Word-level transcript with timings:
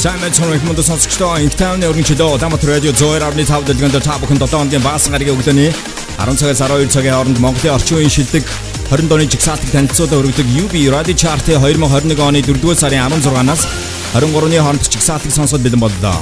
Сайн 0.00 0.22
цонх 0.32 0.62
мөндө 0.64 0.80
сонсогчдоо 0.80 1.42
Инктауны 1.44 1.84
өргөнчлөө 1.90 2.38
Дамат 2.40 2.62
радио 2.64 2.88
102.5 2.96 3.66
дэлгэнд 3.68 3.98
та 4.00 4.14
бүхэн 4.16 4.38
7 4.40 4.48
хоногийн 4.48 4.80
баасан 4.80 5.12
гарагийн 5.12 5.36
өглөөний 5.36 5.68
10 6.16 6.38
цагаас 6.40 6.62
12 6.64 6.88
цагийн 6.88 7.12
хооронд 7.12 7.40
Монголын 7.44 7.74
орчин 7.76 8.00
үеийн 8.00 8.08
шилдэг 8.08 8.48
20 8.88 9.10
дооны 9.12 9.28
жигсаалтыг 9.28 9.68
танилцуулаад 9.68 10.16
өргөдөг 10.24 10.48
UB 10.56 10.74
Radio 10.88 11.12
Chart-ийн 11.12 11.60
2021 11.60 12.16
оны 12.16 12.40
4-р 12.40 12.80
сарын 12.80 13.12
16-наас 13.12 13.66
23-ны 14.16 14.56
хооронд 14.64 14.88
жигсаалтыг 14.88 15.36
сонсоод 15.36 15.60
бэлэн 15.68 15.84
боллоо. 15.84 16.16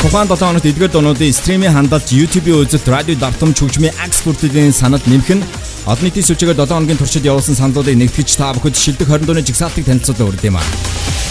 Тухайн 0.00 0.32
7 0.32 0.40
хоногт 0.40 0.64
эдгээр 0.72 0.92
дуунуудын 0.96 1.36
стримийн 1.36 1.76
хандалт 1.76 2.08
YouTube-ийн 2.08 2.64
үзэлт, 2.64 2.88
радио 2.88 3.20
давтамж 3.20 3.60
хөгжмийн 3.60 4.00
акс 4.00 4.24
бүртгэлийн 4.24 4.72
санал 4.72 5.04
нэмэх 5.04 5.28
нь 5.36 5.44
олон 5.84 6.08
нийтийн 6.08 6.24
сүлжээгээр 6.24 6.64
7 6.64 6.72
хоногийн 6.72 6.96
туршид 6.96 7.28
явуулсан 7.28 7.52
саналуудыг 7.52 8.00
нэгтгэж 8.00 8.30
та 8.32 8.56
бүхэд 8.56 8.80
шилдэг 8.80 9.12
20 9.12 9.28
дооны 9.28 9.44
жигсаалтыг 9.44 9.84
танилцуулаад 9.84 10.40
өргөдөг 10.40 10.48
юм 10.48 10.56
аа. 10.56 11.21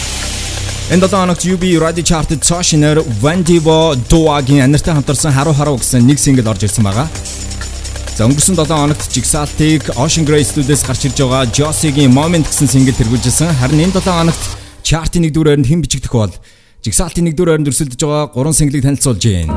Энэ 0.92 1.08
7 1.08 1.16
хоногт 1.16 1.46
UB 1.46 1.64
Radio 1.80 2.04
Chart-д 2.04 2.44
цаашинаар 2.44 3.00
Vandivo 3.24 3.96
Doaгийн 4.10 4.62
аниртай 4.64 4.94
хамтарсан 4.94 5.32
харуу 5.32 5.54
харуу 5.54 5.78
гэсэн 5.80 6.04
нэг 6.04 6.20
сингл 6.20 6.44
орж 6.52 6.68
ирсэн 6.68 6.84
байгаа. 6.84 7.08
За 8.18 8.28
өнгөрсөн 8.28 8.60
7 8.60 8.68
хоногт 8.68 9.08
Jigsaw-ыг 9.16 9.88
Ocean 9.96 10.28
Grey 10.28 10.44
Studios 10.44 10.84
гарч 10.84 11.08
ирж 11.08 11.16
байгаа 11.24 11.48
Josie-гийн 11.48 12.12
Moment 12.12 12.44
гэсэн 12.44 12.68
сингл 12.68 12.92
тэргүүлжсэн. 12.92 13.56
Харин 13.64 13.88
энэ 13.88 13.96
7 14.04 14.04
хоногт 14.04 14.44
чартын 14.84 15.24
1 15.24 15.32
дуурайнд 15.32 15.64
хэн 15.64 15.80
бичигдэх 15.80 16.12
бол 16.12 16.34
Jigsaw-ийн 16.84 17.32
1 17.32 17.40
дуурайнд 17.40 17.72
өрсөлдөж 17.72 17.96
байгаа 18.04 18.36
3 18.36 18.52
синглийг 18.60 18.84
танилцуулж 18.84 19.24
байна. 19.32 19.56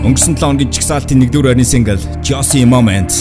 Өнгөрсөн 0.00 0.32
7 0.32 0.40
хоногийн 0.40 0.72
Jigsaw-ийн 0.72 1.28
1 1.28 1.28
дуурайны 1.28 1.64
сингл 1.68 2.00
Josie 2.24 2.64
Moment 2.64 3.12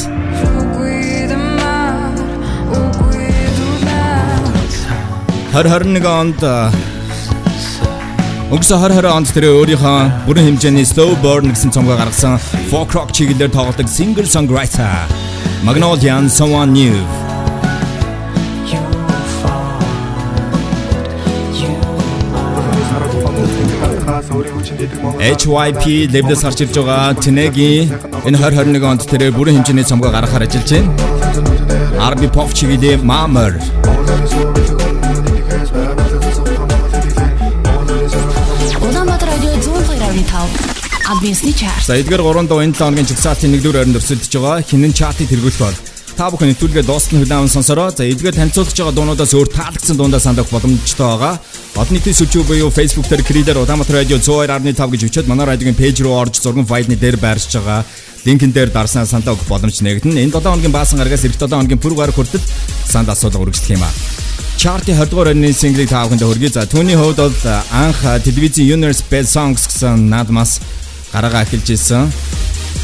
2021 5.53 6.01
онд 6.09 6.39
Өнгөрсөн 8.49 8.79
2020 8.81 9.05
онд 9.05 9.29
тэр 9.37 9.45
өөрийнхөө 9.53 10.25
бүрэн 10.25 10.45
хэмжээний 10.49 10.81
Slow 10.81 11.13
Burn 11.21 11.53
гэсэн 11.53 11.69
цомгоо 11.69 11.93
гаргасан 11.93 12.41
folk 12.73 12.89
rock 12.97 13.13
чиглэлээр 13.13 13.53
тоглодог 13.53 13.85
singer 13.85 14.25
songwriter 14.25 15.05
Magnolia 15.61 16.17
Someone 16.25 16.73
New. 16.73 16.97
HYP 25.21 26.09
левлээс 26.09 26.41
гарч 26.41 26.65
ирж 26.65 26.81
байгаа 26.81 27.13
Тэнегийн 27.21 27.93
энэ 28.25 28.41
2021 28.41 28.81
онд 28.81 29.05
тэр 29.05 29.29
бүрэн 29.29 29.61
хэмжээний 29.61 29.85
цомгоо 29.85 30.09
гаргахаар 30.09 30.49
ажиллаж 30.49 30.65
байна. 30.81 32.09
RB 32.09 32.33
Pop 32.33 32.49
чиглэлийн 32.57 33.05
Mammer 33.05 33.61
Админсны 41.07 41.51
чарт. 41.51 41.83
За 41.85 41.97
эдгээр 41.99 42.23
3 42.23 42.47
дуу 42.47 42.63
энэ 42.63 42.73
7 42.73 42.79
хоногийн 42.79 43.09
чигсаалтын 43.11 43.55
1-р 43.59 43.75
ойронд 43.75 43.99
өрсөлдөж 43.99 44.31
байгаа. 44.39 44.63
Хинэн 44.63 44.93
чартыг 44.95 45.27
тэргүүлэх 45.27 45.59
бол 45.59 45.77
та 46.15 46.29
бүхэн 46.31 46.53
нэвтрүүлгээ 46.53 46.85
дуусна 46.87 47.19
хүлээн 47.19 47.51
сонсороо. 47.51 47.91
За 47.91 48.07
эдгээр 48.07 48.39
танилцуулж 48.39 48.71
байгаа 48.71 48.95
дуунуудаас 48.95 49.33
өөр 49.35 49.49
таалагдсан 49.51 49.97
дуундаа 49.99 50.21
сандах 50.23 50.47
боломжтой 50.47 51.07
байгаа. 51.07 51.35
Олон 51.75 51.93
нийтийн 51.97 52.15
сүлжээ 52.15 52.43
буюу 52.47 52.71
Facebook 52.71 53.07
дээр 53.11 53.25
Creator 53.27 53.57
Удамт 53.65 53.89
радио 53.91 54.15
102.5 54.15 54.93
гэж 54.93 55.01
өчөөд 55.09 55.27
манай 55.27 55.45
радиогийн 55.51 55.75
пэйж 55.75 56.05
руу 56.05 56.15
орж 56.15 56.39
зургийн 56.39 56.69
файлны 56.69 56.95
дээр 56.95 57.17
байршиж 57.17 57.59
байгаа. 57.59 57.83
Линкэн 58.23 58.53
дээр 58.55 58.69
дарснаа 58.71 59.03
сандаа 59.03 59.35
өгөх 59.35 59.49
боломж 59.51 59.81
нэгдэн. 59.83 60.15
Энэ 60.15 60.31
7 60.31 60.47
хоногийн 60.47 60.71
баасан 60.71 61.01
гарагаас 61.01 61.25
эх 61.27 61.35
7 61.35 61.51
хоногийн 61.51 61.81
пүр 61.81 61.97
гараг 61.97 62.15
хүртэл 62.15 62.39
санд 62.87 63.09
асуудал 63.09 63.43
үргэлжлэх 63.43 63.75
юм 63.75 63.83
аа. 63.83 63.91
Чартын 64.55 64.95
20 64.95 65.09
дугаар 65.11 65.33
орны 65.33 65.51
синглийг 65.51 65.89
та 65.89 66.05
бүхэнд 66.05 66.23
хүргэе. 66.23 66.55
За 66.55 66.63
түүний 66.63 66.95
хувьд 66.95 67.19
бол 67.19 67.35
анх 67.73 67.99
телевизийн 68.23 68.79
Universe 68.79 69.03
Best 69.11 69.35
Songs 69.35 69.67
гэсэн 69.67 70.07
наадмаас 70.07 70.61
гараага 71.13 71.45
эхэлж 71.45 71.69
ирсэн. 71.77 72.09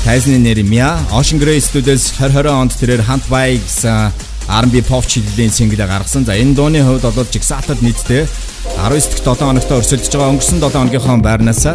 Тайзны 0.05 0.37
нэр 0.37 0.61
Mia 0.63 0.95
Ocean 1.11 1.41
Grey 1.41 1.59
Studios 1.59 2.13
2020 2.15 2.47
онд 2.47 2.71
тэрээр 2.77 3.03
хамт 3.03 3.25
бай 3.27 3.57
гэсэн 3.57 4.13
R&B 4.47 4.85
pop 4.85 5.03
чиглэлийн 5.05 5.51
single 5.51 5.83
гаргасан. 5.89 6.23
За 6.25 6.37
энэ 6.37 6.55
дууны 6.55 6.79
хувьд 6.85 7.03
бол 7.09 7.27
Jigsaw-д 7.27 7.81
нийтдээ 7.81 8.29
19 8.77 9.11
дэх 9.11 9.25
7 9.25 9.43
хоногт 9.43 9.69
өрсөлдөж 9.69 10.13
байгаа 10.13 10.31
өнгөрсөн 10.37 10.61
7 10.61 10.71
хоногийнхоо 10.71 11.17
байрнаас 11.19 11.65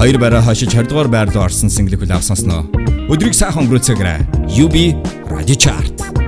хоёр 0.00 0.16
байраа 0.18 0.42
хашиж 0.42 0.72
20 0.72 0.88
дугаар 0.88 1.08
байр 1.08 1.28
руу 1.30 1.44
орсон 1.44 1.70
single-ийг 1.70 2.00
хүлээн 2.00 2.18
авсансноо. 2.18 2.64
Өдрийг 3.12 3.36
сайхан 3.36 3.68
өнгөрөөцгөөрэй. 3.68 4.50
UB 4.56 4.96
Radio 5.28 5.56
Chart 5.56 6.19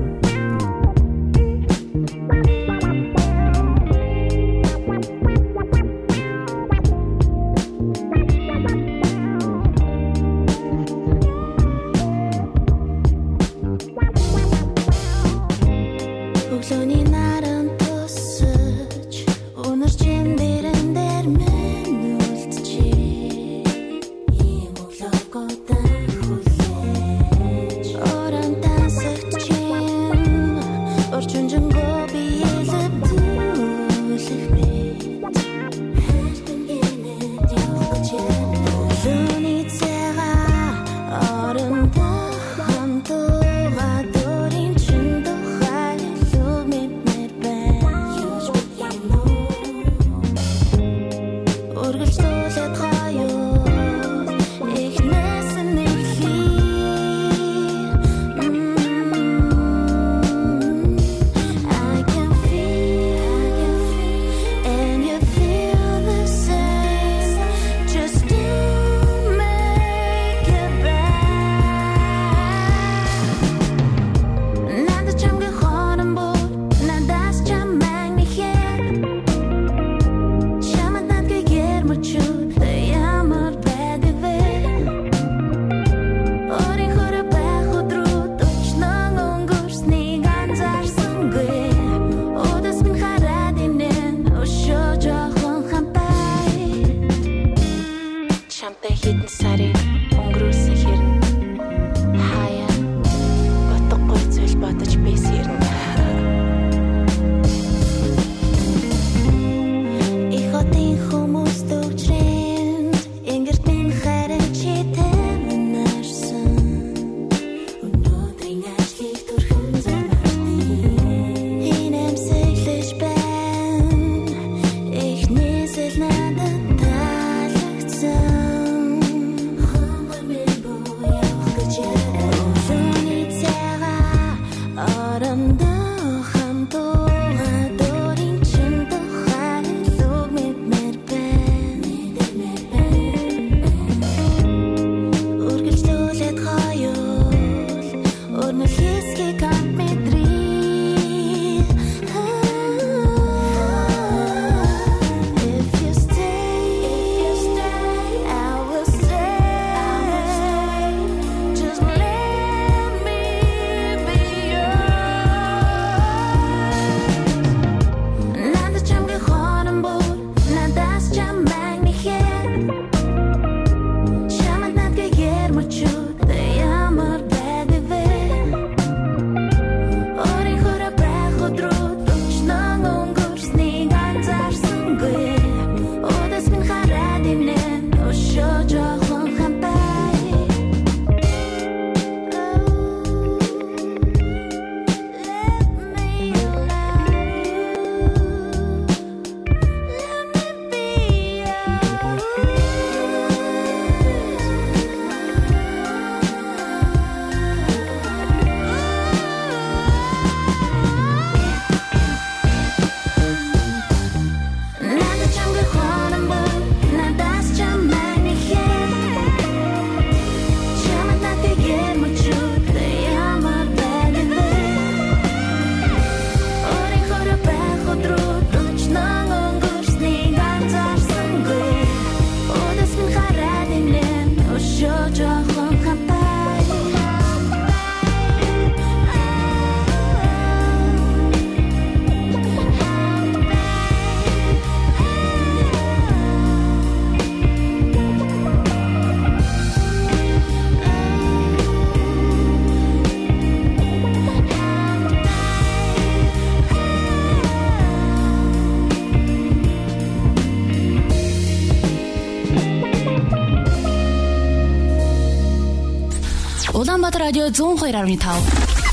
радио 267.42 267.74
102.5 267.76 268.22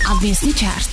Адвенсний 0.10 0.54
чарт. 0.54 0.90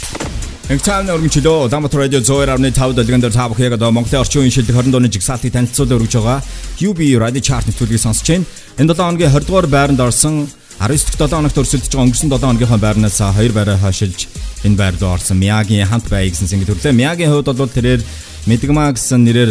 Нэг 0.68 0.82
цаана 0.82 1.14
өргөнчлөө 1.14 1.68
Улаанбаатар 1.70 2.00
радио 2.04 2.20
102.5 2.20 2.92
дэлгэн 2.98 3.22
дээр 3.22 3.32
та 3.32 3.48
бүхэн 3.48 3.70
яг 3.70 3.76
одоо 3.78 3.90
Монголын 3.94 4.20
орчин 4.20 4.42
үеийн 4.42 4.52
шилдэг 4.52 4.76
20 4.76 4.92
дууны 4.92 5.08
жигсаалтыг 5.08 5.54
танилцуулж 5.54 5.94
өргөж 5.94 6.14
байгаа 6.18 6.42
UB 6.82 7.00
радио 7.16 7.40
чарт 7.40 7.70
нэвтрүүлгийг 7.70 8.02
сонсож 8.02 8.28
байна. 8.28 8.44
Энэ 8.76 8.92
7 8.92 8.98
хоногийн 8.98 9.32
20 9.32 9.46
дугаар 9.46 9.66
байранд 9.70 10.00
орсон 10.00 10.48
19 10.82 11.16
дахь 11.16 11.30
7 11.30 11.38
хоногт 11.38 11.60
өрсөлдөж 11.62 11.92
байгаа 11.94 12.06
өнгөрсөн 12.10 12.30
7 12.34 12.44
хоногийнхаа 12.44 12.80
байрнаас 12.82 13.20
2 13.22 13.56
байраа 13.56 13.78
хашилж 13.78 14.28
энэ 14.66 14.76
байр 14.76 14.94
руу 15.00 15.14
орсон 15.16 15.38
Миягийн 15.38 15.86
хамт 15.86 16.10
бай 16.10 16.28
гэсэн 16.28 16.50
single 16.50 16.68
төрлөө. 16.68 16.92
Миягийн 16.92 17.30
хувьд 17.30 17.56
бол 17.56 17.70
тэрээр 17.70 18.02
Мэдгма 18.46 18.92
гэсэн 18.94 19.26
нэрээр 19.26 19.50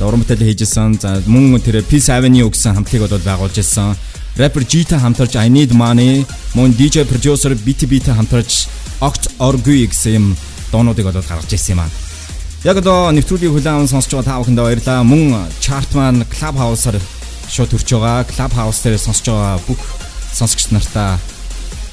уран 0.00 0.22
бүтээл 0.22 0.48
хийжсэн. 0.48 0.96
За 0.96 1.20
мөн 1.26 1.60
тэрээр 1.60 1.84
Peace 1.84 2.08
Avenue 2.08 2.48
гэсэн 2.48 2.72
хамтлагийг 2.72 3.04
бол 3.04 3.20
байгуулж 3.20 3.56
ирсэн. 3.58 3.96
Rapper 4.38 4.64
G-та 4.64 4.98
хамтарч 4.98 5.34
I 5.36 5.48
Need 5.50 5.72
Money, 5.74 6.26
мөн 6.54 6.74
DJ 6.78 7.02
producer 7.08 7.54
BTB-тэй 7.54 8.14
хамтарч 8.14 8.68
Oct 9.00 9.30
Orgui 9.38 9.86
гэсэн 9.90 10.14
юм 10.14 10.26
доонуудыг 10.70 11.08
болоод 11.08 11.26
гаргаж 11.26 11.50
ирсэн 11.50 11.74
юм 11.74 11.82
аа. 11.82 11.90
Яг 12.64 12.76
одоо 12.76 13.10
нэвтрүүлгийг 13.10 13.50
хүлээн 13.56 13.74
аван 13.80 13.88
сонсож 13.88 14.12
байгаа 14.12 14.28
та 14.28 14.40
бүхэндээ 14.44 14.66
баярлалаа. 14.68 15.00
Мөн 15.02 15.48
chart 15.64 15.90
маань 15.96 16.28
Clubhouse-аар 16.28 17.00
шууд 17.48 17.72
төрж 17.72 17.88
байгаа. 17.96 18.28
Clubhouse 18.28 18.84
дээр 18.84 19.00
сонсож 19.00 19.26
байгаа 19.32 19.56
бүх 19.64 19.80
сонсогч 20.36 20.70
нартаа 20.70 21.18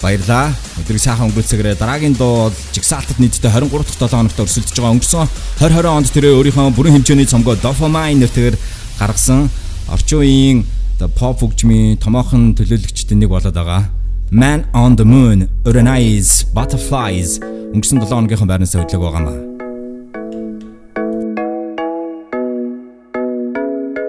баярлаа. 0.02 0.54
Өдрийг 0.78 1.02
сайхан 1.02 1.32
өнгөрүүлсэгээрээ 1.32 1.80
дараагийн 1.80 2.20
дуу 2.20 2.52
жигсаалтад 2.76 3.18
нийтдээ 3.18 3.50
23 3.50 3.98
дахь 3.98 4.12
7 4.12 4.14
хоногт 4.14 4.44
өрсөлдөж 4.44 4.78
байгаа. 4.78 4.94
Өнгөрсөн 4.94 5.26
2020 5.58 5.88
онд 5.88 6.12
тэрээр 6.14 6.38
өөрийнхөө 6.38 6.76
бүрэн 6.78 6.96
хэмжээний 7.02 7.26
цомгоо 7.32 7.56
Dopamine 7.58 8.22
нэртэйгээр 8.22 8.58
гаргасан. 9.00 9.50
Орчин 9.88 10.20
үеийн 10.22 10.58
pop 11.06 11.38
хөгжмийн 11.44 12.02
томоохон 12.02 12.58
төлөөлөгчдийн 12.58 13.22
нэг 13.22 13.30
болоод 13.30 13.54
байгаа. 13.54 13.94
Man 14.32 14.66
on 14.74 14.98
the 14.98 15.06
Moon, 15.06 15.46
Uranize, 15.70 16.50
Butterflies 16.56 17.38
өнгөрсөн 17.72 18.02
7 18.02 18.10
хоногийнхаа 18.10 18.50
байрнаас 18.50 18.74
хөдлөг 18.74 19.02
байгаа 19.06 19.22
маа. 19.22 19.38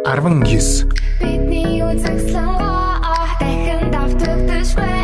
19 0.08 0.88
Бидний 1.20 1.84
үзэгсэн 1.84 2.48
дахин 3.38 3.82
давтагдчихвэ 3.92 4.97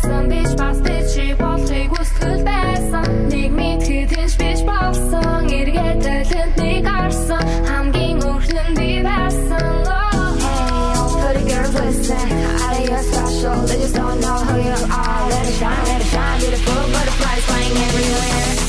байсан 0.00 0.28
биш 0.28 0.54
бас 0.56 0.78
тэр 0.78 1.04
чи 1.12 1.34
болохыг 1.34 1.90
хүсэл 1.92 2.42
байсан 2.44 3.28
нэг 3.28 3.50
мэдхэд 3.52 4.10
хинж 4.16 4.34
биш 4.40 4.60
болсон 4.64 5.48
эргээд 5.48 5.98
төлөнд 6.04 6.54
нэг 6.60 6.86
харсан 6.86 7.44
хамгийн 7.68 8.18
хөөрхөн 8.22 8.74
би 8.76 9.02
байсан 9.02 9.74
Hey, 10.42 10.92
all 11.00 11.12
pretty 11.20 11.44
girls 11.50 11.74
listen 11.74 12.28
Are 12.66 12.80
you 12.88 12.98
special? 13.10 13.56
They 13.68 13.78
just 13.82 13.94
don't 13.94 14.20
know 14.20 14.38
who 14.46 14.56
you 14.68 14.78
are 15.00 15.22
Let 15.30 15.44
it 15.46 15.54
shine, 15.60 15.84
let 15.88 16.00
it 16.00 16.10
shine 16.12 16.38
Beautiful 16.40 16.82
butterflies 16.92 17.44
flying 17.48 17.76
everywhere 17.86 18.59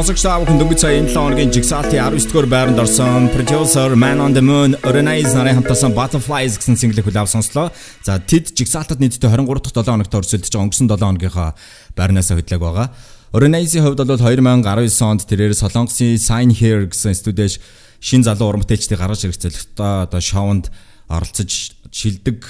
Сонсогч 0.00 0.22
та 0.24 0.40
бүхэн 0.40 0.56
дөнгөж 0.56 0.80
сая 0.80 0.96
энэ 0.96 1.12
7 1.12 1.20
хоногийн 1.20 1.52
жигсаалтын 1.52 2.00
19 2.00 2.32
дугаар 2.32 2.48
байранд 2.48 2.80
орсон 2.80 3.28
producer 3.36 3.92
Man 3.92 4.16
on 4.24 4.32
the 4.32 4.40
Moon 4.40 4.72
Organize 4.80 5.36
нарын 5.36 5.60
хамтарсан 5.60 5.92
Butterflies 5.92 6.56
гэсэн 6.56 6.80
single 6.80 7.04
хүлээв 7.04 7.28
сонслоо. 7.28 7.68
За 8.00 8.16
тэд 8.16 8.56
жигсаалтад 8.56 8.96
нийтдээ 8.96 9.28
23 9.28 9.60
дахь 9.60 9.76
7 9.76 9.92
хоногт 9.92 10.16
өрсөлдөж 10.16 10.48
байгаа 10.48 10.64
өнгөрсөн 10.64 10.88
7 10.88 11.04
хоногийнхаа 11.04 11.52
байрнаас 12.00 12.32
хөдлөг 12.32 12.60
байгаа. 12.64 12.88
Organize-ийн 13.36 13.84
хувьд 13.84 14.00
бол 14.00 14.16
2019 14.16 15.04
онд 15.04 15.22
тэрээр 15.28 15.52
Солонгосын 15.52 16.16
Sign 16.16 16.48
Here 16.56 16.88
гэсэн 16.88 17.12
студиж 17.12 17.60
шин 18.00 18.24
залуу 18.24 18.56
уран 18.56 18.64
бүтээлчдийг 18.64 19.04
гаргаж 19.04 19.28
ирэх 19.28 19.36
зорилготой 19.36 20.08
одоо 20.08 20.20
шоунд 20.24 20.72
оролцож 21.12 21.76
шилдэг 21.92 22.40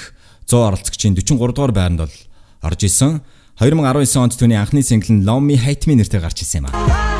100 0.46 0.54
оролцогчийн 0.54 1.18
43 1.18 1.34
дугаар 1.34 1.74
байранд 1.74 2.06
бол 2.06 2.14
орж 2.62 2.86
исэн. 2.86 3.26
2019 3.58 4.22
онд 4.22 4.38
түүний 4.38 4.54
анхны 4.54 4.86
сингл 4.86 5.18
нь 5.18 5.26
Love 5.26 5.42
Me 5.42 5.58
Hate 5.58 5.90
Me 5.90 5.98
нэртэй 5.98 6.22
гарч 6.22 6.46
ирсэн 6.46 6.62
юм 6.62 6.70
а. 6.70 7.19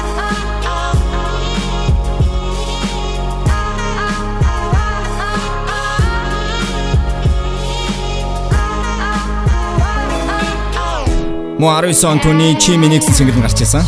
Мөн 11.61 11.75
19 11.85 12.07
он 12.09 12.21
түүний 12.25 12.55
Chi 12.57 12.79
Minix 12.81 13.05
single 13.13 13.37
нь 13.37 13.45
гарч 13.45 13.61
ирсэн. 13.61 13.85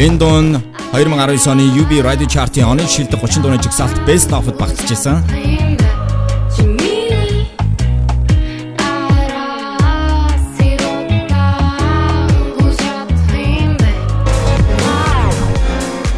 Энэ 0.00 0.16
дуу 0.16 0.40
нь 0.40 0.56
2019 0.96 1.44
оны 1.52 1.68
UB 1.76 2.00
Radio 2.00 2.24
Chart-ийн 2.24 2.64
оны 2.72 2.88
шилдэг 2.88 3.20
30 3.20 3.42
дууны 3.44 3.60
жигсаалт 3.60 4.00
Best 4.08 4.32
of-д 4.32 4.56
багтчихсан. 4.56 5.20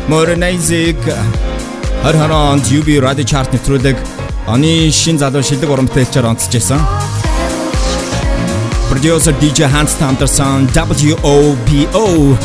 Modernize 0.07 0.95
2020 2.07 2.31
онд 2.31 2.65
UB 2.71 2.89
Radio 3.03 3.27
Chart 3.27 3.51
нэвтрүүлэг 3.51 3.99
оны 4.47 4.95
шин 4.95 5.19
залуу 5.19 5.43
шилдэг 5.43 5.67
уран 5.67 5.91
бүтээлчээр 5.91 6.31
онцлж 6.31 6.55
байсан. 6.55 7.14
Producer 8.89 9.33
DJ 9.41 9.63
Hans 9.73 9.97
Anderson 10.01 10.69
WOPO 10.75 12.39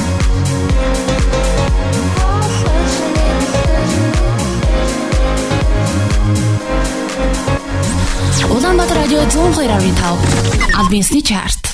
Улаанбаатар 8.49 8.97
радио 8.97 9.19
102.5 9.19 10.79
Адвенсний 10.79 11.21
чарт. 11.21 11.68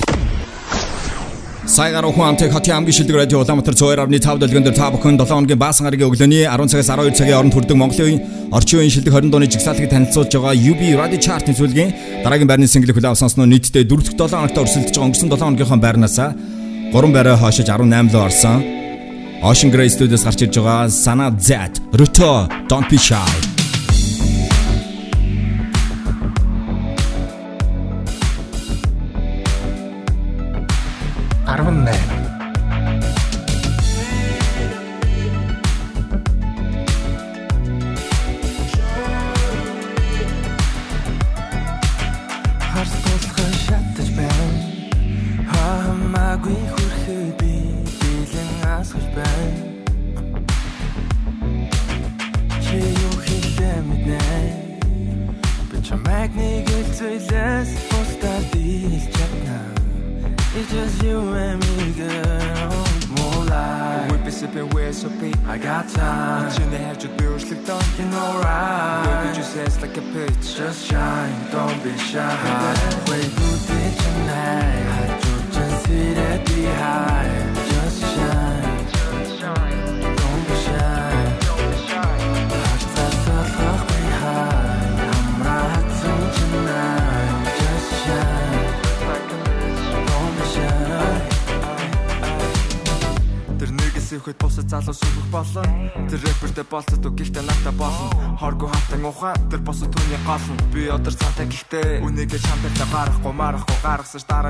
Саягаар 1.75 2.07
ухаантай 2.07 2.47
хот 2.47 2.67
ямгийн 2.71 2.95
шилдэг 2.95 3.15
радио 3.19 3.43
Улаанбаатар 3.43 3.75
102.5 3.75 4.39
дэлгэн 4.39 4.63
дээр 4.63 4.77
та 4.79 4.87
бүхэн 4.95 5.19
7 5.19 5.27
хоногийн 5.27 5.59
баасан 5.59 5.83
гарагийн 5.83 6.07
өглөөний 6.07 6.47
10 6.47 6.71
цагаас 6.71 6.87
12 6.87 7.19
цагийн 7.19 7.35
хооронд 7.35 7.51
хүрдэг 7.51 7.75
Монголын 7.75 8.23
орчин 8.55 8.79
үеийн 8.79 8.93
шилдэг 8.95 9.11
20 9.11 9.27
дууны 9.27 9.51
жигсаалтыг 9.51 9.91
танилцуулж 9.91 10.31
байгаа 10.31 10.55
UB 10.55 10.81
Radio 10.95 11.19
Chart-ийн 11.19 11.57
зүйлгийн 11.59 11.91
дараагийн 12.23 12.47
байрны 12.47 12.71
single 12.71 12.95
хүлээв 12.95 13.19
сонсноо 13.19 13.43
нийтдээ 13.43 13.83
4 13.91 14.07
дахь 14.07 14.15
7 14.15 14.55
хоногт 14.55 14.55
өрсөлдөж 14.63 14.95
байгаа 14.95 15.07
өнгөрсөн 15.11 15.29
7 15.35 15.43
хоногийнхоо 15.43 15.79
байрнаас 15.83 16.17
3 16.95 17.11
байраа 17.11 17.35
хойшиж 17.43 17.67
18 17.67 18.07
лөө 18.15 18.23
орсон. 18.23 18.63
Ocean 19.43 19.67
Grey 19.67 19.91
Studios 19.91 20.23
гарч 20.23 20.47
ирж 20.47 20.55
байгаа 20.55 20.87
Sana 20.87 21.27
Z 21.35 21.75
Ruto 21.91 22.47
Don't 22.71 22.87
Be 22.87 22.95
Shy 22.95 23.44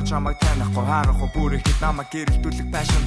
чамайг 0.06 0.38
танихгүй. 0.40 0.86
Харахгүй 0.86 1.30
бүр 1.36 1.52
ихэд 1.58 1.80
намайг 1.82 2.10
гэрэлтүүлэх 2.14 2.70
байшин 2.70 3.04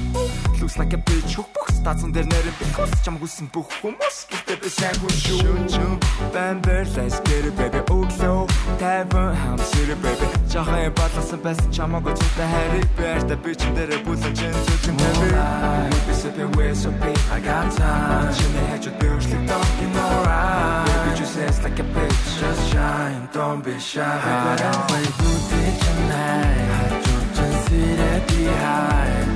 looks 0.59 0.77
like 0.77 0.93
a 0.93 0.97
bitch. 0.97 1.35
Hook 1.35 1.49
box 1.55 1.79
тацсан 1.83 2.11
дээр 2.11 2.27
нэрэ 2.27 2.51
бихус 2.59 2.91
чам 3.03 3.17
хүссэн 3.19 3.47
бүх 3.53 3.71
хүмүүс 3.81 4.17
гэтээ 4.31 4.57
би 4.59 4.69
сайн 4.69 4.95
хүн 4.99 5.15
шүү 5.23 5.99
Bamber 6.33 6.83
let's 6.95 7.19
get 7.25 7.47
it 7.47 7.55
baby. 7.55 7.79
Өглөө 7.87 8.47
тайван 8.79 9.35
хам 9.35 9.59
сэрэ 9.71 9.95
baby 10.03 10.38
жахаа 10.49 10.89
батласан 10.97 11.39
байсан 11.45 11.69
чамайг 11.71 12.07
өчтө 12.09 12.45
хайр 12.51 12.85
бэртэ 12.97 13.35
бич 13.45 13.61
дээр 13.77 14.01
бүлэн 14.05 14.33
чин 14.33 14.53
зүгэн 14.65 14.95
baby 14.97 15.29
би. 15.29 16.13
Sipping 16.19 16.51
with 16.57 16.75
so 16.75 16.91
big 17.01 17.17
I 17.31 17.39
got 17.39 17.69
time. 17.77 18.33
Чиний 18.33 18.65
хажууд 18.71 18.95
би 18.99 19.07
өршлөг 19.13 19.43
talking 19.47 19.95
alright. 19.95 20.89
Baby 20.89 21.11
just 21.19 21.33
says 21.35 21.61
like 21.63 21.79
a 21.79 21.85
bitch. 21.93 22.25
Just 22.41 22.61
shine 22.71 23.29
don't 23.31 23.63
be 23.63 23.79
shy. 23.79 24.01
But 24.01 24.61
I'm 24.65 24.81
way 24.89 25.05
too 25.19 25.37
deep 25.49 25.75
tonight? 25.85 26.69
I 26.75 26.97
just 27.05 27.69
sit 27.69 28.21
behind? 28.27 28.89
just 29.19 29.28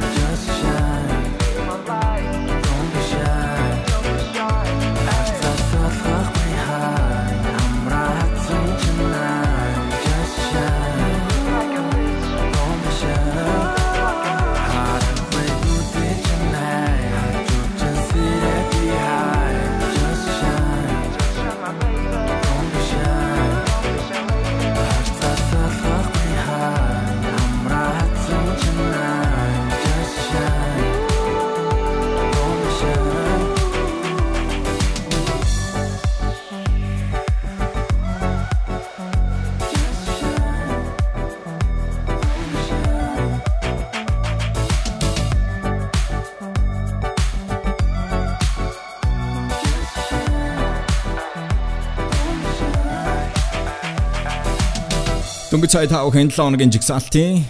Дөнгөж 55.53 55.69
цай 55.69 55.85
тав 55.85 56.09
хэн 56.09 56.33
7 56.33 56.33
хоногийн 56.33 56.73
жигсаалтын 56.73 57.43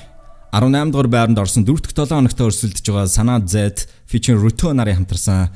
18 0.52 0.92
дугаар 0.92 1.08
байранд 1.08 1.40
орсон 1.40 1.64
4 1.64 1.88
дахь 1.88 1.96
7 1.96 2.20
хоногт 2.20 2.36
өрсөлдөж 2.36 2.84
байгаа 2.84 3.08
Санаа 3.08 3.40
Z 3.40 3.88
featuring 4.12 4.44
Ruto 4.44 4.76
нарын 4.76 5.08
хамтарсан 5.08 5.48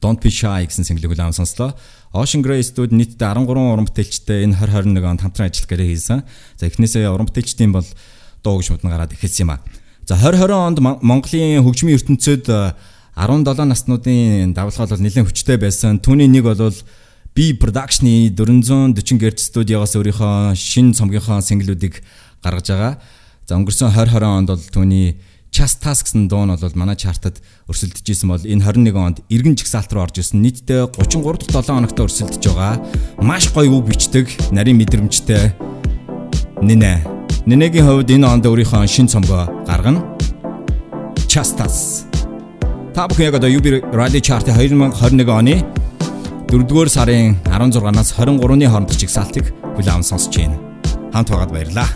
Don't 0.00 0.16
Be 0.16 0.32
Shy 0.32 0.64
гэсэн 0.64 0.88
single 0.88 1.12
хүлээм 1.12 1.36
сонслоо. 1.36 1.76
Ocean 2.16 2.40
Grey 2.40 2.64
студ 2.64 2.96
нийтдээ 2.96 3.20
13 3.20 3.52
уран 3.52 3.84
бүтээлчтэй 3.84 4.48
энэ 4.48 4.56
2021 4.56 5.12
онд 5.12 5.20
хамтран 5.20 5.52
ажиллах 5.52 5.68
гэрээ 5.68 5.92
хийсэн. 5.92 6.24
За 6.56 6.72
эхнээсээ 6.72 7.04
уран 7.12 7.28
бүтээлчдийн 7.28 7.68
бол 7.76 7.84
дуу 7.84 8.56
гэж 8.64 8.72
модон 8.72 8.96
гараад 8.96 9.12
эхэлсэн 9.12 9.44
юм 9.44 9.52
а. 9.52 9.60
За 10.08 10.16
2020 10.16 10.56
онд 10.56 10.80
Монголын 11.04 11.60
хөгжмийн 11.60 12.00
ертөнцид 12.00 12.48
17 12.48 13.44
наснуудын 13.68 14.56
давлгаал 14.56 14.88
бол 14.88 15.04
нэлээд 15.04 15.28
хүчтэй 15.28 15.60
байсан. 15.60 16.00
Түүний 16.00 16.32
нэг 16.32 16.48
бол 16.48 16.72
би 17.34 17.52
production-ы 17.54 18.30
440 18.34 19.20
Hz 19.22 19.50
студиогоос 19.50 19.94
өөрийнхөө 19.96 20.54
шин 20.58 20.92
цомгийнхоо 20.92 21.40
синглүүдийг 21.40 22.02
гаргаж 22.42 22.66
байгаа. 22.70 22.92
За 23.46 23.58
өнгөрсөн 23.58 23.94
2020 23.94 24.26
онд 24.26 24.48
бол 24.50 24.64
түүний 24.74 25.18
Just 25.50 25.82
Task 25.82 26.06
гэсэн 26.06 26.30
дуу 26.30 26.46
нь 26.46 26.54
бол 26.54 26.78
манай 26.78 26.94
чартад 26.94 27.42
өрсөлдөж 27.66 28.06
исэн 28.06 28.30
бол 28.30 28.38
энэ 28.38 28.62
21 28.62 28.94
онд 28.94 29.18
эргэн 29.26 29.58
жигсаалт 29.58 29.90
руу 29.90 30.06
орж 30.06 30.22
исэн. 30.22 30.42
Нийтдээ 30.42 30.94
33 30.94 31.50
дахь 31.50 31.66
7 31.66 31.74
хоногт 31.74 31.98
өрсөлдөж 31.98 32.44
байгаа. 32.46 32.78
Маш 33.18 33.50
гоё 33.50 33.82
үг 33.82 33.90
бичдэг, 33.90 34.30
нарийн 34.54 34.78
мэдрэмжтэй 34.78 35.54
Нинэ. 36.62 37.02
Нинэгийн 37.50 37.82
хувьд 37.82 38.14
энэ 38.14 38.26
онд 38.30 38.46
өөрийнхөө 38.46 38.86
шин 38.86 39.10
цомгоо 39.10 39.50
гаргана. 39.66 40.06
Just 41.26 41.58
Task. 41.58 42.06
Та 42.94 43.10
бүхэн 43.10 43.34
яг 43.34 43.42
одоо 43.42 43.50
UB 43.50 43.82
Radio 43.90 44.20
Chart-ийн 44.22 44.54
2021 44.54 45.26
оны 45.30 45.79
4-р 46.50 46.88
сарын 46.90 47.36
16-наас 47.46 48.10
23-ны 48.18 48.66
хооронд 48.66 48.90
чигсаалтыг 48.98 49.52
хүлээн 49.76 50.02
сонсож 50.02 50.34
байна. 50.34 50.58
Хамт 51.14 51.30
байгаад 51.30 51.52
баярлалаа. 51.54 51.86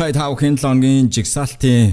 Цайд 0.00 0.16
хав 0.16 0.32
хинлонгийн 0.40 1.12
жигсаалтын 1.12 1.92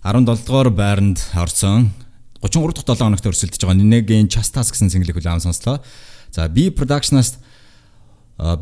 17 0.00 0.46
дугаар 0.48 0.70
байранд 0.72 1.20
орсон. 1.36 1.92
33 2.40 2.80
дахь 2.80 2.96
7 2.96 3.12
хоногт 3.12 3.28
өрсөлдөж 3.28 3.60
байгаа 3.60 3.76
Нинегийн 3.76 4.32
Chastas 4.32 4.72
гэсэн 4.72 4.88
single-ийг 4.88 5.20
хүлээн 5.20 5.44
сонслоо. 5.44 5.84
За 6.32 6.48
B 6.48 6.72
Production-аас 6.72 7.36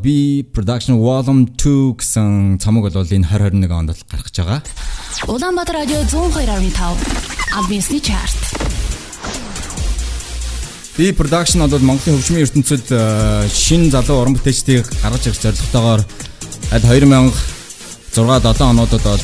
B 0.03 0.43
Production 0.51 0.99
Volume 0.99 1.55
2 1.55 2.03
гэсэн 2.03 2.59
цамаг 2.59 2.91
бол 2.91 2.99
энэ 2.99 3.23
2021 3.23 3.71
онд 3.71 3.95
л 3.95 4.03
гарах 4.11 4.27
гэж 4.27 4.43
байгаа. 4.43 4.59
Улаанбаатар 5.31 5.75
радио 5.79 6.03
102.5 6.11 6.75
Advanced 7.55 7.95
Chart. 8.03 8.39
B 10.99 11.15
Production 11.15 11.63
бол 11.63 11.79
Монголын 11.79 12.19
хөгжмийн 12.19 12.43
ертөнцид 12.43 12.91
шинэ 13.55 13.95
залуу 13.95 14.19
уран 14.19 14.35
бүтээлчдийг 14.35 14.83
гаргаж 14.99 15.31
ирэх 15.31 15.39
зорилготойгоор 15.39 16.01
аль 16.75 17.54
2006 18.15 18.57
7 18.57 18.63
онуудад 18.63 19.03
бол 19.03 19.19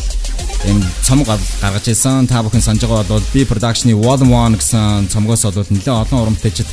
ийм 0.68 0.84
цомог 1.08 1.28
гаргаж 1.62 1.88
ирсэн. 1.88 2.28
Та 2.28 2.44
бүхэн 2.44 2.60
санаж 2.60 2.84
байгаа 2.84 3.08
бол 3.08 3.24
B 3.32 3.48
Production-ы 3.48 3.96
Volume 3.96 4.36
1 4.36 4.60
гэсэн 4.60 5.08
цомгоос 5.08 5.48
бол 5.48 5.64
нэлээд 5.72 5.88
олон 5.88 6.20
уран 6.20 6.36
бүтээлчд 6.36 6.68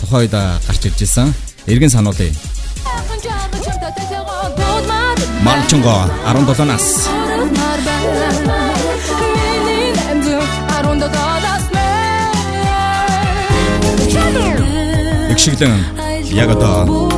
тухайд 0.00 0.30
гарч 0.68 0.82
ирж 0.84 1.00
ирсэн. 1.00 1.32
Эргэн 1.66 1.88
сануулъя. 1.88 2.32
Малчонго 5.40 6.04
17 6.28 6.64
нас. 6.68 7.08
Их 15.32 15.38
шиглэн 15.38 15.80
яг 16.30 16.50
одоо 16.50 17.08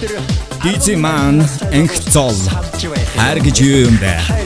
DJ 0.00 0.96
Man 0.96 1.44
энх 1.70 1.92
зол 2.08 2.32
хайр 3.16 3.36
гэж 3.44 3.60
юу 3.60 3.84
юм 3.84 3.96
бэ? 4.00 4.16
Юм 4.16 4.40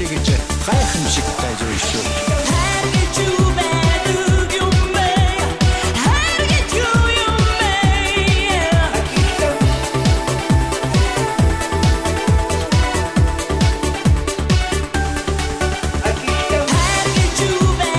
бэ? 4.90 5.06
Харгэж 6.02 6.70
юу 6.74 7.06
юм 7.22 7.38
бэ? 7.46 7.70
Харгэж 16.34 17.14
юу 17.54 17.70
бэ? 17.78 17.94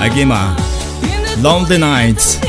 Агима. 0.00 0.56
Lonely 1.36 1.76
Nights 1.76 2.47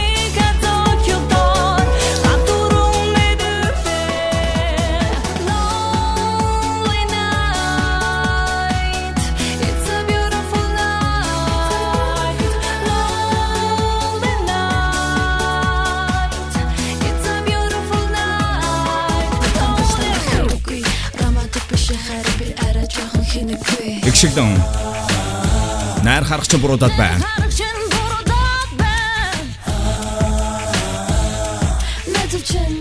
шиглэн 24.20 24.52
найр 26.04 26.24
харах 26.28 26.48
чинь 26.48 26.60
буруудаад 26.60 26.92
байна. 27.00 27.24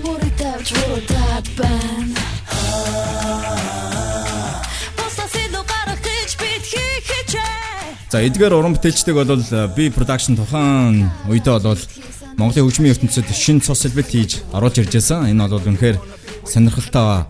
Буруудаад 0.03 1.47
байна 1.57 2.19
За 8.11 8.19
эдгээр 8.25 8.59
уран 8.59 8.75
бүтээлчдэг 8.75 9.15
бол 9.15 9.39
э, 9.39 9.69
B 9.77 9.95
production 9.95 10.35
тухайн 10.35 11.07
үедээ 11.31 11.61
бол 11.63 11.79
Монголын 12.35 12.67
хөгжмийн 12.67 12.97
ертөнцид 12.99 13.31
шинэ 13.31 13.63
цус 13.63 13.87
хэлбэл 13.87 14.11
хийж 14.11 14.43
оруулж 14.51 14.81
ирж 14.81 14.91
байсан. 14.97 15.31
Энэ 15.31 15.47
бол 15.47 15.63
үнэхээр 15.63 16.03
сонирхолтой 16.49 17.29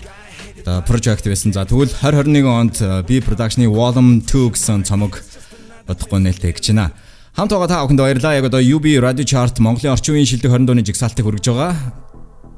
одоо 0.62 0.82
project 0.82 1.24
байсан. 1.26 1.52
За 1.52 1.64
тэгвэл 1.64 1.90
2021 1.90 2.46
онд 2.46 2.76
э, 2.80 3.02
B 3.02 3.20
production-ы 3.20 3.66
Volume 3.68 4.22
2 4.24 4.52
гэсэн 4.54 4.84
цомог 4.84 5.22
бодохгүй 5.86 6.20
нээлттэй 6.20 6.52
гэж 6.52 6.72
байна. 6.72 6.92
Хамт 7.38 7.52
байгаа 7.54 7.68
та 7.70 7.82
бүхэнд 7.86 8.02
баярлалаа. 8.02 8.36
Яг 8.36 8.50
одоо 8.50 8.60
UB 8.60 8.98
Radio 8.98 9.24
Chart 9.24 9.54
Монголын 9.62 9.94
орчин 9.94 10.18
үеийн 10.18 10.26
шилдэг 10.26 10.50
20 10.50 10.66
дууны 10.66 10.82
жигсаалтыг 10.82 11.24
хүргэж 11.24 11.46
байгаа. 11.54 11.72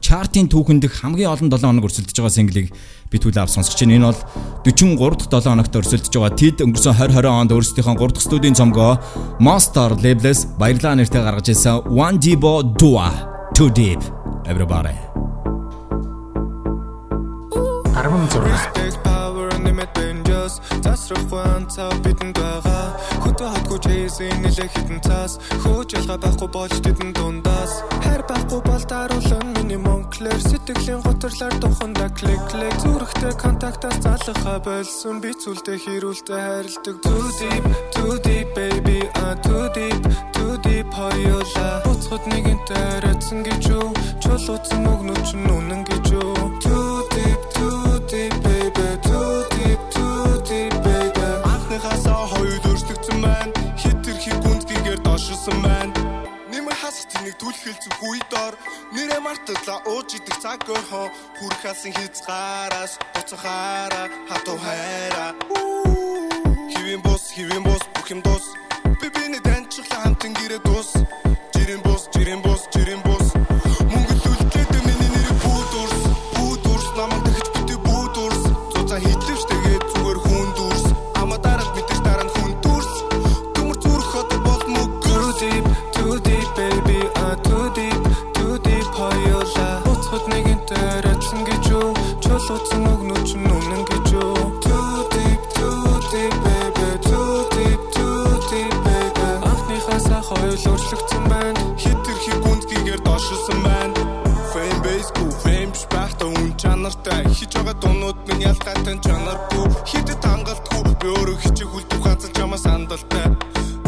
Чартын 0.00 0.48
түүхэнд 0.48 0.80
дэх 0.88 1.04
хамгийн 1.04 1.28
олон 1.28 1.52
7 1.52 1.60
хоног 1.60 1.84
өрсөлдөж 1.84 2.16
байгаа 2.16 2.32
single-ийг 2.32 2.72
би 3.12 3.16
түлээ 3.20 3.44
авч 3.44 3.60
сонсгож 3.60 3.84
байна. 3.84 4.00
Энэ 4.00 4.08
бол 4.08 4.20
43 4.64 5.28
дахь 5.28 5.44
7 5.44 5.52
хоногт 5.52 5.76
өрсөлдөж 5.76 6.14
байгаа. 6.16 6.40
Тэд 6.40 6.64
өнгөрсөн 6.64 6.96
2020 6.96 7.28
онд 7.28 7.52
өөрсдийнхөө 7.52 7.96
3 8.00 8.16
дахь 8.16 8.24
студийн 8.24 8.56
цомгоо 8.56 8.96
Monster 9.36 9.92
Label-с 10.00 10.48
баярлалаа 10.56 10.96
нэртэй 10.96 11.20
гаргаж 11.20 11.52
ирсэн 11.52 11.84
One 11.92 12.16
Divo 12.16 12.64
Dua 12.64 13.12
Too 13.52 13.68
Deep 13.68 14.00
Everybody. 14.48 14.96
16 18.00 18.72
Takes 18.72 18.96
power 19.04 19.48
and 19.52 19.64
limit 19.64 19.92
dangerous 19.92 20.56
Засрахгүй 20.80 21.42
анцаа 21.52 21.92
бидэнд 22.00 22.32
байгаа. 22.32 22.96
Хөтө 23.20 23.44
хатгүй 23.52 23.78
чейсийн 23.84 24.40
нэлээ 24.40 24.72
хитэн 24.72 25.00
цаас 25.04 25.36
Хөөж 25.60 26.00
ялгаа 26.00 26.16
байхгүй 26.24 26.48
болж 26.48 26.76
тэдэн 26.80 27.12
дундаас. 27.12 27.84
Хайр 28.00 28.24
байхгүй 28.24 28.60
бол 28.64 28.84
даруулан 28.88 29.46
миний 29.52 29.76
монклэр 29.76 30.40
Сэтгэлийн 30.48 31.04
готрлаар 31.04 31.54
туханда 31.60 32.08
клик 32.16 32.40
клик. 32.48 32.74
Зүрхтэй 32.80 33.36
контактаас 33.36 34.00
залхаа 34.00 34.58
болсон. 34.64 35.20
Би 35.20 35.36
зүйлдэ 35.36 35.76
хэрүүлдэ 35.84 36.36
хайрладаг. 36.40 36.96
Too 37.04 37.26
deep, 37.36 37.64
too 37.92 38.16
deep 38.24 38.48
baby. 38.56 39.04
Ah 39.28 39.36
too 39.44 39.68
deep, 39.76 40.00
too 40.32 40.56
deep 40.64 40.88
хоёулаа. 40.96 41.84
Буцхад 41.84 42.24
нэгэнтэй 42.32 43.04
рэцэн 43.04 43.44
гэж 43.44 43.62
юу? 43.76 43.92
Чулууцсан 44.24 44.88
өгнөч 44.88 45.36
нүнэн 45.36 45.84
гэж 45.84 46.06
юу 46.16 46.39
доширсан 55.40 55.62
байна. 55.62 55.94
Нэмэр 56.50 56.74
хасах 56.74 57.06
тэнийг 57.12 57.36
түлхэлцэх 57.38 58.02
үедор 58.02 58.54
Нэрэ 58.92 59.20
марталаа 59.20 59.80
ууж 59.86 60.14
идэх 60.18 60.36
цаг 60.42 60.68
өрхөө 60.68 61.06
Хүрх 61.38 61.64
алсан 61.64 61.92
хязгаараас 61.94 62.98
Буцахаараа. 63.14 64.08
Хатуу 64.28 64.58
хайраа. 64.58 65.32
Хивэн 66.72 67.00
бус, 67.02 67.30
хивэн 67.32 67.62
бус, 67.62 67.82
бүх 67.94 68.10
юм 68.10 68.20
дус 68.22 68.44
цоцсон 92.50 92.82
өгнөч 92.82 93.30
нь 93.38 93.46
үнэн 93.46 93.82
гэж 93.86 94.06
юу? 94.18 94.34
Too 94.58 95.06
deep, 95.14 95.42
too 95.54 95.86
deep 96.10 96.34
baby 96.42 96.88
Too 97.06 97.46
deep, 97.54 97.82
too 97.94 98.26
deep 98.50 98.74
baby 98.86 99.28
Анхныхаасаа 99.46 100.18
хоёул 100.26 100.58
өөрчлөгдсөн 100.58 101.24
байна. 101.30 101.62
Хит 101.78 101.98
төрхий 102.02 102.34
гүндгийгээр 102.42 103.00
дошилсан 103.06 103.58
байна. 103.62 104.02
Fame 104.50 104.80
base 104.82 105.14
гүү 105.14 105.30
fame 105.44 105.74
шпахта 105.78 106.26
үн 106.26 106.50
чанартай. 106.58 107.22
Хич 107.38 107.54
байгаа 107.54 107.78
дунууд 107.78 108.18
минь 108.26 108.42
ялгаатай 108.50 108.98
чанаргүй. 109.06 109.66
Хит 109.86 110.10
тангалтгүй 110.18 110.82
би 111.00 111.08
өөрөө 111.14 111.38
хичээ 111.46 111.68
хүлдэх 111.70 112.00
газар 112.02 112.32
чамаас 112.34 112.66
андалтай 112.66 113.26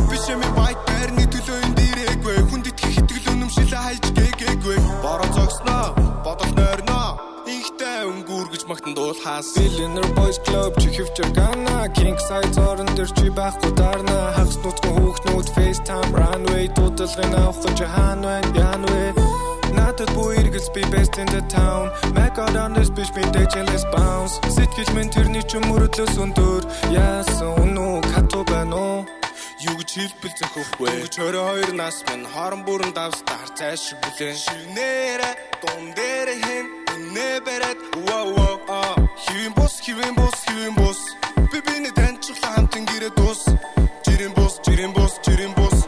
Биш 0.08 0.24
юм 0.32 0.42
байт 0.56 0.78
байрны 0.88 1.24
төлөө 1.32 1.58
энэ 1.66 1.76
дээрээгүй 1.78 2.36
Хүнд 2.50 2.66
итгэх 2.70 2.96
итгэл 3.00 3.28
үнэмшил 3.32 3.72
хайж 3.74 4.04
гээгээгүй 4.16 4.78
Бор 5.04 5.21
дуулахаас 9.12 9.54
Billionaire 9.54 10.14
Boys 10.14 10.38
Club 10.46 10.72
чи 10.80 10.88
хөвчөр 10.88 11.32
гана 11.36 11.88
King 11.94 12.16
size 12.16 12.58
орон 12.60 12.88
дээр 12.96 13.10
чи 13.18 13.28
байхгүй 13.28 13.72
дарна. 13.76 14.32
Хагас 14.36 14.56
нутгийн 14.64 14.96
хүүхнүүд 14.96 15.48
FaceTime 15.56 16.12
runway 16.16 16.64
дуудлагын 16.76 17.34
авах 17.36 17.60
гэж 17.64 17.78
хаана 17.94 18.28
байна 18.28 18.50
яан 18.56 18.82
вэ 18.88 19.04
Надад 19.76 20.10
бүэргэлс 20.16 20.68
би 20.74 20.82
best 20.92 21.18
in 21.18 21.28
the 21.28 21.42
town. 21.48 21.92
Mac 22.14 22.38
out 22.38 22.56
on 22.56 22.72
this 22.74 22.90
bitch 22.90 23.12
би 23.14 23.22
let's 23.68 23.84
bounce. 23.92 24.40
Сэтгэл 24.56 24.92
минь 24.96 25.12
тэрний 25.12 25.44
ч 25.44 25.60
мөрөдлөөс 25.60 26.16
өндөр 26.24 26.62
Яасан 26.92 27.52
үнүү 27.62 27.94
кату 28.12 28.44
байна 28.48 28.76
уу? 28.76 28.98
Юу 29.60 29.76
гэж 29.78 29.90
хэлбэл 29.96 30.34
зөхөхгүй 30.40 30.88
Гэж 31.04 31.14
22 31.20 31.76
нас 31.76 32.00
минь. 32.08 32.24
Хорон 32.32 32.64
бүрэн 32.64 32.92
давстаар 32.96 33.48
цааш 33.56 33.80
шиг 33.80 33.98
бүлээн 34.04 34.36
Ширнээрэ 34.44 35.30
дун 35.60 35.84
дээр 35.96 36.28
хэн? 36.44 36.66
Нэ 37.12 37.40
бэрät 37.44 37.80
wow 38.06 38.26
wow 38.36 38.56
а 39.32 39.34
Хивэн 39.34 39.52
бус 39.54 39.80
хивэн 39.80 40.14
бус 40.14 40.34
хивэн 40.46 40.74
бус. 40.74 40.98
Би 41.52 41.60
биний 41.66 41.92
таньчлаа 41.92 42.52
хамтан 42.54 42.84
гэрээ 42.84 43.12
дус 43.16 43.40
Жирэн 44.04 44.32
бус 44.36 44.60
жирэн 44.64 44.92
бус 44.92 45.12
жирэн 45.24 45.52
бус 45.54 45.81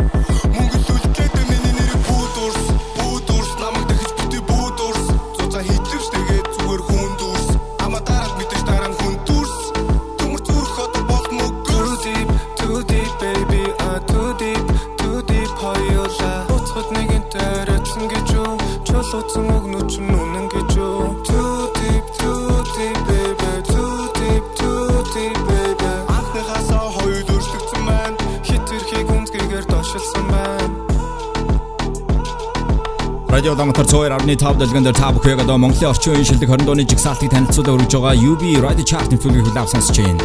Радио 33.34 33.56
Дамтар 33.56 33.84
102.5 33.84 34.58
дэлгэн 34.62 34.84
дээр 34.86 34.94
та 34.94 35.10
бүхэнд 35.10 35.42
одоо 35.42 35.58
Монголын 35.58 35.90
орчин 35.90 36.14
үеийн 36.14 36.22
шилдэг 36.22 36.54
20 36.54 36.70
дууны 36.70 36.86
жигсаалтыг 36.86 37.34
танилцуулаад 37.34 37.82
өргөж 37.82 37.94
байгаа 37.98 38.14
UB 38.14 38.42
Radio 38.62 38.86
Chart-ын 38.86 39.18
төлөвийг 39.18 39.50
хүлээв 39.50 39.74
сонсож 39.74 39.98
байна. 39.98 40.22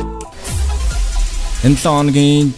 Энэ 1.65 1.73
7 1.73 1.89
хоногийн 1.89 2.53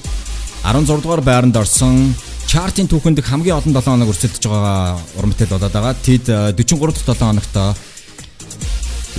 16 0.67 1.07
дугаар 1.07 1.23
байранд 1.23 1.55
орсон 1.55 2.11
чартын 2.51 2.91
түүхэнд 2.91 3.23
хамгийн 3.23 3.63
олон 3.63 3.79
7 3.79 3.95
хоног 3.95 4.11
өрсөлдөж 4.11 4.43
байгаа 4.51 4.99
уран 5.15 5.31
бүтээл 5.31 5.55
болоод 5.55 5.71
байгаа. 5.71 5.95
Тэд 6.03 6.27
э, 6.27 6.51
43 6.51 6.99
дахь 6.99 7.15
7 7.15 7.31
хоногт 7.31 7.55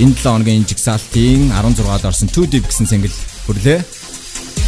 энэ 0.05 0.13
7 0.13 0.37
хоногийн 0.37 0.69
жигсаалтын 0.69 1.49
16-ад 1.49 2.13
орсон 2.13 2.29
Too 2.29 2.45
Deep 2.45 2.69
гэсэн 2.69 2.85
single 2.85 3.17
хүрлээ. 3.49 3.81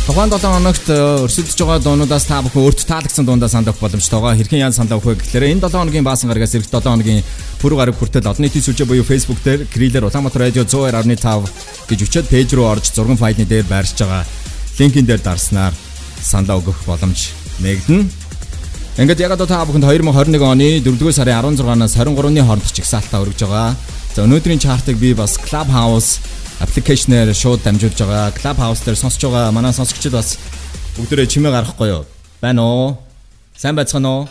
Тухайн 0.05 0.29
7 0.29 0.37
хоногт 0.45 0.85
э, 0.93 0.97
өрсөлдөж 1.25 1.57
байгаа 1.65 1.81
дуунуудаас 1.81 2.29
та 2.29 2.43
бүхэн 2.45 2.61
өөрт 2.61 2.85
таалагдсан 2.85 3.25
дуундаа 3.25 3.49
санал 3.49 3.73
авах 3.73 3.81
боломжтойгоо 3.89 4.37
хэрхэн 4.37 4.61
яан 4.61 4.77
санал 4.77 5.01
авах 5.01 5.17
вэ 5.17 5.25
гэхээр 5.25 5.57
энэ 5.57 5.65
7 5.65 5.81
хоногийн 5.81 6.05
баасан 6.05 6.29
гарагаас 6.29 6.53
эх 6.61 6.69
7 6.69 6.85
хоногийн 6.85 7.25
пүрэв 7.65 7.81
гараг 7.81 7.97
хүртэл 7.97 8.29
одны 8.29 8.45
нийтийн 8.45 8.69
сүлжээ 8.69 8.85
буюу 8.85 9.01
Facebook 9.01 9.41
дээр 9.41 9.65
Крилэр 9.65 10.05
Улаанбаатар 10.05 10.53
радио 10.53 10.69
102.5 10.69 11.89
гэж 11.89 11.99
өчөөд 12.05 12.29
пэйж 12.29 12.53
рүү 12.53 12.67
орж 12.69 12.93
зургийн 12.93 13.17
файлны 13.17 13.49
дээр 13.49 13.65
байршиж 13.65 14.05
байгаа 14.05 14.29
линкэн 14.77 15.09
дээр 15.09 15.25
дарснаар 15.25 15.73
санал 16.21 16.61
өгөх 16.61 16.85
боломж 16.85 17.33
нэгдэнэ. 17.65 18.05
Ингээд 19.01 19.25
яг 19.25 19.41
одоо 19.41 19.49
та 19.49 19.65
бүхэнд 19.65 19.89
2021 19.89 20.37
оны 20.45 20.85
4-р 20.85 21.17
сарын 21.17 21.57
16-наас 21.57 21.97
23-ны 21.97 22.45
хооронд 22.45 22.77
чигсаалтаа 22.77 23.25
өргөж 23.25 23.41
байгаа. 23.49 23.73
За 24.13 24.29
өнөөдрийн 24.29 24.61
чартыг 24.61 25.01
би 25.01 25.17
бас 25.17 25.41
Clubhouse 25.41 26.21
аппликейшнээр 26.61 27.35
шууд 27.35 27.63
дамжуулж 27.65 27.99
байгаа. 27.99 28.35
Clubhouse 28.37 28.85
дээр 28.85 28.99
сонсож 28.99 29.23
байгаа 29.25 29.51
манай 29.51 29.73
сонсогчид 29.73 30.13
бас 30.15 30.39
бүгдээрээ 30.95 31.27
чимээ 31.27 31.53
гаргахгүй 31.53 31.89
юу? 31.91 32.05
Байна 32.41 32.63
уу? 32.63 32.99
Сайн 33.57 33.75
байцгаана 33.75 34.11
уу? 34.11 34.29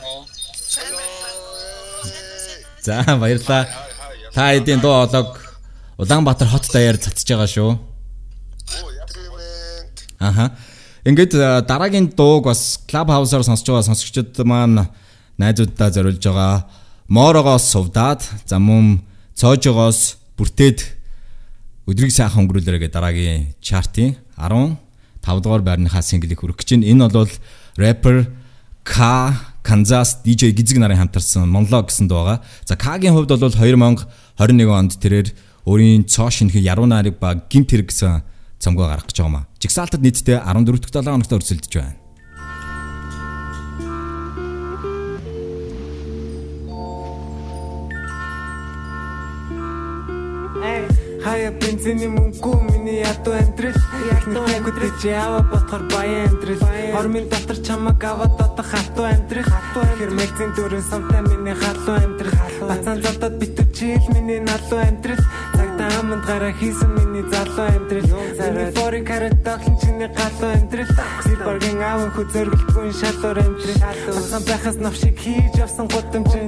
За 2.84 3.04
баярлалаа. 3.20 3.68
Та 4.34 4.54
эдийн 4.54 4.80
дуу 4.80 5.04
олог 5.04 5.40
Улаанбаатар 5.98 6.48
хот 6.48 6.68
даяар 6.74 6.98
цацж 6.98 7.28
байгаа 7.28 7.48
шүү. 7.48 7.78
Аха. 10.20 10.56
Ингээд 11.06 11.68
дараагийн 11.68 12.12
дууг 12.16 12.48
бас 12.48 12.80
Clubhouse-аар 12.88 13.44
сонсож 13.44 13.68
байгаа 13.68 13.88
сонсогчдод 13.88 14.40
маань 14.48 14.88
найзуудаа 15.38 15.92
зориулж 15.92 16.24
байгаа. 16.24 16.66
Моорогоос 17.08 17.68
сувдаад 17.72 18.24
за 18.48 18.60
мөн 18.60 19.04
цоожогоос 19.36 20.18
бүртээд 20.40 21.03
өдрийг 21.88 22.12
сайхан 22.16 22.48
өнгөрүүлээрэ 22.48 22.88
гэдэг 22.88 22.96
дараагийн 22.96 23.42
чартын 23.60 24.16
15 24.40 25.44
дугаар 25.44 25.64
байрныхаа 25.64 26.04
синглийг 26.04 26.40
хүргэж 26.40 26.64
чинь 26.64 26.88
энэ 26.88 27.12
бол 27.12 27.32
рэпер 27.76 28.32
К 28.84 29.36
Канзас 29.64 30.20
DJ 30.24 30.52
Гизэг 30.52 30.80
нарын 30.80 31.08
хамтарсан 31.08 31.48
монолог 31.48 31.88
гэсэн 31.88 32.08
дуу 32.12 32.24
байгаа. 32.24 32.44
За 32.68 32.76
К-гийн 32.76 33.16
хувьд 33.16 33.32
бол 33.32 33.48
2021 33.48 34.68
онд 34.68 35.00
тэрээр 35.00 35.32
өөрийн 35.64 36.04
цоо 36.08 36.28
шинхэн 36.28 36.64
яруу 36.64 36.88
найраг 36.88 37.20
ба 37.20 37.40
гимт 37.48 37.72
хэрэг 37.72 37.92
гэсэн 37.92 38.24
цомгоо 38.60 38.92
гаргах 38.92 39.08
гэж 39.08 39.24
байгаа 39.24 39.32
юм 39.32 39.40
а. 39.40 39.48
Жигсаалтад 39.64 40.04
нийтдээ 40.04 40.44
14 40.44 40.68
дахь 40.84 40.92
7 40.92 41.16
хоногт 41.16 41.32
өрсөлдөж 41.32 41.72
байна. 41.80 42.03
Бензиний 51.84 52.08
мөнгөө 52.16 52.58
миний 52.64 53.02
ядуу 53.04 53.34
нэг 53.36 54.64
хүүхдээ 54.64 54.92
чи 55.04 55.10
яваа 55.12 55.44
ботхоор 55.52 55.84
баян 55.92 56.32
амьдрал. 56.32 56.64
Хормын 56.96 57.28
дотор 57.28 57.60
чамаг 57.60 58.00
аваад 58.00 58.40
дотох 58.40 58.72
хатуу 58.72 59.04
амьдрал. 59.04 59.52
Хэр 60.00 60.12
мэгзийн 60.16 60.56
дөрөв 60.56 60.80
самтай 60.80 61.20
миний 61.28 61.52
халуу 61.52 62.00
амьдрал. 62.00 62.40
Бацаан 62.72 63.04
задад 63.04 63.36
битүү 63.36 63.68
чийл 63.76 64.06
миний 64.16 64.40
налуу 64.40 64.80
амьдрал. 64.80 65.28
Цагтаа 65.60 65.92
аманд 66.00 66.24
гараа 66.24 66.56
хийсэн 66.56 66.88
миний 66.96 67.28
залуу 67.28 67.68
амьдрал. 67.68 68.08
Миний 68.32 68.72
форик 68.72 69.08
хараад 69.12 69.44
доглон 69.44 69.76
чиний 69.84 70.08
галуу 70.08 70.52
амьдрал. 70.56 70.92
Силбаргийн 71.28 71.84
аав 71.84 72.16
хөө 72.16 72.32
зөргөлгүй 72.32 72.96
шалуур 72.96 73.44
амьдрал. 73.44 73.84
Бацаан 74.08 74.44
байхаас 74.48 74.80
навшиг 74.80 75.20
хийж 75.20 75.60
явсан 75.60 75.92
гудамжин 75.92 76.48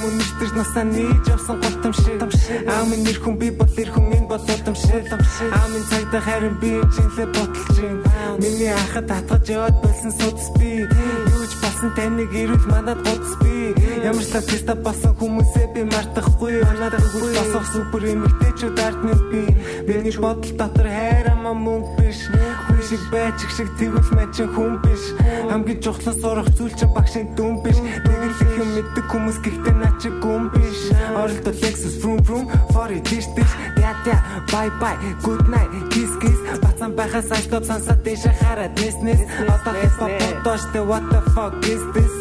Юм 0.00 0.16
өнөртөж 0.16 0.52
насаа 0.56 0.84
нээж 0.88 1.28
явсан 1.28 1.60
гутам 1.60 1.92
шиг 1.92 2.24
Аамын 2.72 3.04
нэр 3.04 3.18
хүн 3.20 3.36
би 3.36 3.50
бол 3.52 3.68
эр 3.68 3.90
хүн 3.92 4.16
энэ 4.16 4.28
бол 4.32 4.40
удам 4.40 4.72
шиг 4.72 5.04
Аамын 5.12 5.84
цагдаа 5.92 6.22
харин 6.24 6.56
би 6.56 6.80
чинлээ 6.88 7.28
ботолж 7.36 7.76
юм. 7.84 8.00
Миний 8.40 8.72
ахад 8.72 9.12
татгаж 9.12 9.44
яваад 9.52 9.76
болсон 9.84 10.12
судас 10.16 10.48
би. 10.56 10.88
Юу 10.88 11.44
ч 11.44 11.54
басан 11.60 11.92
таныг 11.92 12.32
ирүүл 12.32 12.64
манад 12.72 13.04
гудас 13.04 13.34
би. 13.44 13.76
Ямар 14.00 14.24
ч 14.24 14.32
тавтиста 14.32 14.72
басан 14.72 15.12
хүмүүсээ 15.20 15.68
би 15.76 15.84
мартахгүй 15.84 16.64
Манад 16.64 16.96
хөл 16.96 17.36
босох 17.36 17.66
супер 17.68 18.02
эмэгтэйчүүд 18.08 18.80
ардны 18.80 19.14
би. 19.28 19.42
Миний 19.84 20.16
бодол 20.16 20.56
дотор 20.56 20.88
хайрамаа 20.88 21.52
мөнгө 21.52 21.92
биш 21.92 21.99
Хүн 21.99 21.99
шиг 22.90 23.10
байж 23.10 23.38
шиг 23.54 23.70
тэгвэл 23.78 24.10
мачин 24.18 24.50
хүн 24.50 24.82
биш. 24.82 25.14
Хамгийн 25.46 25.78
чухлан 25.78 26.16
сурах 26.18 26.50
зүйл 26.58 26.74
чинь 26.74 26.90
багшийн 26.90 27.28
дүн 27.38 27.62
биш. 27.62 27.78
Нэг 27.78 28.18
л 28.26 28.34
их 28.34 28.54
юм 28.58 28.70
мэддэг 28.74 29.06
хүмүүс 29.06 29.38
гэхдээ 29.46 29.76
наа 29.78 29.94
чи 30.02 30.10
гүн 30.18 30.50
биш. 30.50 30.90
Оролдол 31.14 31.54
Lexus 31.62 32.02
vroom 32.02 32.18
vroom 32.26 32.44
for 32.74 32.90
it 32.90 33.06
dish 33.06 33.30
dish 33.38 33.54
Дя 33.78 33.94
дя 34.02 34.18
bye 34.50 34.74
bye 34.82 34.98
good 35.22 35.46
night 35.46 35.70
kiss 35.94 36.10
kiss. 36.18 36.40
Бацан 36.58 36.98
байхаас 36.98 37.30
айстоп 37.30 37.62
сансаад 37.62 38.02
дэше 38.02 38.34
хараад 38.42 38.74
нэс 38.74 38.98
нэс. 39.06 39.22
Одоо 39.46 39.74
хип 39.78 39.94
хоп 39.94 40.10
бодооштэй 40.42 40.82
what 40.82 41.06
the 41.14 41.22
fuck 41.30 41.54
is 41.70 41.82
this? 41.94 42.14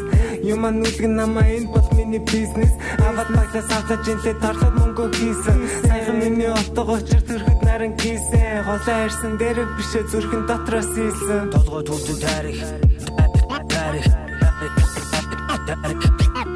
Юман 0.45 0.85
нүлгэн 0.85 1.17
намаа 1.17 1.49
энэ 1.49 1.65
бол 1.73 1.89
миний 2.09 2.25
бизнес. 2.25 2.71
Аваад 2.97 3.29
багтаас 3.29 3.69
авчаж 3.69 4.07
инлээ 4.09 4.35
торлоод 4.41 4.75
мөнгө 4.81 5.05
хийсэн. 5.13 5.57
Саяхан 5.85 6.17
миний 6.17 6.49
отого 6.49 6.97
очир 6.97 7.21
төрөхөд 7.21 7.61
наран 7.61 7.93
хийсэн. 8.01 8.65
Холоо 8.65 9.05
ирсэн 9.05 9.37
дээр 9.37 9.57
бишээ 9.77 10.03
зүрхэн 10.09 10.43
дотроос 10.49 10.89
ийсэн 10.97 11.53
толгой 11.53 11.83
төвтөн 11.85 12.17
тарих. 12.25 12.59
Тарих. 13.69 14.07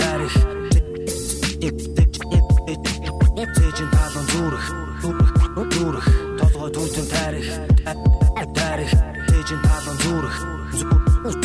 Тарих. 0.02 0.36
Тэжин 3.54 3.90
талон 3.94 4.26
зүрх. 4.34 4.66
Зүрх. 5.74 6.06
Толгой 6.40 6.70
төвтөн 6.74 7.06
тарих. 7.14 7.48
Тарих. 8.58 8.92
Тэжин 9.30 9.60
талон 9.68 9.98
зүрх. 10.02 10.36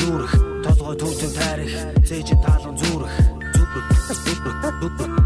Зүрх. 0.01 0.33
Толгой 0.65 0.97
төвтөн 0.97 1.33
тарих. 1.37 1.73
Тэжин 2.09 2.39
талон 4.81 4.97
зүрх 4.97 4.99
зүрх 4.99 4.99
зүрх 4.99 5.18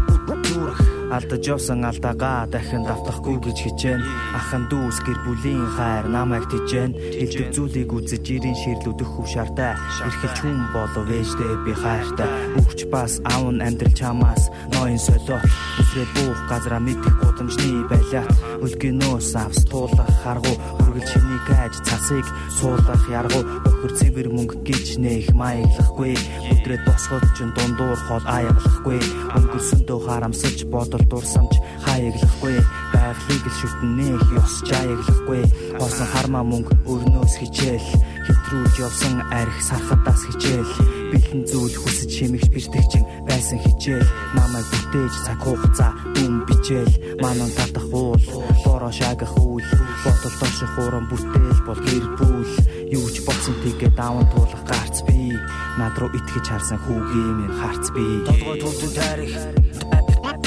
Алдаж 1.13 1.45
явсан 1.45 1.85
алдаагаа 1.85 2.49
дахин 2.49 2.83
давтахгүй 2.89 3.37
гэж 3.45 3.57
хичээн 3.61 4.01
Ахын 4.33 4.65
дүүс 4.65 4.97
гэр 5.05 5.19
бүлийн 5.21 5.61
хайр 5.77 6.09
намайг 6.09 6.49
тижэн 6.49 6.97
Хилдэг 6.97 7.53
зүйлийг 7.53 7.93
үзэж 7.93 8.25
ирийн 8.33 8.57
ширлүүдэх 8.57 9.09
хөв 9.13 9.27
шартай 9.29 9.77
Ирхэлж 10.01 10.37
хүн 10.41 10.57
болов 10.73 11.05
ээждээ 11.05 11.53
би 11.65 11.73
хайртай. 11.77 12.29
Үхч 12.57 12.89
бас 12.89 13.21
аав 13.29 13.45
нь 13.53 13.61
амьдрал 13.61 13.93
чамаас 13.93 14.49
ноён 14.73 14.97
солио. 14.97 15.37
Үсрээд 15.77 16.09
буух 16.17 16.41
газараа 16.49 16.81
мэдэх 16.81 17.15
гудамжны 17.21 17.85
байлаа. 17.93 18.25
Үлгэнөөс 18.65 19.31
авс 19.37 19.61
туулах 19.69 20.09
харгу 20.25 20.53
Хүргэл 20.81 21.09
чиний 21.13 21.41
гаж 21.45 21.73
цасыг 21.85 22.25
суулгах 22.57 23.05
яргу. 23.09 23.41
Өхөр 23.69 23.91
цэвэр 23.97 24.27
мөнгө 24.33 24.65
гэж 24.65 24.97
нэх 24.97 25.29
маяглахгүй. 25.37 26.13
Өдрөд 26.53 26.81
босгод 26.89 27.25
ч 27.37 27.45
дундуур 27.53 27.99
хол 28.09 28.25
аяглахгүй 28.25 28.99
Өнгөрсөндөө 29.37 29.99
харамсаж 30.05 30.57
бодол 30.73 31.02
дурсамж 31.11 31.53
хаяглахгүй 31.85 32.57
Байгалыг 32.93 33.45
л 33.45 33.57
шүтнэх 33.59 34.21
ёс 34.37 34.53
жаяглахгүй 34.69 35.41
Хосон 35.77 36.07
хармаа 36.13 36.45
мөнгө 36.45 36.73
өрнөөс 36.87 37.33
хичээл. 37.41 37.89
Хэтрүүлж 38.25 38.75
явсан 38.79 39.21
арх 39.33 39.57
сархадаас 39.61 40.21
хичээл. 40.29 40.71
Бэлэн 41.11 41.41
зүйл 41.49 41.75
хүсэж 41.77 42.09
шимэгч 42.09 42.47
бэртэгчин 42.53 43.03
байсан 43.27 43.59
хичээл. 43.61 44.09
Намайг 44.37 44.67
бүтээж 44.71 45.13
цаг 45.25 45.39
хугацаа 45.41 45.91
дүн 46.15 46.45
бичээл. 46.47 46.93
Манан 47.21 47.51
татах 47.57 47.87
уул 47.91 48.21
бороо 48.65 48.93
шагах 48.93 49.33
үйл. 49.41 49.67
Бодол 50.05 50.35
доших 50.39 50.73
уран 50.81 51.05
бүтээл 51.09 51.61
бол 51.67 51.81
гэр 51.81 52.05
бүл. 52.17 52.51
Юу 52.93 53.07
ч 53.13 53.25
болсон 53.25 53.55
тэгээ 53.61 53.91
даван 53.97 54.25
туулах 54.31 54.63
гарц 54.69 55.01
би 55.05 55.33
над 55.77 55.97
руу 55.97 56.13
итгэж 56.13 56.45
харсан 56.49 56.79
хүүгийн 56.85 57.33
минь 57.41 57.57
харц 57.57 57.89
би 57.93 58.21
толгой 58.25 58.57
төвтөн 58.61 58.91
тарих 58.93 59.33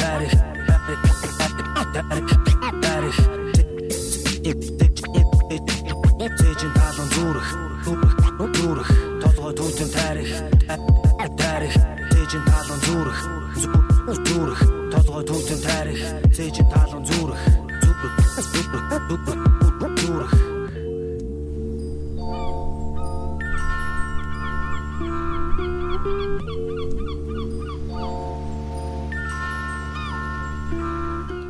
тарих 0.07 0.33
тарих 2.83 3.17
Тэжин 6.39 6.73
талон 6.79 7.09
зүрх 7.15 7.49
зүрх 7.85 8.89
толгой 9.23 9.53
төвтөн 9.55 9.89
тарих 9.97 10.31
тарих 11.39 11.75
Тэжин 12.11 12.43
талон 12.51 12.81
зүрх. 12.87 13.19
Зүрх. 14.27 14.61
Толгой 14.93 15.25
төвтөн 15.25 15.61
тарих 15.67 16.01
Тэжин 16.37 16.67
талон 16.71 17.05
зүрх 17.05 17.41
зүрх 17.83 18.01
зүрх 20.03 20.33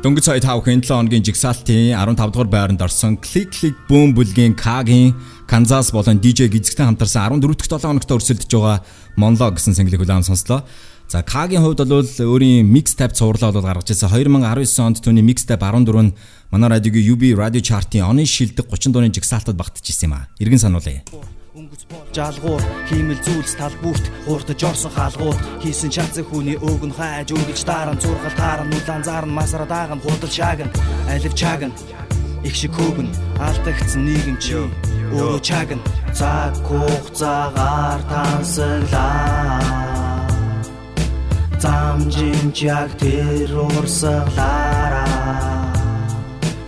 Дөнгөж 0.07 0.23
сая 0.23 0.39
5 0.39 0.63
хэн 0.63 0.79
7 0.79 0.87
хоногийн 0.87 1.23
жигсаалтын 1.27 1.91
15 1.91 2.31
дугаар 2.31 2.47
байранд 2.47 2.79
орсон 2.79 3.19
Click 3.19 3.51
Click 3.51 3.75
Boom 3.91 4.15
бүлгийн 4.15 4.55
K-гийн 4.55 5.11
Канзас 5.51 5.91
болон 5.91 6.23
DJ 6.23 6.47
Гизгтэй 6.47 6.87
хамтарсан 6.87 7.27
14 7.27 7.43
дахь 7.43 7.67
7 7.67 7.91
хоногт 7.91 8.07
өрсөлдөж 8.15 8.47
байгаа 8.47 8.87
Monlo 9.19 9.51
гэсэн 9.51 9.75
single-ийг 9.75 10.07
улаан 10.07 10.23
сонслоо. 10.23 10.63
За 11.11 11.27
K-гийн 11.27 11.59
хувьд 11.59 11.83
бол 11.83 12.07
өөрийн 12.07 12.63
mixtape 12.71 13.19
цувралаа 13.19 13.51
бол 13.51 13.67
гаргаж 13.67 13.91
ирсэн. 13.91 14.07
2019 14.07 14.79
онд 14.79 15.03
түүний 15.03 15.27
mixtape 15.27 15.59
14 15.59 15.91
нь 15.99 16.15
манай 16.55 16.79
радиогийн 16.79 17.11
UB 17.11 17.35
Radio 17.35 17.59
Chart-ийн 17.59 18.07
оны 18.07 18.23
шилдэг 18.23 18.63
30 18.63 18.95
дууны 18.95 19.11
жигсаалтад 19.11 19.59
багтчихсан 19.59 20.07
юм 20.07 20.15
а. 20.23 20.31
Иргэн 20.39 20.63
сануулъя. 20.63 21.03
Өнгөц 21.67 21.83
бол 21.91 22.07
жалгуур 22.15 22.63
хиймэл 22.87 23.19
зүйлс 23.27 23.53
тал 23.59 23.75
бүрт 23.83 24.05
хуурдаж 24.23 24.61
орсон 24.69 24.91
хаалгууд 24.95 25.39
хийсэн 25.59 25.91
шацэг 25.91 26.25
хүний 26.31 26.55
өөгн 26.67 26.95
хайж 26.95 27.35
үргэлж 27.35 27.63
даран 27.67 27.99
зургал 27.99 28.35
тааран 28.39 28.71
нүлан 28.71 29.03
заарн 29.03 29.31
масара 29.35 29.67
дааган 29.67 29.99
худал 29.99 30.31
шааган 30.31 30.71
алив 31.11 31.33
чааган. 31.35 31.73
Их 32.47 32.55
шиг 32.55 32.71
хөөгн 32.71 33.09
алдагдсан 33.47 34.01
нийгэм 34.07 34.37
чи. 34.39 34.55
Өөрөө 35.11 35.39
чааган. 35.47 35.81
Цаг 36.15 36.55
хугацаагаар 36.67 38.01
тансаглаа 38.11 39.59
замжинч 41.59 42.57
яг 42.63 42.91
тэр 42.95 43.51
урсгалаараа. 43.67 45.03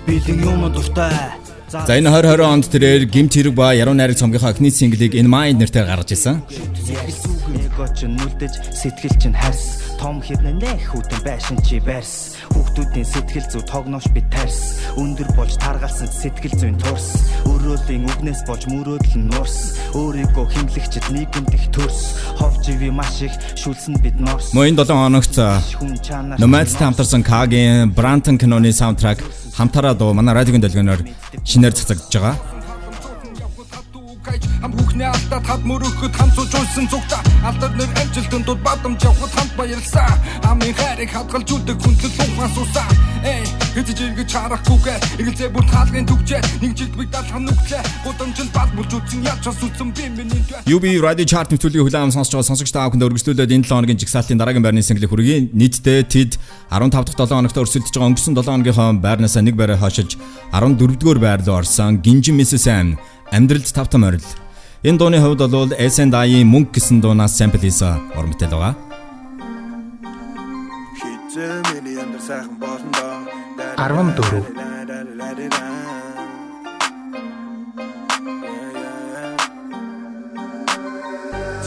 Бэлэн 0.06 0.40
юм 0.44 0.62
дуртай 0.76 1.39
За 1.70 1.94
энэ 1.94 2.10
2020 2.10 2.42
онд 2.50 2.66
тэрээр 2.66 3.06
гимт 3.06 3.38
хэрэг 3.38 3.54
ба 3.54 3.78
яруу 3.78 3.94
найраг 3.94 4.18
цомгийнхаа 4.18 4.58
эхний 4.58 4.74
single-ийг 4.74 5.14
In 5.14 5.30
Mind 5.30 5.62
нэрээр 5.62 5.86
гаргаж 5.86 6.18
ирсэн. 6.18 6.42
Эго 6.42 7.86
ч 7.94 8.10
нүлдэж 8.10 8.74
сэтгэл 8.74 9.14
чинь 9.22 9.38
харс 9.38 9.94
том 10.02 10.18
хэрнээ 10.18 10.58
нэх 10.58 10.90
хүтэн 10.90 11.22
байшин 11.22 11.62
чи 11.62 11.78
барьс 11.78 12.40
хүүхдүүдийн 12.50 13.06
сэтгэл 13.06 13.48
зүй 13.52 13.64
тогноош 13.70 14.08
би 14.16 14.24
тарс 14.34 14.82
өндөр 14.98 15.30
болж 15.38 15.54
таргалсан 15.60 16.10
сэтгэл 16.10 16.56
зүйн 16.56 16.78
турс 16.80 17.30
өрөөлийн 17.46 18.08
үгнээс 18.08 18.42
болж 18.48 18.64
мөрөөдөл 18.72 19.18
нь 19.20 19.30
нурс 19.30 19.76
өөрийгөө 19.94 20.48
химлэгчд 20.56 21.06
нийгэмд 21.12 21.52
их 21.52 21.66
төрс 21.76 22.16
ховживи 22.40 22.90
маш 22.90 23.22
их 23.28 23.36
шүлсэн 23.60 24.00
бид 24.00 24.16
норс 24.24 24.56
Мөн 24.56 24.74
энэ 24.74 24.88
7 24.88 24.96
хоногт 24.96 25.36
хүн 25.36 25.94
чанар 26.00 26.40
Nomads 26.40 26.80
хамтарсан 26.80 27.22
K-гийн 27.22 27.92
Branton 27.92 28.40
киноны 28.40 28.72
саундтрак 28.72 29.20
хамтараа 29.60 29.94
дуу 29.94 30.14
манай 30.16 30.34
радиогийн 30.40 30.64
долгионоор 30.64 31.02
шинээр 31.44 31.76
цацагдж 31.76 32.16
байгаа. 32.16 32.59
Хам 34.62 34.72
бүхний 34.78 35.08
алдаад 35.08 35.46
хад 35.48 35.64
мөрөхөд 35.66 36.14
хамцууж 36.14 36.54
унсан 36.60 36.88
зүгта 36.92 37.20
Алдар 37.48 37.72
нэр 37.80 37.90
амжилтанд 38.02 38.46
дуд 38.46 38.60
бадамж 38.62 39.02
явхад 39.04 39.32
хамт 39.34 39.54
баярлсан 39.58 40.14
Амын 40.46 40.74
хайрыг 40.76 41.10
хадгалж 41.10 41.50
үлдэг 41.56 41.78
хүндлэл 41.82 42.20
ухаан 42.28 42.52
суусаа 42.54 42.90
Эй 43.24 43.44
хэдэж 43.76 44.00
иргэж 44.06 44.30
харахгүйгээ 44.32 44.98
Эгэлзээ 45.20 45.50
бүр 45.52 45.66
таалгын 45.68 46.08
түгжээ. 46.08 46.42
Нэг 46.64 46.72
жилд 46.78 46.96
биг 46.96 47.10
далхан 47.12 47.44
нүглээ 47.48 47.84
Будамжинд 48.06 48.52
бал 48.56 48.72
булж 48.78 48.92
үтсэн 48.96 49.26
яаж 49.28 49.40
час 49.44 49.60
үтсэн 49.60 49.92
би 49.92 50.06
миний 50.08 50.40
UB 50.70 50.86
Radio 51.04 51.26
Chart 51.26 51.52
нэвтрүүлгийн 51.52 51.84
хүлээм 51.84 52.14
сонсож 52.16 52.34
байгаа 52.36 52.50
сонсогч 52.50 52.72
та 52.72 52.88
бүхэнд 52.88 53.06
өргөжлүүлээд 53.06 53.54
энэ 53.60 53.68
7 53.68 53.76
хоногийн 53.76 54.00
жигсаалтын 54.00 54.40
дараагийн 54.40 54.64
байрны 54.64 54.84
single 54.84 55.08
хүргэе. 55.12 55.52
Нийтдээ 55.52 56.08
тэд 56.08 56.32
15 56.72 56.96
дахь 56.96 57.20
7 57.20 57.36
хоногт 57.36 57.60
өрсөлдөж 57.60 57.94
байгаа 57.94 58.10
өнгөрсөн 58.14 58.36
7 58.40 58.48
хоногийнхоо 58.48 58.90
байрнаасаа 59.04 59.44
нэг 59.44 59.56
байраа 59.60 59.80
хашиж 59.80 60.16
14 60.56 61.00
дугаар 61.00 61.20
байр 61.20 61.42
руу 61.44 61.60
орсон 61.60 62.00
Гинжин 62.00 62.40
Mrs. 62.40 62.96
Амьдралд 63.32 63.70
тавтам 63.74 64.04
орил. 64.04 64.26
Энэ 64.84 64.98
дууны 64.98 65.20
хувьд 65.22 65.42
бол 65.52 65.72
S&I-ийн 65.76 66.48
мөнгө 66.48 66.72
гэсэн 66.80 67.02
дуунаас 67.02 67.38
sample 67.38 67.62
хийсэн 67.62 68.18
ор 68.18 68.26
мэтэл 68.26 68.56
байгаа. 68.56 68.74
Хизээ 71.00 71.62
миний 71.70 71.98
амьдрал 72.00 72.26
сайхан 72.26 72.56
болно 72.58 72.90
доо 72.98 73.20
14 73.78 75.69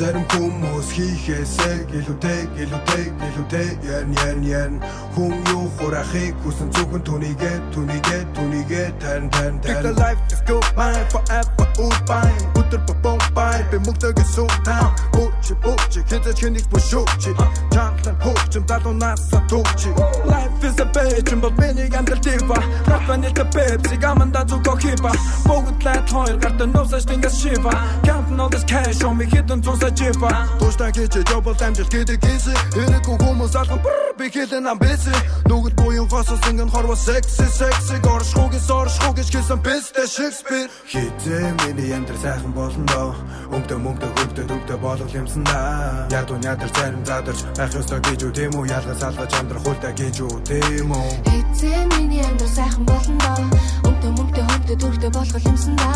Зарим 0.03 0.25
хүмүүс 0.35 0.89
хийхээсээ 0.99 1.87
гэлүүтэй 1.87 2.41
гэлүүтэй 2.59 3.05
гэлүүтэй 3.23 3.69
ян 3.87 4.11
ян 4.27 4.41
ян 4.43 4.73
хүн 5.15 5.31
юу 5.55 5.71
хурахыг 5.79 6.35
хүсэн 6.43 6.75
зөвхөн 6.75 7.07
түүнийгээ 7.07 7.57
түүнийгээ 7.71 8.23
түүнийгээ 8.35 8.89
тань 8.99 9.31
тань 9.31 9.63
тань. 9.63 9.79
The 9.87 9.95
life 9.95 10.19
is 10.35 10.43
go 10.43 10.59
by 10.75 10.99
forever 11.07 11.67
all 11.79 11.99
by 12.11 12.27
өдөр 12.59 12.83
бом 12.99 13.23
by 13.31 13.63
би 13.71 13.79
мөнгөгээ 13.87 14.27
суутай 14.27 14.83
Бууч 15.15 15.55
бууч 15.63 15.95
хэзээ 16.11 16.35
чиний 16.35 16.65
бушууч 16.67 17.23
Чантлан 17.71 18.17
хууч 18.27 18.59
далуунаас 18.67 19.31
сатууч 19.31 19.87
Life 20.27 20.67
is 20.67 20.83
a 20.83 20.87
bitch 20.91 21.31
but 21.39 21.55
миний 21.63 21.87
гамдал 21.87 22.19
тива 22.19 22.59
Рафаны 22.91 23.31
та 23.31 23.45
пепси 23.45 23.97
гаманда 24.03 24.43
зүгөө 24.51 24.77
хипа 24.83 25.15
Бүгд 25.47 25.85
лайт 25.85 26.11
хоёр 26.11 26.37
гарт 26.43 26.61
нуусаж 26.67 27.05
тэнгас 27.07 27.39
шива. 27.39 27.73
Counting 28.05 28.41
all 28.41 28.49
this 28.49 28.65
cash 28.65 29.03
on 29.05 29.17
me 29.19 29.27
хитэн 29.27 29.63
цуса 29.63 29.92
чипа 29.97 30.31
Туштай 30.59 30.93
гэж 30.93 31.25
жобол 31.29 31.57
амжилт 31.57 31.91
гэдэг 31.93 32.19
хийсэн 32.25 32.57
Эрэггүй 32.77 33.17
хүмүүс 33.21 33.55
алган 33.57 33.81
бррр 33.85 34.15
би 34.19 34.27
хэлэн 34.31 34.67
ам 34.67 34.79
бэсэ 34.79 35.15
Нүгэл 35.49 35.75
буян 35.77 36.09
госос 36.09 36.41
ингэн 36.49 36.71
хорво 36.71 36.95
секси 36.97 37.47
секси. 37.49 37.97
Горшхугis 38.05 38.71
оршхуг 38.71 39.17
гэж 39.17 39.29
хэлсэн 39.33 39.61
бэстэй 39.63 40.07
Шекспир 40.07 40.69
Хитээ 40.87 41.53
миний 41.65 41.93
амьдрал 41.93 42.21
сайхан 42.21 42.53
болно 42.53 42.87
доо 42.87 43.15
Өмдө 43.53 43.77
мөнгө 43.85 44.09
хөвдө 44.17 44.43
төвдө 44.49 44.77
болгол 44.81 45.13
юмсан 45.13 45.45
да. 45.45 46.09
Яг 46.11 46.31
уу 46.33 46.41
ядар 46.41 46.71
зарим 46.73 47.05
задарч. 47.05 47.41
Байх 47.57 47.75
ёстой 47.77 48.01
гэж 48.01 48.21
үү 48.25 48.33
тийм 48.33 48.53
үү? 48.57 48.65
Ялгаж 48.73 49.03
алгаж 49.05 49.33
амьдрах 49.37 49.65
хуйтай 49.67 49.93
гэж 49.93 50.17
үү 50.25 50.37
тийм 50.49 50.89
үү? 50.89 51.11
Эцээ 51.37 51.81
миний 51.93 52.25
амьдрал 52.25 52.55
сайхан 52.57 52.85
болно 52.89 53.17
доо 53.21 53.45
Өмтө 53.93 54.09
мөнгөтэй 54.17 54.45
хөвдө 54.49 54.75
дүрдэ 54.81 55.09
болгол 55.13 55.49
юмсан 55.53 55.77
да. 55.77 55.93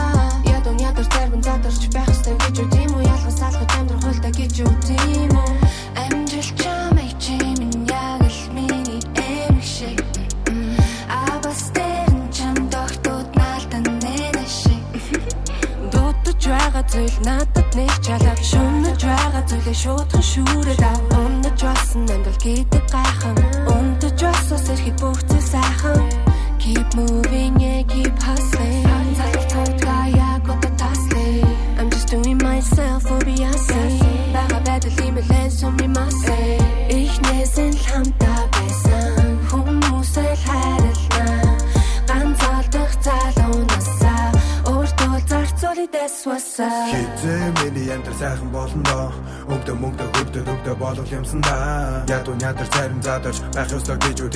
Ядон 0.53 0.77
ядар 0.85 1.07
зарим 1.09 1.41
задарч. 1.41 1.81
Байх 1.97 2.09
ёстой 2.13 2.37
гэж 2.45 2.57
үү 2.61 2.76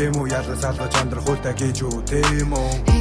Тэм 0.00 0.16
үе 0.16 0.32
ялгаж 0.32 0.64
салгаж 0.64 0.94
амьдрах 0.96 1.24
хуйтай 1.28 1.52
гэж 1.60 1.84
үү 1.84 1.96
тэм 2.08 2.56
үү 2.56 2.99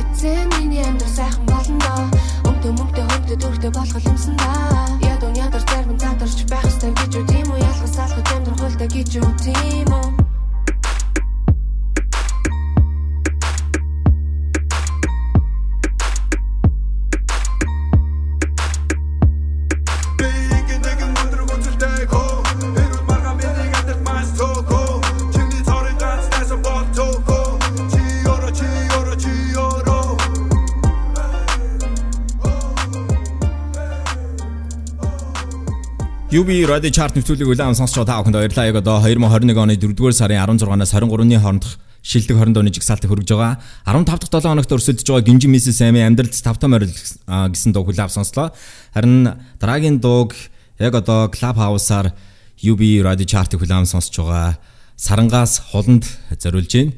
UB 36.40 36.48
Radio 36.72 36.88
Chart 36.88 37.12
нэвтрүүлгийг 37.18 37.52
үлээн 37.52 37.76
сонсч 37.76 38.00
байгаа 38.00 38.08
та 38.08 38.20
бүхэнд 38.24 38.38
баярлалаа. 38.40 38.70
Яг 38.72 38.78
одоо 38.80 39.04
2021 39.04 39.60
оны 39.60 39.76
4-р 39.76 40.16
сарын 40.16 40.40
16-наас 40.40 40.94
23-ны 40.96 41.36
хоорондох 41.36 41.74
шилдэг 42.00 42.38
20 42.40 42.56
дооны 42.56 42.72
жигсаалтыг 42.72 43.12
хөргөж 43.12 43.34
байгаа. 43.36 43.60
15 43.84 44.08
дахь 44.08 44.32
7 44.32 44.48
хоногт 44.48 44.72
өрсөлдөж 44.72 45.04
байгаа 45.04 45.28
Гинжин 45.28 45.52
Мисс 45.52 45.68
Сами 45.76 46.00
амьдралд 46.00 46.32
5 46.32 46.64
том 46.64 46.78
орил 46.80 46.96
гэсэн 46.96 47.76
дуу 47.76 47.84
хүлээв 47.84 48.08
сонслоо. 48.08 48.56
Харин 48.96 49.36
дараагийн 49.60 50.00
дууг 50.00 50.32
яг 50.80 50.96
одоо 50.96 51.28
Club 51.28 51.60
House-аар 51.60 52.16
UB 52.64 53.04
Radio 53.04 53.28
Chart-ыг 53.28 53.60
хүлээм 53.60 53.84
сонсч 53.84 54.16
байгаа. 54.16 54.56
Сарангаас 54.96 55.60
холонд 55.76 56.08
зориулж 56.40 56.72
байна. 56.72 56.96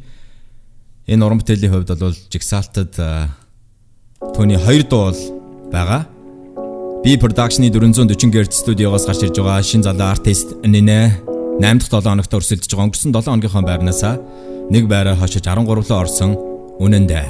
Энэ 1.09 1.25
уран 1.25 1.41
бүтээлийн 1.41 1.73
хувьд 1.73 1.97
бол 1.97 2.13
жигсаалтад 2.29 2.93
түүний 4.37 4.61
2 4.61 4.85
дуу 4.85 5.09
бол 5.09 5.21
байгаа. 5.73 6.20
Би 7.03 7.17
production-ы 7.17 7.71
440 7.73 8.29
Hz 8.29 8.61
студиогоос 8.61 9.07
гарч 9.09 9.23
ирж 9.25 9.41
байгаа 9.41 9.63
шин 9.65 9.81
залуу 9.81 10.13
артист 10.13 10.53
Нинэ 10.61 11.17
8 11.57 11.81
дахь 11.81 11.89
7 11.89 12.05
хоногт 12.05 12.29
өрсөлдөж 12.29 12.69
байгаа 12.69 12.85
өнгөрсөн 12.93 13.09
7 13.09 13.25
хоногийнхоо 13.25 13.65
байрнаас 13.65 14.01
нэг 14.69 14.85
байраа 14.85 15.17
хашиж 15.17 15.41
13-лоо 15.41 15.97
орсон 15.97 16.37
үнэндээ. 16.77 17.25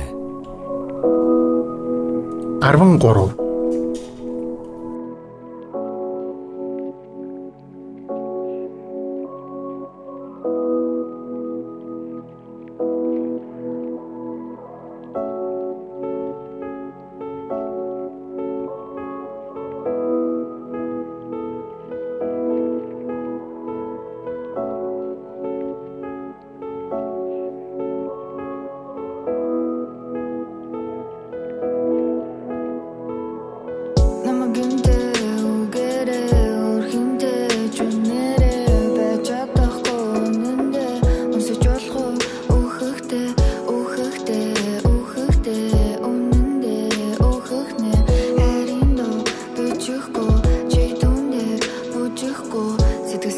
13 2.60 3.51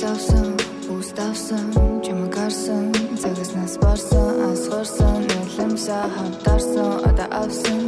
давсан 0.03 0.49
ус 0.95 1.07
давсан 1.17 1.65
чамгарсан 2.05 2.85
цагаас 3.21 3.51
нас 3.57 3.73
барсан 3.83 4.35
асгарсан 4.51 5.19
нэлэмсэ 5.29 5.97
хатарсан 6.15 6.91
одоо 7.09 7.27
авсан. 7.41 7.82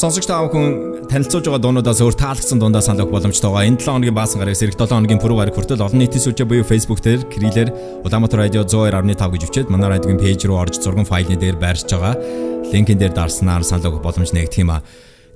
Сонсогч 0.00 0.24
та 0.24 0.40
бүхэн 0.40 1.04
танилцуулж 1.12 1.44
байгаа 1.44 1.60
дуунуудаас 1.60 2.00
өөр 2.00 2.16
таалагдсан 2.16 2.56
дундаа 2.56 2.80
санал 2.80 3.04
өгөх 3.04 3.20
боломжтойгоо 3.20 3.68
энэ 3.68 3.84
7 3.84 4.00
хоногийн 4.00 4.16
баасан 4.16 4.40
гарагс 4.40 4.64
ирэх 4.64 4.80
7 4.80 4.96
хоногийн 4.96 5.20
пүрэв 5.20 5.36
гараг 5.36 5.52
хүртэл 5.52 5.84
олон 5.84 6.00
нийтийн 6.00 6.24
сүлжээ 6.24 6.48
буюу 6.48 6.64
Facebook 6.64 7.04
дээр 7.04 7.28
Крилэр 7.28 7.68
Улаанбаатар 8.08 8.48
радио 8.48 8.64
102.5 8.64 9.12
гэж 9.12 9.42
өвчөөд 9.44 9.68
манай 9.68 10.00
радиогийн 10.00 10.16
пэйж 10.16 10.48
руу 10.48 10.56
орж 10.56 10.80
зурган 10.80 11.04
файлны 11.04 11.36
дээр 11.36 11.60
байршиж 11.60 11.92
байгаа. 11.92 12.16
Линкэн 12.72 12.96
дээр 12.96 13.12
дарснаар 13.12 13.60
санал 13.60 13.92
өгөх 13.92 14.00
боломж 14.00 14.32
нэгдэх 14.32 14.64
юм 14.64 14.72
а. 14.72 14.80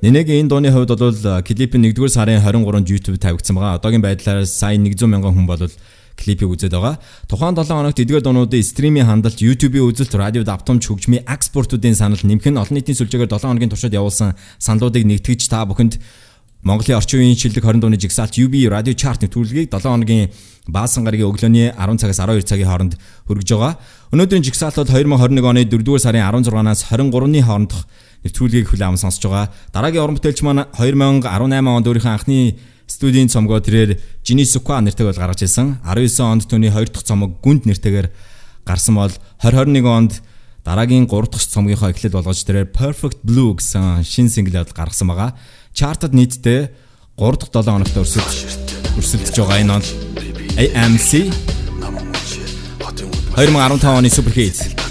Нинегийн 0.00 0.48
энэ 0.48 0.48
дууны 0.48 0.72
хувьд 0.72 0.96
бол 0.96 1.44
клипийн 1.44 1.84
1-р 1.84 2.08
сарын 2.08 2.40
23-нд 2.40 2.88
YouTube 2.88 3.20
тавигдсан 3.20 3.60
байгаа. 3.60 3.76
Одоогийн 3.76 4.00
байдлаар 4.00 4.48
сая 4.48 4.80
100 4.80 5.04
мянган 5.12 5.36
хүн 5.36 5.44
бол 5.44 5.60
клипийг 6.24 6.48
үзээд 6.48 6.72
байгаа. 6.72 6.96
Тухайн 7.28 7.52
7 7.52 7.68
хоногт 7.68 8.00
эдгээр 8.00 8.24
дуунуудын 8.24 8.64
стримийн 8.64 9.04
хандалт, 9.04 9.44
YouTube-ийн 9.44 9.84
үзэлт, 9.84 10.16
радиод 10.16 10.48
автомж 10.48 10.88
хөгжмийн 10.88 11.28
экспортуудын 11.28 11.92
санал 11.92 12.24
нэмэх 12.24 12.48
нь 12.48 12.56
олон 12.56 12.80
нийтийн 12.80 12.96
сүлжээгээр 12.96 13.28
7 13.28 13.44
хоногийн 13.44 13.68
туршид 13.68 13.92
явуулсан 13.92 14.32
саналуудыг 14.56 15.04
нэгтгэж 15.04 15.52
та 15.52 15.68
бүхэнд 15.68 16.00
Монголын 16.64 16.96
орчин 16.96 17.20
үеийн 17.20 17.36
шилдэг 17.36 17.60
20 17.60 17.84
дууны 17.84 18.00
жигсаалт 18.00 18.40
UB 18.40 18.56
радио 18.72 18.96
чарт 18.96 19.20
нэвтрүүлгийг 19.20 19.68
7 19.68 19.84
хоногийн 19.84 20.32
баасан 20.64 21.04
гарагийн 21.04 21.28
өглөөний 21.28 21.76
10 21.76 22.00
цагаас 22.00 22.24
12 22.24 22.48
цагийн 22.48 22.68
хооронд 22.72 22.96
хүргэж 23.28 23.48
байгаа. 23.52 23.76
Өнөөдрийн 24.16 24.46
жигсаалтууд 24.48 24.88
2021 24.88 25.44
оны 25.44 25.68
4-р 25.68 26.00
сарын 26.00 26.24
16-наас 26.24 26.88
23-ны 26.88 27.44
хоорондох 27.44 27.84
нэвтрүүлгийг 28.24 28.72
хүлээм 28.72 28.96
сонсож 28.96 29.28
байгаа. 29.28 29.52
Дараагийн 29.76 30.04
уран 30.08 30.16
бүтээлч 30.16 30.40
маань 30.40 30.64
2018 30.72 31.68
онд 31.68 31.84
өөрийнхөө 31.84 32.12
анхны 32.16 32.56
студийн 32.86 33.28
цомгоо 33.28 33.60
тэрээр 33.60 34.00
Jinisuka 34.24 34.80
нэртэйг 34.80 35.08
бол 35.08 35.20
гаргаж 35.20 35.44
ирсэн. 35.44 35.80
19 35.84 36.20
онд 36.20 36.44
түүний 36.48 36.70
хоёр 36.70 36.88
дахь 36.88 37.04
цомог 37.04 37.40
Гүнд 37.40 37.64
нэртэйгээр 37.64 38.08
гарсан 38.64 38.94
бол 38.94 39.12
2021 39.40 39.88
онд 39.88 40.12
дараагийн 40.64 41.08
3 41.08 41.32
дахь 41.32 41.46
цомгийнхоо 41.48 41.92
эхлэл 41.92 42.16
болгож 42.16 42.40
тэрээр 42.44 42.72
Perfect 42.72 43.20
Blue 43.24 43.56
гэсэн 43.56 44.04
шинэ 44.04 44.32
синглээ 44.32 44.72
гаргасан 44.72 45.08
байгаа. 45.08 45.36
Чартад 45.72 46.12
нийтдээ 46.12 46.72
3 47.16 47.40
дахь 47.40 47.52
7 47.52 47.72
хоногт 47.72 47.96
өрсөлдөж 47.96 48.38
өрсөлдөж 49.00 49.34
байгаа 49.38 49.58
энэ 49.60 49.74
онд 49.80 49.86
AMC 50.56 51.10
2015 53.34 53.98
оны 53.98 54.10
супер 54.10 54.32
хит 54.32 54.83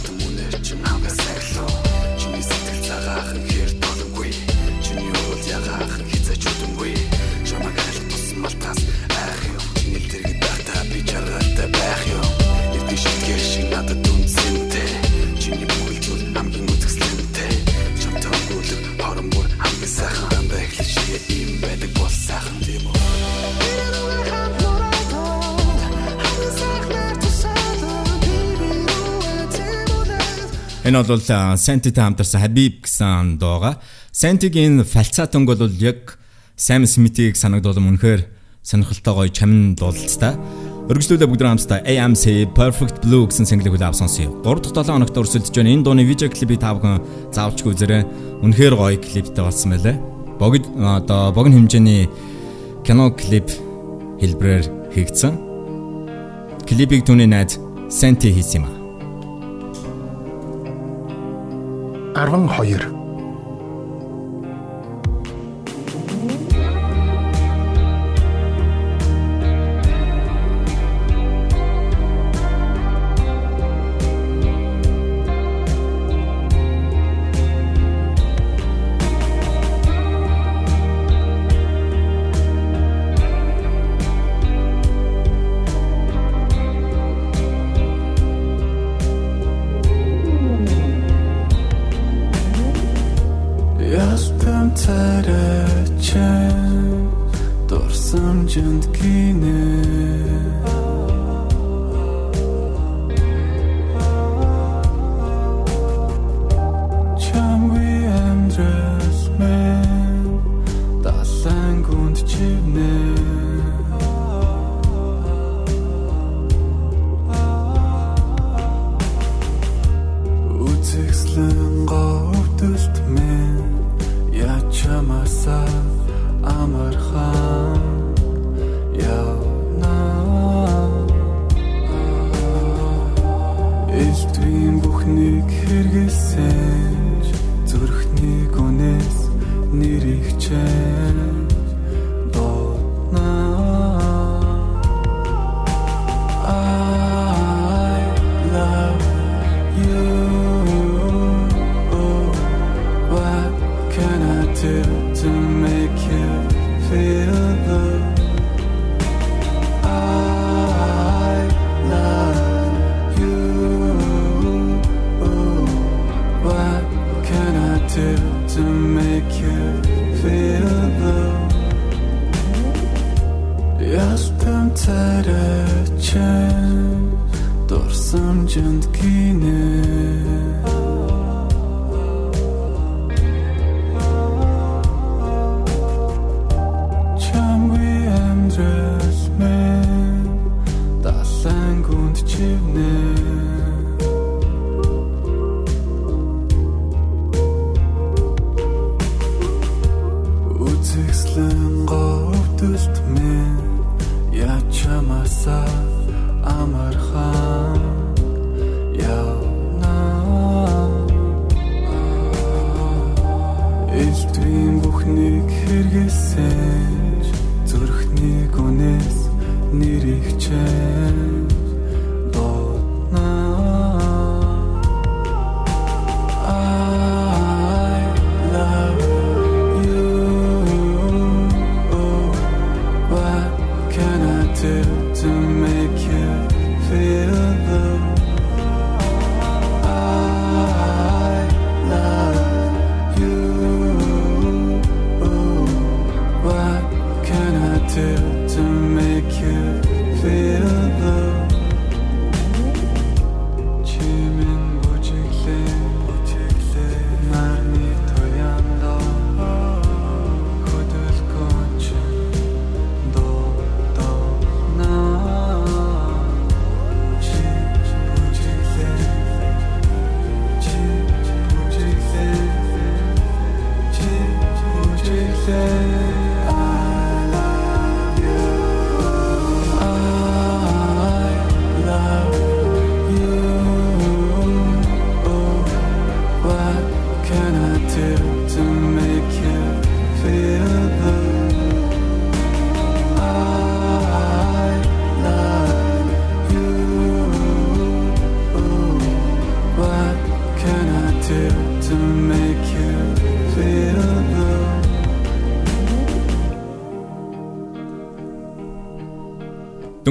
Энэ 30.84 31.04
бол 31.08 31.20
Сантитэй 31.56 32.04
хамтарсан 32.04 32.42
Habib 32.44 32.84
гэсэн 32.84 33.40
дууга. 33.40 33.80
Сантигийн 34.12 34.84
фальцаатанг 34.84 35.48
бол 35.48 35.72
яг 35.80 36.20
Sam 36.60 36.84
Smith-ийг 36.84 37.40
санагдуулсан 37.40 37.88
үнэхээр 37.88 38.28
сонирхолтой 38.60 39.14
гоё 39.16 39.32
чамин 39.32 39.80
дуулалцтай. 39.80 40.36
Өргөжлүүлээ 40.92 41.30
бүгд 41.32 41.40
хамтдаа 41.40 41.80
AMC 41.88 42.52
Perfect 42.52 43.00
Blue 43.00 43.24
гэсэн 43.32 43.48
single-ийг 43.48 43.80
хүлээв 43.80 43.96
сонсъё. 43.96 44.28
3 44.44 44.76
дахь 44.76 44.84
7 44.84 45.00
хоногт 45.00 45.16
өрсөлдөж 45.16 45.56
байна. 45.56 45.72
Энэ 45.72 45.84
дууны 45.88 46.04
видео 46.04 46.28
клипийг 46.28 46.60
та 46.60 46.76
бүхэн 46.76 47.00
заавчгүй 47.32 47.72
үзээрэй. 47.72 48.04
Үнэхээр 48.44 48.76
гоё 48.76 49.00
клиптэй 49.00 49.40
болсон 49.40 49.72
байлаа. 49.72 49.96
Богд 50.36 50.68
одоо 50.68 51.32
богино 51.32 51.64
хэмжээний 51.64 52.12
кино 52.84 53.08
клип 53.16 53.48
хэлбэрээр 54.20 54.92
хийгдсэн. 54.92 55.34
Клипийг 56.68 57.08
түүний 57.08 57.32
найз 57.32 57.56
Santi 57.88 58.36
хийсэн 58.36 58.60
юм 58.60 58.68
а. 58.68 58.83
12 62.16 63.03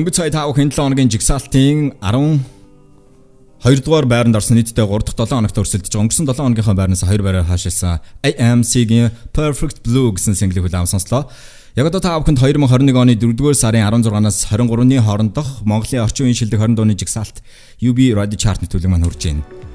Дөнгөж 0.02 0.18
сая 0.18 0.34
5 0.34 0.58
хэн 0.58 0.70
7 0.74 0.82
хоногийн 0.82 1.10
жигсаалтын 1.14 1.94
12 2.02 3.86
дугаар 3.86 4.06
байранд 4.10 4.34
орсон 4.34 4.58
нийтдээ 4.58 4.82
3 4.82 5.06
дахь 5.06 5.14
7 5.14 5.38
хоногт 5.38 5.54
өрсөлдөж 5.62 5.94
байгаа. 5.94 6.02
Өнгөрсөн 6.02 6.26
7 6.26 6.42
хоногийнхаа 6.42 6.74
байрнаас 6.74 7.06
2 7.06 7.22
байраар 7.22 7.46
хаашилсан 7.46 8.02
AMC-гийн 8.26 9.14
Perfect 9.30 9.86
Blue 9.86 10.10
гэсэн 10.10 10.34
single 10.34 10.58
хүлээм 10.58 10.90
сонслоо. 10.90 11.30
Яг 11.78 11.86
одоо 11.86 12.02
та 12.02 12.18
бүхэнд 12.18 12.42
2021 12.42 12.98
оны 12.98 13.14
4-р 13.14 13.54
сарын 13.54 13.86
16-наас 13.86 14.50
23-ны 14.50 14.98
хоорондох 15.06 15.62
Монголын 15.62 16.02
орчин 16.02 16.26
үеийн 16.26 16.34
шилдэг 16.34 16.58
20 16.58 16.74
дууны 16.82 16.98
жигсаалт 16.98 17.38
UB 17.78 18.18
Radio 18.18 18.34
Chart 18.42 18.58
нөтөлөг 18.58 18.90
маань 18.90 19.06
хүрж 19.06 19.22
байна. 19.22 19.71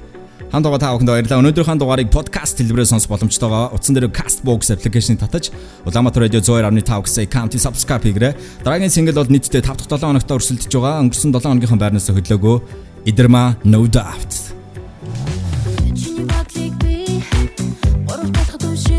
Ханд 0.48 0.64
байгаа 0.64 0.80
та 0.80 0.94
бүхэнд 0.94 1.10
баярлалаа. 1.10 1.42
Өнөөдрийнхөө 1.44 1.76
дугаарыг 1.82 2.08
подкаст 2.08 2.56
хэлбэрээр 2.62 2.88
сонсох 2.88 3.10
боломжтойгоо 3.12 3.74
утсан 3.76 3.92
дээр 3.92 4.08
Castbox 4.08 4.72
application-ыг 4.72 5.20
татаж 5.20 5.50
Улаанбаатар 5.84 6.24
радио 6.24 6.40
102.5 6.40 7.04
гэсэн 7.04 7.22
аккаунтыг 7.28 7.60
subscribe 7.60 8.04
хийгээрэй. 8.06 8.32
Дараагийн 8.64 8.94
single 8.94 9.18
бол 9.18 9.28
нийтдээ 9.28 9.60
5 9.60 9.84
дахь 9.84 9.90
7 9.92 10.08
хоногт 10.08 10.30
өрсөлдөж 10.30 10.72
байгаа. 10.72 11.02
Өнгөрсөн 11.04 11.30
7 11.36 11.42
хоногийнхоо 11.44 11.78
байрнаас 11.78 12.08
хөдлөөгөө 12.08 12.56
Идэрма 13.10 13.60
No 13.64 13.84
Doubt. 13.84 14.32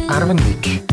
11 0.09 0.89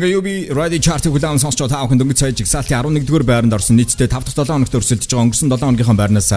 Ингээ 0.00 0.16
UB 0.16 0.28
Radio 0.56 0.80
Chart-ыг 0.80 1.12
хүлээн 1.12 1.36
сонсч 1.36 1.60
байгаа 1.60 1.76
та 1.76 1.84
бүхэн 1.84 2.00
дөнгөж 2.00 2.18
сая 2.24 2.32
жигсаалтын 2.32 3.04
11-р 3.04 3.20
байранд 3.20 3.52
орсон 3.52 3.76
нийтдээ 3.76 4.08
5 4.08 4.32
дахь 4.32 4.48
7 4.48 4.48
хоногт 4.48 4.72
өрсөлдөж 4.72 5.12
байгаа 5.12 5.24
өнгөрсөн 5.28 5.52
7 5.52 5.60
хоногийнхаа 5.60 6.00
байрнаас 6.00 6.30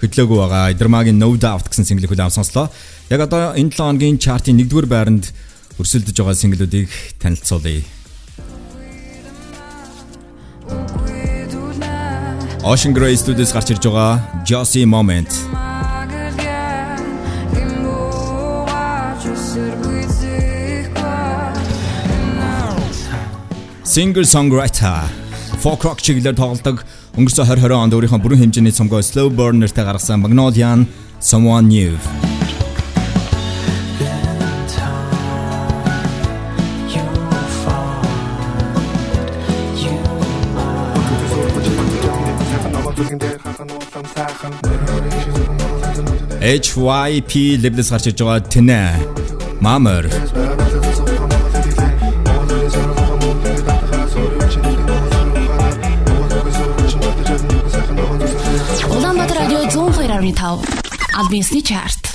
хөдлөөгүй 0.00 0.38
байгаа. 0.40 0.72
Идэрмагийн 0.72 1.20
No 1.20 1.28
Doubt 1.36 1.68
гэсэн 1.68 1.84
single 1.84 2.08
хүлээн 2.08 2.32
сонслоо. 2.32 2.72
Яг 3.12 3.20
одоо 3.20 3.52
энэ 3.52 3.76
7 3.76 3.76
хоногийн 3.76 4.16
chart-ийн 4.16 4.56
1-р 4.64 4.88
байранд 4.88 5.36
өрсөлдөж 5.76 6.16
байгаа 6.16 6.32
single-үүдийг 6.32 6.88
танилцуулъя. 7.20 7.84
Ocean 12.64 12.96
Grey 12.96 13.20
Studios 13.20 13.52
гарч 13.52 13.76
ирж 13.76 13.84
байгаа 13.84 14.16
Josie 14.48 14.88
Moment 14.88 15.28
Singer 23.90 24.22
songwriter 24.22 25.02
folk 25.58 25.82
rock 25.82 25.98
чиглэлээр 25.98 26.36
тоглодог 26.38 26.84
Өнгөрсөн 27.18 27.42
2020 27.42 27.74
онд 27.74 27.94
өөрийнхөө 27.98 28.22
бүрэн 28.22 28.38
хэмжээний 28.38 28.70
цомгоо 28.70 29.02
Slow 29.02 29.26
Burn 29.34 29.58
нэртэй 29.58 29.82
гаргасан 29.82 30.22
Magnolian 30.22 30.86
Someone 31.18 31.66
New. 31.66 31.98
HYP 46.38 47.58
левлээс 47.58 47.90
гарч 47.90 48.06
иж 48.14 48.22
байгаа 48.22 48.38
тэнэ. 48.38 48.82
Мамер. 49.58 50.06
102.5 60.20 61.16
Альбинсны 61.16 61.62
чарт. 61.64 62.12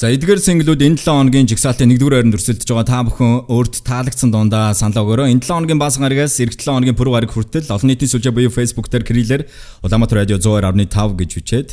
За 0.00 0.08
эдгээр 0.08 0.40
single-үүд 0.40 0.80
энэ 0.80 0.96
7 0.96 1.20
хоногийн 1.20 1.48
жигсаалтын 1.52 1.92
1-р 1.92 2.16
байранд 2.16 2.36
өрсөлдөж 2.40 2.64
байгаа 2.64 2.88
та 2.88 3.04
бүхэн 3.04 3.44
өөрт 3.52 3.84
таалагдсан 3.84 4.32
дундаа 4.32 4.72
санал 4.72 5.04
өгөөрэй. 5.04 5.36
Энэ 5.36 5.44
7 5.44 5.52
хоногийн 5.52 5.76
баасан 5.76 6.08
гарагаас 6.08 6.40
эх 6.40 6.56
7 6.56 6.64
хоногийн 6.64 6.96
пүрэв 6.96 7.12
гараг 7.12 7.28
хүртэл 7.28 7.68
олон 7.68 7.88
нийтийн 7.92 8.08
сүлжээ 8.08 8.32
буюу 8.32 8.48
Facebook 8.48 8.88
дээр 8.88 9.04
крилэр 9.04 9.42
Улаанбаатар 9.84 10.24
радио 10.24 10.40
102.5 10.40 11.20
гэж 11.20 11.30
үчээд 11.44 11.68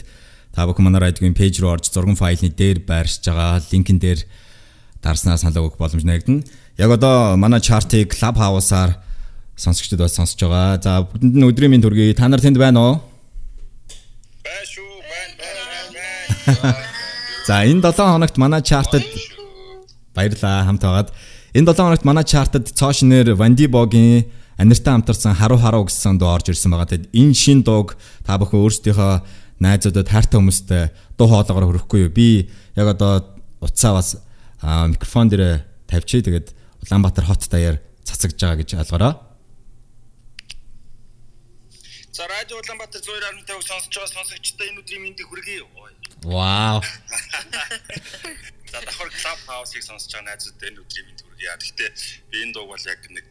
та 0.52 0.68
бүхэн 0.68 0.84
манай 0.84 1.08
радиогийн 1.08 1.32
пэйж 1.32 1.64
руу 1.64 1.72
орж 1.72 1.88
зургийн 1.88 2.20
файлны 2.20 2.52
дээр 2.52 2.84
байршиж 2.84 3.24
байгаа 3.32 3.64
линкэн 3.72 4.04
дээр 4.04 4.20
дарснаа 5.00 5.40
санал 5.40 5.72
өгөх 5.72 5.80
боломж 5.80 6.04
нэгдэнэ. 6.04 6.44
Яг 6.76 6.92
одоо 6.92 7.40
манай 7.40 7.64
чартыг 7.64 8.12
Clubhouse-аар 8.12 9.00
сонсогчдод 9.56 10.04
бас 10.04 10.20
сонсож 10.20 10.44
байгаа. 10.44 10.76
За 10.84 11.08
бүгдэнд 11.08 11.40
нь 11.40 11.48
өдрийн 11.48 11.72
минь 11.72 11.84
төргий. 11.84 12.12
Та 12.12 12.28
нар 12.28 12.44
тэнд 12.44 12.60
байна 12.60 12.80
уу? 12.84 13.11
Бай 14.42 14.64
шүү, 14.66 15.02
байна, 15.06 15.34
байна, 15.38 15.64
байна. 15.94 16.76
За 17.46 17.62
энэ 17.62 17.82
7 17.86 18.10
хоногт 18.10 18.38
манай 18.42 18.62
чартад 18.66 19.06
баярлаа 20.18 20.66
хамт 20.66 20.82
байгаад 20.82 21.10
энэ 21.54 21.70
7 21.70 21.78
хоногт 21.78 22.06
манай 22.10 22.26
чартад 22.26 22.66
цоошнэр 22.74 23.38
Вандибогийн 23.38 24.26
аниртаа 24.58 24.98
хамтарсан 24.98 25.38
харуу 25.38 25.62
харуу 25.62 25.86
гэсэн 25.86 26.18
дуу 26.18 26.34
орж 26.34 26.50
ирсэн 26.50 26.74
байгаа. 26.74 26.90
Тэгэд 26.90 27.14
энэ 27.14 27.38
шин 27.38 27.62
дууг 27.62 27.94
та 28.26 28.42
бүхэн 28.42 28.66
өөрсдийнхөө 28.66 29.14
найзуудад 29.62 30.10
хайртай 30.10 30.42
хүмүүстэй 30.42 30.90
дуу 31.22 31.28
хоолоогоор 31.30 31.78
хөрөхгүй 31.78 32.10
юу? 32.10 32.10
Би 32.10 32.50
яг 32.74 32.98
одоо 32.98 33.38
утсаа 33.62 33.94
бас 33.94 34.18
микрофон 34.62 35.30
дээр 35.30 35.70
тавьчих. 35.86 36.26
Тэгээд 36.26 36.58
Улаанбаатар 36.82 37.30
хот 37.30 37.46
даяар 37.46 37.78
цацагж 38.02 38.42
байгаа 38.42 38.58
гэж 38.58 38.74
ойлгоорой. 38.74 39.14
За 42.12 42.28
радио 42.28 42.58
Улаанбаатар 42.58 43.00
102.5 43.00 43.62
сонсож 43.64 43.88
байгаа 43.96 44.12
сонсогчдод 44.12 44.68
энэ 44.68 44.80
өдрийн 44.84 45.02
мэндийг 45.08 45.28
хүргэе. 45.32 45.64
Вау. 46.28 46.84
За 48.72 48.78
давхар 48.84 49.10
клуб 49.16 49.40
хаусыг 49.48 49.84
сонсож 49.84 50.12
байгаа 50.12 50.28
найзуудад 50.36 50.68
энэ 50.68 50.84
өдрийн 50.84 51.08
мэнд 51.08 51.22
хүргэе. 51.24 51.56
Гэхдээ 51.56 51.90
би 52.28 52.36
энэ 52.44 52.52
дууг 52.52 52.68
бол 52.76 52.84
яг 52.84 53.02
нэг 53.16 53.28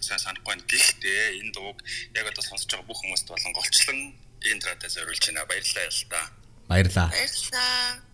сайн 0.00 0.20
санахгүй 0.24 0.48
байна. 0.48 0.64
Гэхдээ 0.64 1.44
энэ 1.44 1.52
дууг 1.52 1.78
яг 2.16 2.26
одоо 2.32 2.44
сонсож 2.48 2.72
байгаа 2.72 2.88
бүх 2.88 3.00
хүмүүст 3.04 3.28
болон 3.28 3.52
голчлон 3.52 4.00
энэ 4.48 4.64
радио 4.64 4.88
зориулж 4.88 5.24
байна. 5.28 5.44
Баярлалаа 5.44 5.84
ял 5.92 6.00
та. 6.08 6.20
Баярлаа. 6.72 7.08
Баярлалаа. 7.12 8.11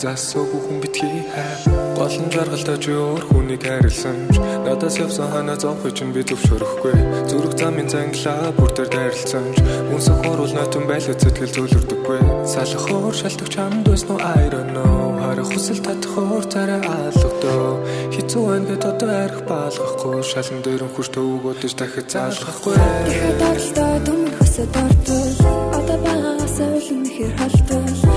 Засаагүй 0.00 0.60
хүн 0.64 0.78
битгий 0.80 1.20
хай. 1.32 1.52
Голон 1.98 2.28
жаргалтаж 2.32 2.84
өөр 2.88 3.22
хүнийг 3.28 3.62
хайрлсан 3.68 4.16
ч 4.32 4.40
надаас 4.64 4.96
явсан 4.96 5.28
ханаа 5.32 5.56
зовхой 5.60 5.92
чинь 5.92 6.14
би 6.16 6.24
зөвшөөрөхгүй. 6.24 6.96
Зүрх 7.28 7.52
замын 7.60 7.88
занглаа 7.92 8.50
бүр 8.56 8.70
дээр 8.72 8.90
дайрлсан 8.96 9.46
ч 9.54 9.58
үнсэн 9.92 10.16
хурул 10.24 10.52
нотон 10.56 10.84
байлаа 10.88 11.16
сэтгэл 11.20 11.54
зөвлөрдөггүй. 11.54 12.20
Салах 12.48 12.84
хоор 12.88 13.14
шалтгач 13.20 13.52
чамд 13.54 13.84
байсан 13.84 14.10
уу 14.16 14.20
I 14.20 14.48
don't 14.48 14.72
know. 14.72 15.20
Харах 15.20 15.50
хүсэл 15.52 15.84
татах 15.84 16.12
хоор 16.16 16.44
царай 16.52 16.80
алгадоо 16.80 17.84
хизүү 18.14 18.42
байна 18.48 18.66
гэд 18.72 18.84
одоо 18.90 19.10
арх 19.24 19.40
баалгахгүй. 19.50 20.16
Шалан 20.24 20.60
дээр 20.64 20.82
хүрч 20.88 21.08
төвгөөдөж 21.14 21.72
дахиж 21.76 22.08
заалгахгүй. 22.14 22.74
Дахиад 22.80 23.36
даралтаа 23.42 23.94
дүмэр 24.06 24.34
хөсөд 24.40 24.74
ортол 24.84 25.36
Одоо 25.76 25.98
байгаагаас 26.04 26.58
улам 26.66 27.00
ихэр 27.06 27.32
халтал 27.38 28.09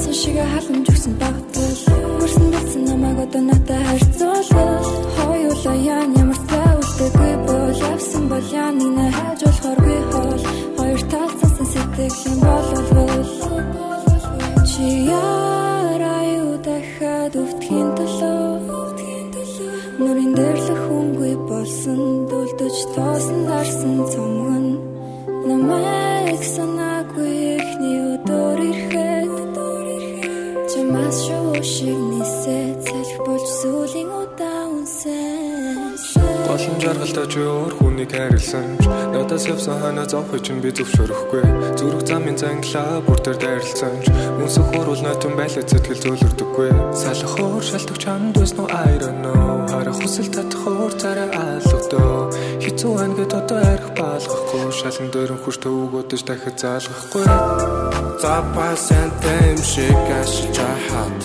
Өмнө 0.00 0.08
байсан 0.08 0.22
шиг 0.24 0.36
халамж 0.52 0.88
өгсөн 0.90 1.14
багтал. 1.20 1.80
Хөрсөн 2.20 2.46
бэлсэн 2.52 2.82
намайг 2.88 3.18
одоо 3.20 3.42
надад 3.44 3.84
харьцуулал 3.84 4.86
Хоёулаа 5.16 5.76
яан 5.76 6.10
ямар 6.22 6.38
цай 6.48 6.72
үлдээгүй 6.80 7.34
бол. 7.44 7.76
Явсан 7.92 8.24
бол 8.32 8.46
яаны 8.60 8.86
нэ 8.96 9.06
хайж 9.16 9.40
болохоргүй 9.44 10.00
хол. 10.10 10.42
Хоёр 10.78 11.00
талцсан 11.12 11.66
сэтгэлийн 11.72 12.38
боловол 12.44 13.28
Чи 14.70 14.84
яраа 15.12 16.22
юу 16.40 16.52
дахиад 16.64 17.34
өвтгийн 17.42 17.88
төлөө. 17.96 18.40
Нүрийн 20.00 20.32
дэрлэх 20.32 20.80
хүнгүй 20.88 21.34
болсон. 21.44 22.00
Дүлдэж 22.30 22.76
тоосон 22.96 23.40
дарсан 23.48 23.96
цомгон 24.12 24.39
надаас 39.40 39.46
явсан 39.48 39.80
ханаа 39.80 40.04
зовхой 40.04 40.40
чинь 40.40 40.60
би 40.60 40.70
зөвшөөрөхгүй 40.70 41.42
зүрх 41.78 42.04
замын 42.04 42.36
занглаа 42.36 43.00
бүр 43.06 43.20
дээр 43.24 43.38
дайрлсан 43.40 43.96
ч 44.04 44.12
үнсэх 44.36 44.66
хурул 44.72 45.00
нотон 45.00 45.32
байлаа 45.36 45.64
сэтгэл 45.64 46.02
зөвлөрдөггүй 46.04 46.70
салах 46.92 47.32
хоор 47.40 47.64
шалтгач 47.64 48.00
чамд 48.04 48.36
байсан 48.36 48.58
уу 48.60 48.68
I 48.68 48.92
don't 49.00 49.20
know 49.24 49.64
харах 49.70 49.96
хүсэл 49.96 50.28
татах 50.28 50.60
хоор 50.60 50.92
царай 51.00 51.30
алгадоо 51.32 52.28
хизүү 52.60 52.92
байна 53.00 53.14
гэд 53.16 53.32
одоо 53.40 53.58
арх 53.72 53.88
баалгахгүй 53.96 54.64
шалан 54.76 55.08
дээр 55.08 55.32
хүрч 55.40 55.56
төвгөөдөж 55.64 56.22
дахиж 56.28 56.56
заалгахгүй 56.60 57.24
Запасан 58.20 59.08
тэм 59.24 59.56
шиг 59.72 60.08
ашиж 60.20 60.56
хат 60.88 61.20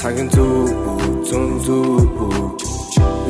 цагийн 0.00 0.28
зүг 0.32 0.72
зүүн 1.28 1.52
зүг 1.68 2.16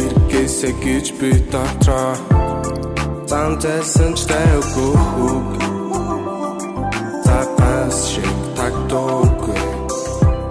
Иргээсэ 0.05 0.71
гэж 0.79 1.07
би 1.19 1.31
дотроо 1.51 2.50
зам 3.31 3.53
зэсэн 3.63 4.13
ч 4.19 4.27
тайвгүй 4.27 4.95
хүүг. 5.07 5.49
Запас 7.27 7.97
шиг 8.11 8.35
тагтоогүй 8.59 9.61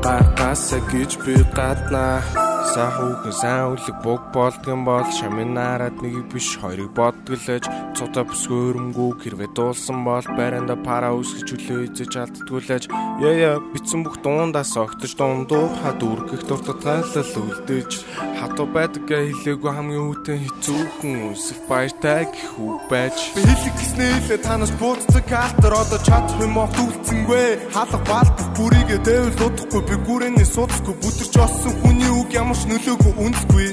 Гагасэ 0.04 0.80
гэж 0.88 1.12
би 1.24 1.36
гаднаа 1.58 2.24
Сахуугийн 2.72 3.36
сайн 3.36 3.76
үлэг 3.76 3.98
буг 4.06 4.24
болдгон 4.32 4.82
бол 4.88 5.08
шамын 5.18 5.52
нараад 5.60 6.00
нэг 6.00 6.32
биш 6.32 6.56
хоёрыг 6.62 6.96
бодглож 6.96 7.66
цута 7.98 8.22
бүсгөөрмгүү 8.24 9.12
хэрвээ 9.22 9.50
дуулсан 9.58 10.00
бол 10.08 10.28
байранда 10.38 10.76
пара 10.88 11.10
үсгэж 11.20 11.48
хүлээ 11.50 11.80
эзэж 11.90 12.14
алддгүүлж 12.16 12.88
яя 13.26 13.60
битсэн 13.74 14.06
бүх 14.06 14.22
дуундаас 14.24 14.74
огтж 14.84 15.12
дундуу 15.20 15.66
хад 15.82 16.00
үргэх 16.00 16.48
дуртатгалал 16.48 17.34
үлдэж 17.44 17.92
хатуу 18.40 18.68
байдаг 18.72 19.04
хэлээгүй 19.08 19.72
хамгийн 19.76 20.06
үүтэн 20.10 20.40
хэцүүхэн 20.44 21.14
үсэх 21.36 21.60
баяртай 21.68 22.24
гэх 22.32 22.56
үг 22.56 22.82
байж. 22.88 23.18
Би 23.36 23.44
хэлэх 23.44 23.76
гэснээ 23.76 24.12
хэлээ 24.16 24.40
танаас 24.48 24.74
буудцаг 24.80 25.26
калтер 25.28 25.74
одоо 25.76 26.00
чадах 26.08 26.40
юм 26.40 26.56
огт 26.64 26.80
үлцэнгүй 26.80 27.48
халах 27.76 28.04
баалдах 28.08 28.50
бүрийгээ 28.56 29.00
дэвэл 29.04 29.44
удахгүй 29.48 29.82
би 29.90 29.96
гүрэний 30.08 30.48
судахгүй 30.48 30.96
бүтэрч 31.04 31.36
олсон 31.36 31.74
хүний 31.84 32.12
үг 32.16 32.30
ямар 32.32 32.56
ч 32.56 32.64
нөлөөгүй 32.72 33.14
үнсгүй 33.26 33.70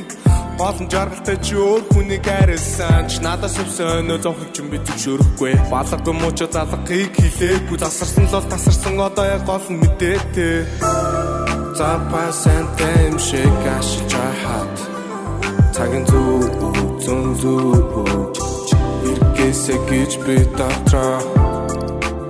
Олон 0.56 0.88
жаргалтай 0.88 1.36
чи 1.44 1.52
өөр 1.52 1.84
хүнийг 1.92 2.24
хайрлсан 2.24 3.12
ч 3.12 3.20
надаас 3.20 3.60
өвсөн 3.60 4.08
өнөө 4.08 4.18
зовхож 4.24 4.56
юм 4.56 4.72
би 4.72 4.80
зөвшөөрөхгүй 4.88 5.52
Балгагүй 5.68 6.14
муу 6.16 6.32
ч 6.32 6.48
залгахыг 6.48 7.12
хэлээгүй. 7.12 7.76
Засарсан 7.76 8.24
л 8.24 8.32
бол 8.32 8.48
тасарсан 8.48 8.96
одоо 8.96 9.26
яг 9.28 9.44
гол 9.44 9.66
нь 9.68 9.80
мэдээтэй 9.84 11.35
Запасан 11.76 12.64
тэм 12.78 13.14
шиг 13.26 13.64
ашиж 13.76 14.12
хат 14.40 14.74
Цагийн 15.74 16.04
зүг 16.08 16.52
зүүн 17.04 17.28
зүг. 17.42 17.92
Иргээсэ 19.10 19.74
гэж 19.88 20.12
би 20.24 20.36
дотроо 20.56 21.20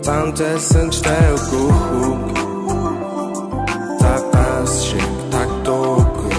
Зам 0.07 0.27
зэлсэн 0.39 0.89
ч 0.95 0.97
тайвгүй 1.07 1.71
хүүг 1.83 2.23
Цагаас 4.01 4.73
шиг 4.87 5.11
тагтуугүй 5.33 6.35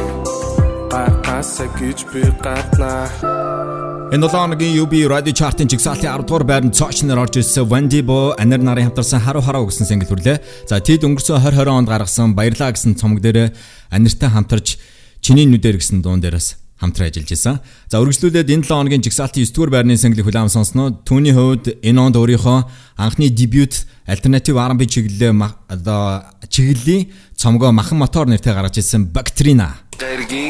Гайхасаа 0.92 1.70
гэж 1.80 2.00
би 2.12 2.22
гаднаа 2.44 3.08
Энэ 4.08 4.24
7 4.24 4.40
хоногийн 4.40 4.80
UB 4.80 4.94
Radio 5.12 5.34
Chart-ын 5.36 5.68
жигсаалтын 5.68 6.08
10 6.08 6.24
дугаар 6.24 6.44
байранд 6.48 6.72
цооч 6.72 7.04
нар 7.04 7.20
орж 7.28 7.44
ирсэн 7.44 7.68
Wandibo 7.68 8.32
Анир 8.40 8.64
нарын 8.64 8.88
хамтарсан 8.88 9.20
Харуу 9.20 9.44
хараа 9.44 9.68
гэсэн 9.68 9.84
single 9.84 10.08
хүрлээ. 10.08 10.40
За 10.64 10.80
тэд 10.80 11.04
өнгөрсөн 11.04 11.44
2020 11.44 11.68
онд 11.68 11.92
гаргасан 11.92 12.32
Баярлаа 12.32 12.72
гэсэн 12.72 12.96
цомог 12.96 13.20
дээр 13.20 13.52
Аниртай 13.92 14.32
хамтарч 14.32 14.80
Чиний 15.20 15.44
нүдээр 15.44 15.76
гэсэн 15.76 16.00
дуун 16.00 16.24
дээрээс 16.24 16.56
хамтран 16.80 17.12
ажиллаж 17.12 17.32
исэн. 17.36 17.60
За 17.92 18.00
үргэлжлүүлээд 18.00 18.48
энэ 18.48 18.64
7 18.64 18.80
хоногийн 18.80 19.04
жигсаалтын 19.04 19.44
9 19.44 19.52
дугаар 19.52 19.72
байрны 19.76 20.00
single 20.00 20.24
хүлээм 20.24 20.48
сонсноо. 20.56 21.04
Түүний 21.04 21.36
хувьд 21.36 21.76
энэ 21.84 22.00
онд 22.00 22.16
өөрийнхөө 22.16 22.58
анхны 22.96 23.28
дебют 23.28 23.84
альтернатив 24.08 24.56
R&B 24.56 24.88
чиглэлээ 24.88 25.36
одоо 25.68 26.24
чиглэлийн 26.48 27.12
цомгоо 27.36 27.76
Махан 27.76 28.00
мотор 28.00 28.32
нэртэй 28.32 28.56
гаргаж 28.56 28.80
ирсэн 28.80 29.12
Bactrina. 29.12 29.84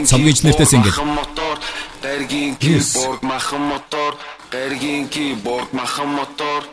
Цомгийн 0.05 0.45
нэртэй 0.45 0.67
single. 0.69 0.93
Гэргийн 2.07 2.55
keyboard 2.63 3.21
махан 3.29 3.63
мотор, 3.69 4.13
гэргийн 4.53 5.05
keyboard 5.13 5.69
махан 5.77 6.09
мотор. 6.17 6.63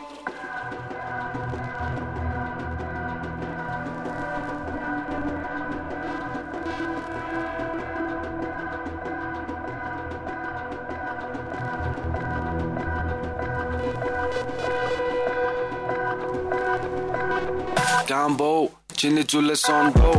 Гамбо, 18.07 18.69
чиний 18.95 19.25
зүйлээ 19.29 19.59
сонбо, 19.65 20.11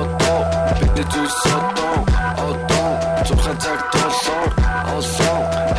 одоо 0.00 0.40
бидний 0.74 1.06
зүйл 1.12 1.30
содон, 1.42 1.98
одоо 2.02 2.15
protect 3.58 3.94
us 3.96 4.28
all. 4.28 4.94
Also, 4.94 5.24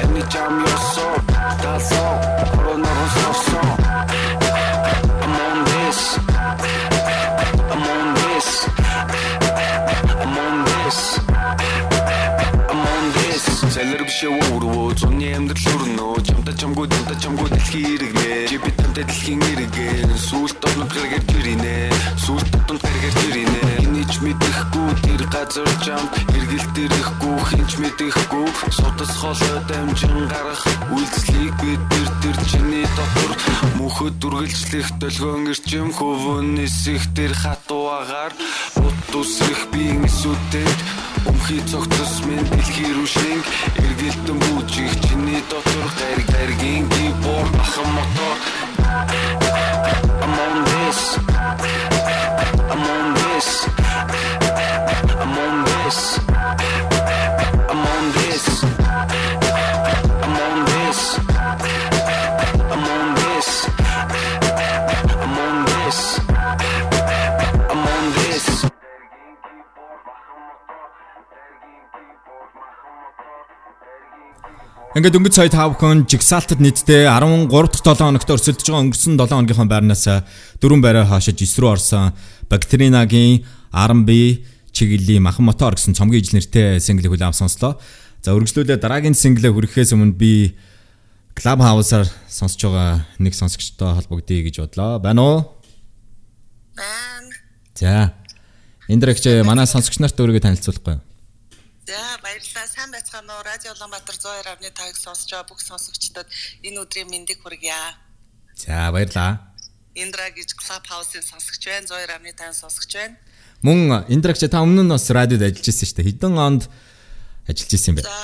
anytime 0.02 0.66
you're 0.66 0.87
шишээ 14.18 14.34
өрөвөө 14.58 14.98
цонны 14.98 15.30
амьдрал 15.38 15.62
шүрнөө 15.62 16.16
чамта 16.26 16.54
чамгүй 16.58 16.88
дэнта 16.90 17.14
чамгүй 17.22 17.50
дэлхийн 17.54 17.86
иргэнэ. 17.86 18.50
Чи 18.50 18.58
бид 18.58 18.78
хамтаа 18.82 19.06
дэлхийн 19.06 19.42
иргэн 19.46 20.10
сүулт 20.18 20.58
дотнод 20.58 20.90
гэргэр 20.90 21.24
жиринэ 21.30 21.76
сүулт 22.26 22.50
дотнод 22.50 22.82
гэргэр 22.82 23.14
жиринэ 23.22 23.62
хинийч 23.78 24.14
мэдэхгүй 24.26 24.90
тэр 25.06 25.22
газар 25.30 25.70
чам 25.86 26.02
эргэлт 26.34 26.76
ирэхгүй 26.82 27.38
хинч 27.46 27.72
мэдэхгүй 27.78 28.48
судас 28.74 29.14
хоолой 29.22 29.60
дамжин 29.70 30.26
гарах 30.34 30.66
үйлслийг 30.90 31.54
бид 31.62 31.82
тэр 31.94 32.10
тэр 32.26 32.38
чиний 32.50 32.88
дотор. 32.98 33.32
Мөхөд 33.78 34.18
дүргэлжлэх 34.18 34.98
толгоон 34.98 35.46
ирчим 35.54 35.94
хөвөн 35.94 36.58
нисэх 36.58 37.06
тэр 37.14 37.38
хатуугаар. 37.38 38.34
Бут 38.82 39.14
усрэх 39.14 39.70
биеийн 39.70 40.10
сүтэд 40.10 41.07
Өмхий 41.28 41.62
цогцос 41.72 42.14
минь 42.28 42.48
дэлхий 42.52 42.92
рүү 42.96 43.08
шинг 43.08 43.46
эргэлтэн 43.84 44.38
бүжих 44.44 44.94
чиний 45.06 45.42
дотор 45.50 45.88
гэр 46.00 46.20
гэргийн 46.32 46.86
киборд 46.94 47.54
ахан 47.64 47.90
мотор. 47.96 48.38
I'm 50.24 50.36
on 50.46 50.58
this. 50.70 51.00
I'm 52.72 52.84
on 52.96 53.06
this. 53.20 53.50
I'm 55.22 55.38
on 55.46 55.56
this 55.66 56.97
Ингээд 74.98 75.14
өнгөц 75.14 75.36
сая 75.38 75.46
та 75.54 75.70
бүхэн 75.70 76.10
жигсаалтад 76.10 76.58
нийтдээ 76.58 77.06
13 77.06 77.54
дахь 77.54 77.86
7 77.86 78.02
хоногт 78.02 78.32
өрсөлдөж 78.34 78.66
байгаа 78.66 78.82
өнгөрсөн 78.82 79.14
7 79.14 79.30
хоногийнхоо 79.30 79.70
байрнаас 79.70 80.06
дөрвөн 80.58 80.82
байраа 80.82 81.06
хаашиж 81.06 81.38
9 81.38 81.62
рүү 81.62 81.70
орсон 81.70 82.18
Бактеринагийн 82.50 83.46
R&B 83.70 84.10
чиглэлийн 84.74 85.22
махан 85.22 85.46
мотор 85.46 85.78
гэсэн 85.78 85.94
цомгийн 85.94 86.34
нэртэй 86.34 86.82
single 86.82 87.14
хүлээм 87.14 87.30
сонслоо. 87.30 87.78
За 88.26 88.34
үргэлжлүүлээ 88.34 88.82
дараагийн 88.82 89.14
single 89.14 89.54
хүрэхээс 89.54 89.94
өмнө 89.94 90.18
би 90.18 90.58
Club 91.38 91.62
House-аар 91.62 92.10
сонсож 92.26 92.58
байгаа 92.58 93.06
нэг 93.22 93.38
сонсогчтой 93.38 94.02
холбогдъё 94.02 94.50
гэж 94.50 94.66
бодлоо. 94.66 94.98
Байна 94.98 95.22
уу? 95.22 95.38
Байна. 96.74 97.38
За. 97.78 98.18
Эндрэгч 98.90 99.46
манай 99.46 99.70
сонсогч 99.70 100.02
нарт 100.02 100.18
өөрийгөө 100.18 100.42
танилцуулахгүй 100.42 100.98
юу? 100.98 101.07
За 101.88 102.20
баярлалаа. 102.20 102.68
Сайн 102.68 102.92
байцгаана 102.92 103.40
уу? 103.40 103.48
Радио 103.48 103.72
Улаанбаатар 103.72 104.20
102.5-ыг 104.20 104.98
сонсож 105.00 105.32
байгаа 105.32 105.48
бүх 105.48 105.64
сонсогчдод 105.64 106.28
энэ 106.60 106.84
өдрийн 106.84 107.08
мэндийг 107.08 107.40
хүргье. 107.40 107.72
За 108.60 108.92
баярлаа. 108.92 109.56
Индра 109.96 110.28
гэж 110.36 110.52
Club 110.60 110.84
House-ын 110.84 111.24
сонсогч 111.24 111.64
байна. 111.64 111.88
102.5 111.88 112.60
сонсогч 112.60 112.92
байна. 112.92 113.16
Мөн 113.64 114.04
Эндрэгч 114.12 114.52
та 114.52 114.60
өмнө 114.60 114.84
нь 114.84 114.92
бас 114.92 115.08
радиод 115.16 115.40
ажиллаж 115.40 115.64
ирсэн 115.64 115.88
шүү 115.88 115.96
дээ. 116.04 116.08
Хэдэн 116.12 116.36
онд 116.36 116.64
ажиллаж 117.48 117.84
юм 117.88 117.96
бэ? 117.96 118.04
За 118.04 118.20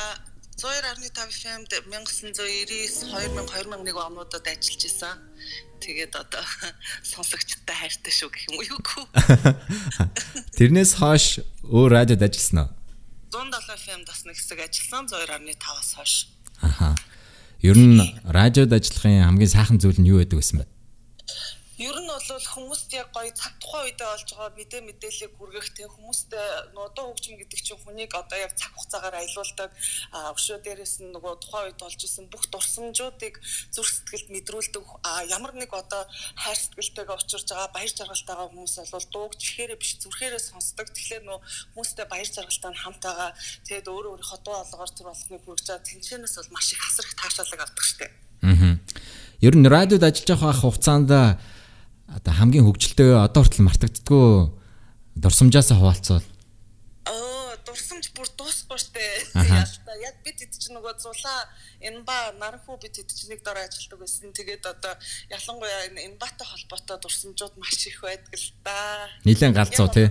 102.5 0.60 1.32
FM-д 1.32 1.72
1999 1.88 2.36
2000 3.16 3.48
2001 3.48 3.96
онуудад 3.96 4.44
ажиллаж 4.44 4.84
исэн. 4.92 5.16
Тэгээд 5.80 6.20
одоо 6.20 6.44
сонсогчтой 7.16 7.76
хайртай 7.80 8.12
шүү 8.12 8.28
гэх 8.28 8.44
юм 8.52 8.60
уу 8.60 8.68
юу. 8.76 8.80
Тэрнээс 10.60 11.00
хойш 11.00 11.40
өөр 11.64 12.04
радиод 12.04 12.20
ажилласан 12.20 12.68
уу? 12.68 12.83
107 13.34 13.74
FM 13.82 14.06
бас 14.06 14.30
нэг 14.30 14.38
хэсэг 14.38 14.62
ажилласан 14.62 15.10
2.5-аас 15.10 15.90
хойш. 15.98 16.30
Аха. 16.62 16.94
Ер 17.66 17.74
нь 17.74 17.98
радиод 18.30 18.70
ажиллахын 18.70 19.26
хамгийн 19.26 19.50
сайхан 19.50 19.82
зүйл 19.82 19.98
нь 19.98 20.06
юу 20.06 20.22
байдаг 20.22 20.38
вэ? 20.38 20.70
Ер 21.84 21.98
нь 22.00 22.08
бол 22.08 22.48
хүмүүст 22.56 22.90
яг 22.96 23.12
гоё 23.12 23.32
цаг 23.36 23.54
тухайн 23.60 23.92
үедээ 23.92 24.08
олж 24.16 24.30
байгаа 24.32 24.56
мэдээ 24.56 24.82
мэдээллийг 24.88 25.34
хүргэх 25.36 25.68
тэг 25.76 25.92
хүмүүстээ 25.92 26.48
нодоо 26.72 27.12
хөгжим 27.12 27.36
гэдэг 27.36 27.60
чинь 27.60 27.82
хүнийг 27.84 28.16
одоо 28.16 28.40
яг 28.40 28.56
цаг 28.56 28.72
хугацаагаар 28.72 29.20
аялуулдаг 29.20 29.72
өшөө 30.38 30.58
дээрээс 30.64 30.96
нь 31.04 31.12
нөгөө 31.12 31.34
тухайн 31.44 31.68
үед 31.68 31.82
олж 31.84 32.00
исэн 32.08 32.32
бүх 32.32 32.48
дурсамжуудыг 32.48 33.36
зүрх 33.76 33.92
сэтгэлд 33.92 34.28
мэдрүүлдэг 34.32 34.84
ямар 35.28 35.52
нэг 35.60 35.72
одоо 35.76 36.08
хайр 36.40 36.60
сэтгэлтэйгээ 36.64 37.20
учирж 37.20 37.48
байгаа 37.52 37.76
баяр 37.76 37.92
жаргалтайгаа 37.92 38.48
хүмүүс 38.48 38.76
бол 38.96 39.08
дууг 39.12 39.34
чихээрээ 39.36 39.82
биш 39.82 39.92
зүрхээрээ 40.00 40.40
сонсдог. 40.40 40.88
Тэгэхээр 40.88 41.24
нөө 41.28 41.40
хүмүүстээ 41.76 42.08
баяр 42.08 42.30
жаргалтай 42.32 42.72
нь 42.72 42.80
хамт 42.80 43.04
байгаа. 43.04 43.32
Тэгээд 43.68 43.92
өөрөө 43.92 44.12
өөрийнхөө 44.16 44.40
дуу 44.46 44.56
алгаар 44.56 44.92
тэр 44.96 45.08
болгоныг 45.12 45.44
хүргэж 45.44 45.68
байгаа. 45.68 45.88
Тэнцэнээс 45.90 46.36
бол 46.40 46.54
маш 46.56 46.68
их 46.72 46.80
хасрах 46.80 47.14
таашаалаг 47.20 47.62
авдаг 47.68 47.84
штеп. 47.84 48.14
Аа. 48.44 48.80
Ер 49.44 49.56
нь 49.60 49.68
радиод 49.68 50.04
ажиллаж 50.08 50.30
байгаа 50.40 50.56
хугацаанд 50.56 51.12
одоо 52.14 52.34
хамгийн 52.34 52.66
хөвгчлөлтэй 52.66 53.10
одоо 53.18 53.42
хүртэл 53.42 53.66
мартагддгүй 53.66 54.28
дурсамжаасаа 55.18 55.78
хуваалцвал 55.78 56.26
оо 57.10 57.58
дурсамж 57.66 58.14
бүр 58.14 58.30
дуусахгүй 58.38 58.80
штэ 58.80 59.04
яалтаа 59.34 59.98
яг 59.98 60.16
бид 60.26 60.38
хэд 60.42 60.54
ч 60.54 60.70
нөгөө 60.70 60.94
зулаа 61.02 61.50
энэ 61.82 62.06
ба 62.06 62.34
наранхуу 62.38 62.78
бид 62.78 62.94
хэд 62.98 63.10
ч 63.10 63.30
нэг 63.30 63.42
дор 63.42 63.58
ажилладаг 63.58 64.00
байсан. 64.00 64.30
Тэгээд 64.34 64.64
одоо 64.66 64.94
ялангуяа 65.30 65.90
энэ 65.90 66.22
батай 66.22 66.48
холбоотой 66.48 66.98
дурсамжууд 67.02 67.54
маш 67.58 67.82
их 67.90 68.02
байдаг 68.02 68.34
л 68.38 68.48
да 68.64 69.10
нилээн 69.26 69.54
галзуу 69.58 69.90
тий 69.90 70.08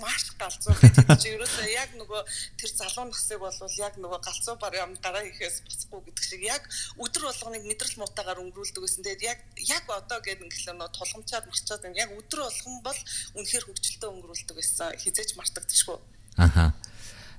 маш 0.00 0.32
галзуу 0.36 0.74
гэдэг 0.76 1.06
чи 1.20 1.28
ерөөсөө 1.36 1.66
яг 1.72 1.90
нөгөө 1.96 2.22
тэр 2.60 2.70
залуу 2.76 3.06
насыг 3.08 3.38
бол 3.40 3.52
яг 3.80 3.94
нөгөө 3.96 4.20
галзуу 4.20 4.56
бар 4.60 4.74
юм 4.76 4.92
дараа 5.00 5.24
ихээс 5.24 5.64
босхгүй 5.66 6.00
гэдэг 6.06 6.24
шиг 6.24 6.42
яг 6.44 6.62
өдөр 7.00 7.22
болгоныг 7.28 7.64
мэдрэл 7.64 8.00
муутаагаар 8.00 8.42
өнгөрүүлдэг 8.44 8.82
гэсэн. 8.82 9.04
Тэгээд 9.06 9.22
яг 9.24 9.38
яг 9.64 9.84
одоо 9.88 10.18
гэдэг 10.20 10.44
ингээл 10.44 10.76
нөгөө 10.76 10.94
тулгамчаад 10.96 11.44
марчаад 11.48 11.82
яг 11.96 12.10
өдөр 12.12 12.40
болгон 12.44 12.76
бол 12.84 13.00
үнэхээр 13.38 13.64
хөвгчлөлтөө 13.66 14.10
өнгөрүүлдэг 14.12 14.56
гэсэн. 14.56 14.98
Хизээч 15.00 15.30
мартагдчихгүй. 15.40 15.98
Аха. 16.36 16.74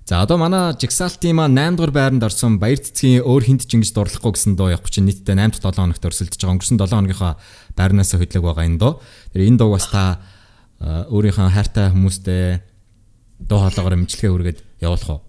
За 0.07 0.23
одоо 0.23 0.39
манай 0.39 0.71
Jigsaw-ийн 0.79 1.35
маань 1.35 1.75
8 1.75 1.75
дугаар 1.75 1.91
байранд 1.91 2.23
орсон 2.23 2.63
Баяр 2.63 2.79
цэцгийн 2.79 3.27
өөр 3.27 3.43
хинт 3.43 3.67
ч 3.67 3.75
ингэж 3.75 3.91
дурлахгүй 3.91 4.39
гэсэн 4.39 4.55
дуу 4.55 4.71
явах 4.71 4.87
чинь 4.87 5.03
нийтдээ 5.03 5.35
8 5.35 5.59
7 5.59 5.83
хоногт 5.83 5.99
өрсөлдөж 5.99 6.39
байгаа. 6.39 6.55
Өнгөрсөн 6.55 6.79
7 6.79 6.95
хоногийнхоо 6.95 7.33
байрнаас 7.75 8.15
хөдлөг 8.15 8.43
байгаа 8.47 8.65
энэ 8.71 8.79
дуу. 8.79 9.03
Тэр 9.35 9.51
энэ 9.51 9.59
дуу 9.59 9.75
бас 9.75 9.91
та 9.91 10.23
өөрийнхөө 10.81 11.49
хайртай 11.49 11.89
хүмүүстэй 11.89 12.61
дуу 13.39 13.59
хоолоогоор 13.61 13.97
имжлэгээ 13.97 14.33
үргээд 14.33 14.59
явуулах 14.81 15.09
уу? 15.09 15.21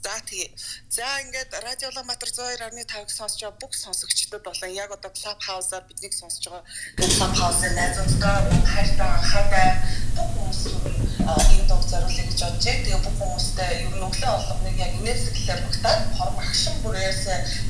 За 0.00 0.16
тэгээ. 0.24 0.50
За 0.88 1.04
ингээд 1.22 1.52
радио 1.60 1.88
Улаанбаатар 1.92 2.30
102.5-ыг 2.32 3.10
сонсож 3.12 3.40
байгаа 3.44 3.60
бүх 3.60 3.72
сонсогчдод 3.76 4.42
болон 4.42 4.72
яг 4.72 4.90
одоо 4.96 5.12
Club 5.12 5.38
House-аар 5.44 5.84
биднийг 5.84 6.14
сонсож 6.16 6.44
байгаа 6.48 6.64
Club 6.96 7.34
House-ын 7.36 7.74
найзуудтай 7.76 8.36
хайртай 8.64 9.08
анхаатай 9.12 9.68
бүх 10.16 10.28
хүмүүс 10.34 10.99
энэ 11.38 11.66
дог 11.70 11.82
зориулъя 11.90 12.24
гэж 12.26 12.40
бодож 12.40 12.64
байна. 12.64 12.84
Тэгээ 12.84 13.00
бүх 13.04 13.16
хүмүүстэй 13.20 13.70
ер 13.84 13.94
нь 13.94 14.06
өглөө 14.08 14.32
олгоныг 14.38 14.76
яг 14.80 14.92
инээсгэлээр 14.98 15.60
багтаад 15.66 16.00
хормох 16.18 16.50
шин 16.54 16.76
бүрээс 16.82 17.22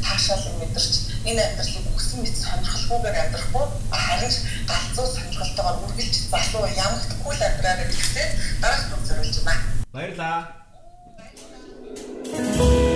таашаал 0.05 0.45
мэдэрч 0.61 0.93
энэ 1.29 1.43
амьдралыг 1.45 1.87
өгсөн 1.95 2.19
мэт 2.23 2.37
сонирхолгүйгээр 2.41 3.21
амьдрахгүй 3.23 3.67
харин 3.91 4.35
галзуу 4.71 5.07
сонирхолтойгоор 5.15 5.83
үргэлж 5.85 6.15
залуу 6.33 6.65
ямагдахгүй 6.85 7.33
л 7.37 7.47
амьдраарай 7.49 7.89
гэхдээ 7.89 8.29
дараах 8.63 8.85
дог 8.91 9.03
зориулж 9.09 9.37
байна. 9.45 9.65
Баярлалаа. 9.93 10.61
Man. 12.31 12.90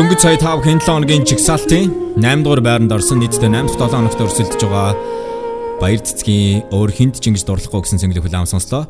Дөнгөж 0.00 0.22
сая 0.24 0.38
5 0.40 0.64
хэн 0.64 0.78
7 0.80 0.88
хоногийн 0.88 1.24
чигсалтын 1.28 1.90
8 2.24 2.40
дугаар 2.40 2.64
байранд 2.64 2.88
орсон 2.96 3.20
нийтдээ 3.20 3.52
8 3.52 3.68
7 3.76 3.92
хоногт 3.92 4.16
өрсөлдөж 4.16 4.62
байгаа 4.64 4.96
Баяр 5.76 6.00
цэцгийн 6.00 6.72
өөр 6.72 6.88
хинт 6.88 7.20
ч 7.20 7.28
ингэж 7.28 7.44
дурлахгүй 7.44 7.84
гэсэн 7.84 8.00
single 8.00 8.24
хүлээм 8.24 8.48
сонслоо. 8.48 8.88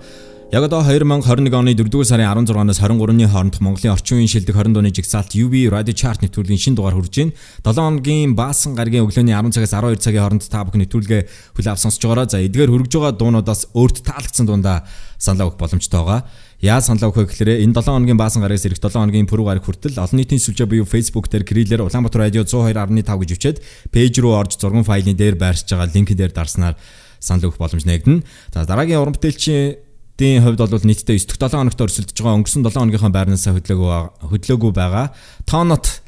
Яг 0.54 0.62
одоо 0.70 0.86
2021 0.86 1.50
оны 1.50 1.74
4-р 1.74 2.06
сарын 2.06 2.30
16-наас 2.30 2.78
23-ны 2.78 3.26
хооронд 3.26 3.58
Монголын 3.58 3.94
орчин 3.94 4.22
үеийн 4.22 4.30
шилдэг 4.30 4.54
20 4.54 4.74
дууны 4.74 4.94
жигсаалт 4.94 5.34
UB 5.34 5.54
Radio 5.74 5.94
Chart 5.98 6.22
нэвтрүүлгийн 6.22 6.62
шинэ 6.62 6.78
дугаар 6.78 6.94
хүрж 6.94 7.14
байна. 7.18 7.34
7 7.66 7.74
хоногийн 7.74 8.34
баасан 8.38 8.78
гаргийн 8.78 9.02
өглөөний 9.06 9.34
10 9.34 9.50
цагаас 9.50 9.74
12 9.74 10.02
цагийн 10.02 10.22
хооронд 10.22 10.46
та 10.46 10.62
бүхэн 10.62 10.86
нэвтрүүлгээ 10.86 11.22
хүлээв 11.58 11.78
сонсож 11.78 12.02
байгаараа. 12.06 12.30
За 12.30 12.42
эдгээр 12.42 12.70
хүргэж 12.70 12.92
байгаа 12.98 13.14
дуунуудаас 13.18 13.70
өөрт 13.78 14.02
таалагдсан 14.06 14.46
дундаа 14.46 14.86
саналаа 15.18 15.54
өгөх 15.54 15.58
боломжтой 15.58 16.02
байгаа. 16.02 16.26
Яа 16.60 16.76
саналаа 16.84 17.08
өгөх 17.08 17.32
гэхээр 17.32 17.64
энэ 17.64 17.72
7 17.72 17.88
хоногийн 17.88 18.20
баасан 18.20 18.44
гарагаас 18.44 18.68
ирэх 18.68 18.84
7 18.84 18.92
хоногийн 18.92 19.24
пүрэв 19.24 19.48
гараг 19.48 19.64
хүртэл 19.64 19.96
олон 19.96 20.20
нийтийн 20.20 20.44
сүлжээ 20.44 20.68
буюу 20.68 20.84
Facebook 20.84 21.32
дээр 21.32 21.48
крилэр 21.48 21.88
Улаанбаатар 21.88 22.28
радио 22.28 22.44
102.5 22.44 23.00
гэж 23.00 23.30
өвчөөд 23.32 23.58
пэйж 23.88 24.14
рүү 24.20 24.32
орж 24.36 24.60
зурган 24.60 24.84
файлын 24.84 25.16
дээр 25.16 25.40
байршиж 25.40 25.72
байгаа 25.72 25.88
линк 25.88 26.12
дээр 26.12 26.36
дарснаар 26.36 26.76
санал 27.16 27.48
өгөх 27.48 27.56
боломж 27.56 27.88
нэгдэнэ. 27.88 28.20
За 28.52 28.68
дараагийн 28.68 29.00
уран 29.00 29.16
бүтээлчийн 29.16 29.88
Дийн 30.20 30.44
хувьд 30.44 30.60
бол 30.60 30.84
нийтдээ 30.84 31.16
9 31.16 31.32
дэх 31.32 31.40
7 31.40 31.64
хоногт 31.64 31.80
өрсөлдөж 31.80 32.12
байгаа 32.20 32.36
өнгөрсөн 32.44 32.60
7 32.60 32.76
хоногийнхаа 32.76 33.08
байрнаасаа 33.08 33.56
хөдлөөгүй 33.56 34.28
хөдлөөгүй 34.28 34.72
байгаа. 34.76 35.16
Tonot 35.48 36.04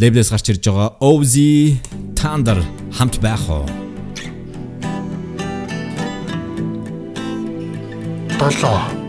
лейблээс 0.00 0.32
гарч 0.32 0.48
ирж 0.48 0.64
байгаа 0.64 0.96
OZ 0.96 1.36
Thunder 2.16 2.64
хамт 2.96 3.20
байх 3.20 3.44
уу? 3.52 3.68
7 8.40 8.99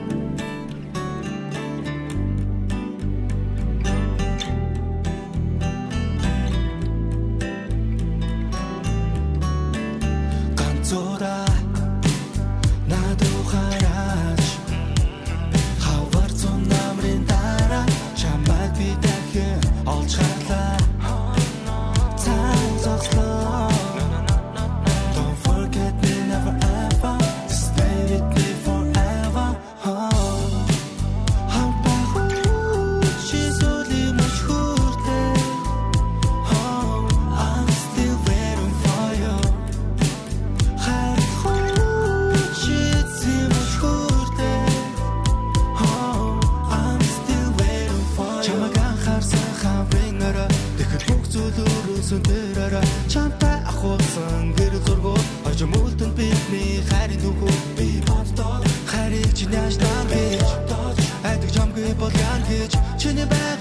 Чамтай 52.12 53.57
ахуулсан 53.72 54.51
гэр 54.57 54.74
зургуу 54.86 55.16
Ожим 55.47 55.72
үлдэн 55.80 56.12
бидний 56.18 56.84
хайрын 56.89 57.22
нүхүү 57.24 57.53
Би 57.78 57.88
боддоо 58.03 58.59
хайрыг 58.91 59.32
чи 59.32 59.47
яаж 59.47 59.80
дан 59.80 60.03
бич 60.12 60.49
Айдаг 61.24 61.51
чамгүй 61.55 61.93
болгон 61.95 62.41
гэж. 62.49 62.76
Чиний 62.99 63.26
байгаа 63.32 63.61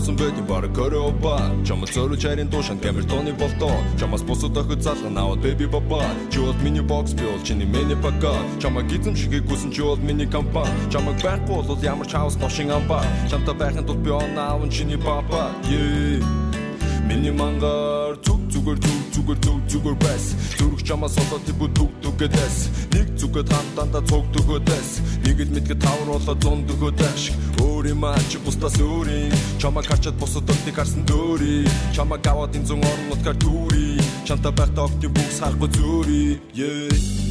Дараа 0.00 0.16
дуусан 0.16 0.16
байдин 0.16 0.46
баг 0.46 0.72
кореоба 0.74 1.38
Чама 1.66 1.86
зөрөж 1.86 2.22
харин 2.22 2.48
дуушан 2.48 2.78
камертоны 2.78 3.32
болтоо 3.32 3.76
Чамаас 3.98 4.22
бусад 4.22 4.56
охид 4.56 4.82
залган 4.82 5.18
аваад 5.18 5.40
baby 5.42 5.66
baba 5.66 6.04
Чи 6.30 6.38
бол 6.38 6.54
миний 6.62 6.80
бокс 6.80 7.12
би 7.12 7.24
бол 7.24 7.42
чиний 7.44 7.66
миний 7.66 7.96
пака. 7.96 8.34
Чама 8.60 8.82
гизм 8.82 9.14
шигийг 9.14 9.44
гүсэн 9.44 9.72
чи 9.72 9.82
бол 9.82 9.96
миний 9.96 10.26
компани 10.26 10.70
Чамаг 10.90 11.20
байхгүй 11.22 11.66
бол 11.66 11.78
ямар 11.82 12.06
ч 12.06 12.12
хаус 12.12 12.36
ношин 12.36 12.70
амба 12.70 13.04
Чамта 13.30 13.52
байхын 13.52 13.84
тулд 13.86 13.98
би 13.98 14.10
он 14.10 14.38
аавн 14.38 14.70
чиний 14.70 14.96
папа. 14.96 15.50
Yeah 15.68 16.24
Миний 17.08 17.32
мангар 17.32 18.16
зүг 18.24 18.40
зүгээр 18.52 18.78
зүг 18.78 19.09
зүгээр 19.20 19.40
зүг 19.44 19.60
зүгээр 19.68 19.98
байс. 20.00 20.26
Зүрх 20.56 20.82
чамаас 20.82 21.16
олоод 21.20 21.44
ти 21.44 21.52
бүдэг 21.52 21.90
дүгэдэс 22.02 22.56
нэг 22.96 23.06
зүгэд 23.20 23.48
хамтанда 23.52 24.00
цуг 24.08 24.24
дөгөөдэс 24.32 24.88
нэг 25.24 25.38
л 25.44 25.52
мэдгэ 25.54 25.76
тавар 25.76 26.08
болоо 26.08 26.36
зун 26.40 26.64
дөгөөдэш 26.64 27.22
өөр 27.60 27.84
юм 27.92 28.04
аа 28.04 28.20
чи 28.32 28.38
бусдаас 28.40 28.76
өөрийн. 28.80 29.32
Чамаа 29.60 29.84
харчаад 29.84 30.16
бусад 30.16 30.48
өгтийг 30.48 30.76
харсан 30.76 31.04
дөөрий 31.04 31.68
чамаа 31.92 32.18
гаваад 32.18 32.56
энэ 32.56 32.66
зүүн 32.68 32.80
орон 32.80 33.06
нутгаар 33.12 33.38
түүри 33.44 34.00
чамта 34.24 34.50
байхдаа 34.50 34.88
огтын 34.88 35.12
бүгс 35.12 35.38
харахгүй 35.40 35.70
зүри 35.76 36.24
yeah 36.56 37.29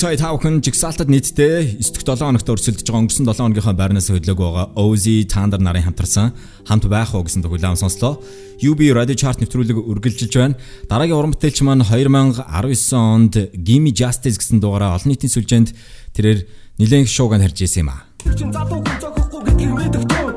сая 0.00 0.16
тав 0.16 0.38
хүн 0.40 0.62
жигсаалтад 0.64 1.12
нийтдээ 1.12 1.76
9-р 1.76 2.16
7 2.16 2.24
хоногт 2.24 2.48
өрсөлдөж 2.48 2.88
байгаа 2.88 3.04
өнгөрсөн 3.04 3.26
7 3.28 3.36
хоногийнхаа 3.36 3.76
байрнаас 3.76 4.08
хөдлөг 4.08 4.38
байгаа 4.40 4.72
Ozi 4.80 5.28
Thunder 5.28 5.60
нарын 5.60 5.84
хамтарсан 5.84 6.32
хамт 6.64 6.88
байх 6.88 7.12
уу 7.12 7.20
гэсэн 7.20 7.44
хүлээм 7.44 7.76
сонслоо. 7.76 8.16
UB 8.64 8.80
Radio 8.96 9.12
Chart 9.12 9.36
нэвтрүүлэг 9.44 9.76
үргэлжилж 9.76 10.32
байна. 10.40 10.56
Дараагийн 10.88 11.20
уран 11.20 11.36
бүтээлч 11.36 11.60
маань 11.68 11.84
2019 11.84 12.96
онд 12.96 13.34
Gimme 13.52 13.92
Justice 13.92 14.40
гэсэн 14.40 14.64
дугаараа 14.64 14.96
олон 14.96 15.12
нийтийн 15.12 15.36
сүлжээнд 15.36 15.76
тэрээр 16.16 16.48
нэлээд 16.80 17.04
их 17.04 17.12
шууганд 17.12 17.44
харж 17.44 17.60
ирсэн 17.60 17.84
юм 17.84 17.92
а. 17.92 18.08
Чин 18.24 18.48
залуу 18.56 18.80
хүн 18.80 18.96
зохихгүй 19.04 19.40
гэдгийг 19.52 19.72
мэдэх 19.84 20.04
төө. 20.08 20.28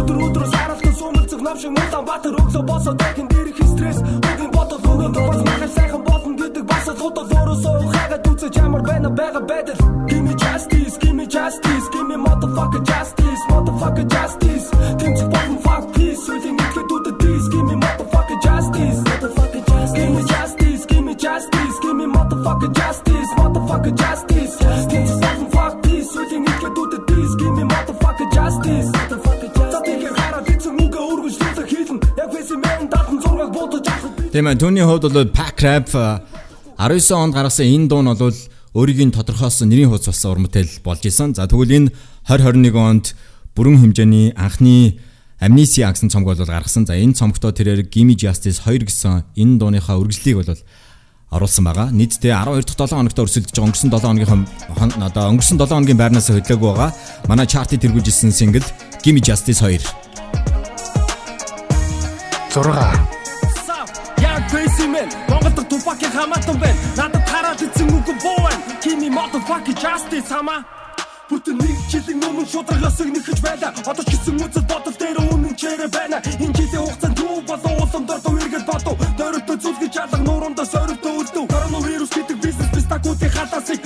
Өдөр 0.00 0.16
өдрөөс 0.32 0.54
аралхан 0.64 0.94
сумалцэг 0.96 1.40
нам 1.44 1.56
шиг 1.60 1.76
муудан 1.76 2.04
баатар 2.08 2.40
өглөө 2.40 2.64
босоо 2.64 2.94
дахин 2.96 3.28
дээрх 3.28 3.60
стресс. 3.68 4.00
Өгийн 4.00 4.48
бодол 4.48 4.80
өнөөдөр 4.80 5.24
бас 5.28 5.40
махал 5.44 5.72
сайхан 5.76 6.09
болно 6.99 6.99
гэдэг 6.99 6.99
бас 6.99 6.99
л 6.99 6.99
худал 6.99 7.27
өөрөөсөө 7.31 7.75
хагаад 7.93 8.27
үзэж 8.27 8.55
ямар 8.57 8.81
байна 8.83 9.09
байгаа 9.09 9.43
байдал. 9.47 9.79
Give 10.07 10.23
me 10.23 10.33
justice, 10.35 10.97
give 10.99 11.15
me 11.15 11.25
justice, 11.27 11.85
give 11.93 12.07
me 12.07 12.15
motherfucker 12.15 12.83
justice, 12.83 13.41
motherfucker 13.49 14.05
justice. 14.15 14.65
Тэмч 14.99 15.19
болон 15.31 15.57
fuck 15.65 15.83
peace, 15.95 16.25
үлийн 16.29 16.57
итгэд 16.59 16.91
үдэ 16.95 17.11
this, 17.21 17.45
give 17.53 17.65
me 17.65 17.75
motherfucker 17.83 18.37
justice, 18.45 18.99
motherfucker 19.07 19.61
justice. 19.69 19.93
Give 19.95 20.11
me 20.15 20.23
justice, 20.33 20.85
give 20.85 21.03
me 21.05 21.13
justice, 21.15 21.75
give 21.83 21.95
me 21.95 22.05
motherfucker 22.15 22.71
justice, 22.79 23.29
motherfucker 23.39 23.93
justice. 23.95 24.53
Тэмч 24.91 25.09
болон 25.21 25.47
fuck 25.55 25.73
peace, 25.83 26.11
үлийн 26.19 26.43
итгэд 26.49 26.77
үдэ 26.81 26.99
this, 27.09 27.31
give 27.39 27.53
me 27.57 27.63
motherfucker 27.63 28.27
justice, 28.35 28.87
motherfucker 28.95 29.49
justice. 29.57 29.73
Затигээ 29.75 30.11
хараад 30.19 30.47
эцэг 30.53 30.73
үгээ 30.83 31.03
өргөжлүүлэх 31.11 31.67
хийлэн. 31.71 31.99
Яг 32.19 32.29
фэси 32.33 32.55
мен 32.63 32.87
татан 32.91 33.17
зураг 33.23 33.49
бодож 33.55 33.87
авах. 33.87 34.13
Тийм 34.33 34.47
ээ 34.51 34.59
түүний 34.59 34.85
хувьд 34.85 35.03
бол 35.07 35.27
Pack 35.31 35.57
Rap 35.63 35.87
19 36.80 37.12
онд 37.12 37.34
гаргасан 37.36 37.68
энэ 37.68 37.88
дуу 37.92 38.00
нь 38.00 38.08
бол 38.08 38.32
өөрийн 38.72 39.12
тодорхойлсон 39.12 39.68
нэрийн 39.68 39.92
хуудас 39.92 40.16
болсон 40.16 40.32
уран 40.32 40.44
бүтээл 40.48 40.80
болж 40.80 41.04
исэн. 41.04 41.36
За 41.36 41.44
тэгвэл 41.44 41.76
энэ 41.76 41.92
2021 42.24 42.72
онд 42.72 43.12
бүрэн 43.52 43.84
хэмжээний 43.84 44.32
анхны 44.32 44.96
Amnesia 45.44 45.92
гэсэн 45.92 46.08
цомог 46.08 46.32
бол 46.32 46.48
гаргасан. 46.48 46.88
За 46.88 46.96
энэ 46.96 47.12
цомогтоо 47.12 47.52
тэрээр 47.52 47.84
Gimme 47.92 48.16
Justice 48.16 48.64
2 48.64 48.88
гэсэн 48.88 49.28
энэ 49.36 49.60
дууныхаа 49.60 50.00
үргэлжлэлийг 50.00 50.40
бол 50.40 50.56
оруулсан 51.28 51.68
байгаа. 51.68 51.92
Нийтдээ 51.92 52.32
12 52.32 52.64
дахь 52.64 52.88
7 52.88 52.96
хоногт 52.96 53.20
өрсөлдөж 53.28 53.52
байгаа 53.52 53.68
өнгөрсөн 53.68 53.92
7 53.92 54.00
хоногийнхаа 54.00 54.40
одоо 55.04 55.24
өнгөрсөн 55.36 55.60
7 55.60 55.68
хоногийн 55.68 56.00
байрнаас 56.00 56.32
хөдлөөг 56.32 56.64
байгаа. 56.64 56.90
Манай 57.28 57.44
чартыг 57.44 57.84
тэргүүлж 57.84 58.08
ирсэн 58.08 58.32
сингл 58.32 58.64
Gimme 59.04 59.20
Justice 59.20 59.60
2. 59.60 59.84
6 62.56 63.19
Яг 64.40 64.50
crazy 64.50 64.86
man 64.88 65.08
Монгол 65.28 65.52
дахь 65.52 65.68
тупакийн 65.68 66.12
хамаатан 66.12 66.58
байна. 66.58 66.78
Надад 66.96 67.28
хараад 67.28 67.62
эцэн 67.62 67.88
үгүй 67.88 68.16
боо 68.22 68.36
байна. 68.44 68.62
Kimi 68.82 69.08
motherfucking 69.10 69.78
justice 69.82 70.28
хамаа. 70.32 70.64
Бүтэн 71.30 71.56
нэг 71.62 71.76
жилийн 71.90 72.24
өмнө 72.26 72.44
шударгаас 72.52 72.98
нэгэж 72.98 73.38
байла 73.46 73.70
Одоо 73.86 74.04
ч 74.04 74.10
гэсэн 74.10 74.40
үзэл 74.44 74.66
бодол 74.70 74.96
дээр 75.00 75.18
үнэн 75.30 75.54
чирэ 75.60 75.88
байна. 75.88 76.18
Энэ 76.42 76.54
жилийн 76.56 76.82
хугацаанд 76.82 77.18
юу 77.20 77.40
болоо 77.48 77.72
улам 77.82 78.04
дордоо 78.06 78.34
эргэж 78.42 78.64
бодов. 78.70 78.96
Дөрөвтөө 79.18 79.56
зүлгэж 79.62 79.94
алга 80.02 80.18
нуурандаа 80.26 80.66
сорилтоо 80.66 81.12
үлдв. 81.20 81.46
Коронавирус 81.52 82.10
гэдэг 82.16 82.38
бизнес 82.42 82.70
бистакуудын 82.74 83.30
халаасыг 83.30 83.80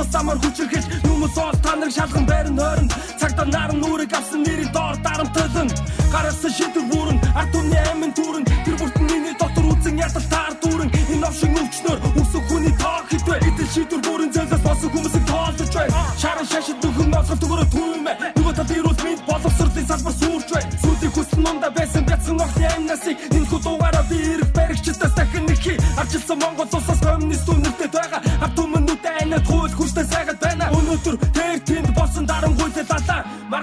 бас 0.00 0.14
амар 0.20 0.38
хүчрхэж 0.40 0.84
Нүмэс 1.04 1.36
ол 1.44 1.56
таныг 1.64 1.92
шалган 1.92 2.24
байрн 2.26 2.56
хойрон 2.56 2.88
Цагтаа 3.20 3.46
наран 3.46 3.80
нүрэг 3.80 4.12
авсан 4.18 4.40
нэрийн 4.42 4.72
доор 4.72 4.96
дарамтлан 5.04 5.68
Гарасан 6.10 6.50
шийдвэр 6.50 6.86
бүрэн 6.90 7.18
ард 7.38 7.52
түмний 7.54 7.82
амин 7.92 8.12
түрэн. 8.18 8.44
Тэр 8.64 8.76
бүртэн 8.80 9.06
миний 9.06 9.34
дотор 9.38 9.66
үзэн 9.70 10.00
ядал 10.02 10.26
таар 10.26 10.54
дүүрэн. 10.58 10.90
Энэ 11.14 11.26
овшин 11.28 11.54
өвчнөр 11.54 11.98
өсөх 12.18 12.44
хүний 12.50 12.74
тоо 12.82 12.98
хитвэ. 13.10 13.36
Идэл 13.46 13.70
шийдвэр 13.74 14.02
бүрэн 14.02 14.32
зэлээс 14.34 14.62
босон 14.66 14.90
хүмүүсийг 14.90 15.24
тоолдож 15.30 15.70
бай. 15.70 15.88
Шаран 16.18 16.46
шашид 16.50 16.78
дөхөн 16.82 17.08
ноцгол 17.14 17.38
төгөрө 17.38 17.66
түүмэ 17.70 18.12
Нөгөө 18.36 18.54
тал 18.58 18.74
ирүүл 18.74 19.00
минь 19.06 19.22
боловсрлын 19.30 19.86
салбар 19.86 20.14
сүрж 20.18 20.48
бай. 20.50 20.64
Сүүлийн 20.82 21.12
хүсэл 21.14 21.42
номда 21.46 21.70
байсан 21.70 22.02
бяцхан 22.10 22.42
охны 22.42 22.66
амнасыг 22.74 23.16
Энэ 23.30 23.46
хүү 23.46 23.60
дугаараа 23.62 24.04
би 24.10 24.18
ирэх 24.34 24.50
баригчдаас 24.50 25.14
дахин 25.14 25.46
нэг 25.46 25.60
хий 25.62 25.78
Арчилсан 25.94 26.38
Монгол 26.42 26.66
улсаас 26.74 27.00
коммунист 27.06 27.48
үнэртэй 27.48 27.88
байгаа 27.94 28.20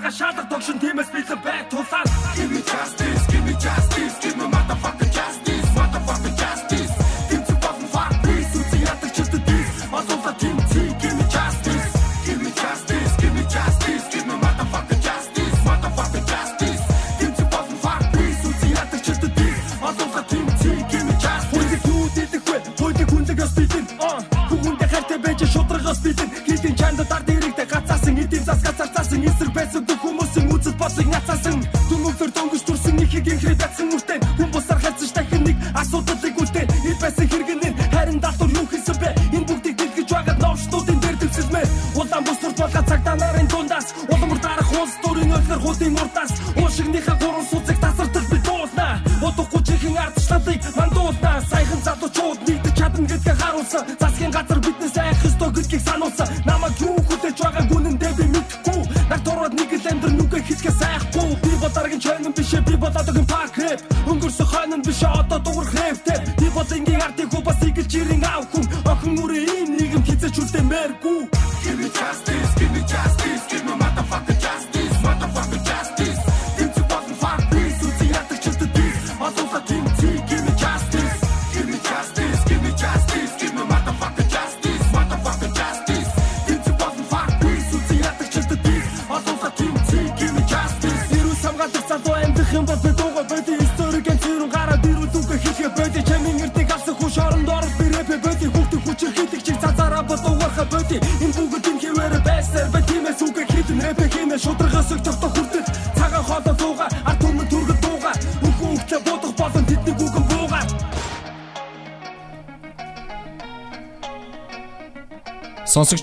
Шаардлагатай 0.08 0.20
шаардлага 0.20 0.50
тогшин 0.50 0.80
тиймээс 0.80 1.10
би 1.12 1.22
the 1.22 1.36
back 1.36 1.70
to 1.70 1.84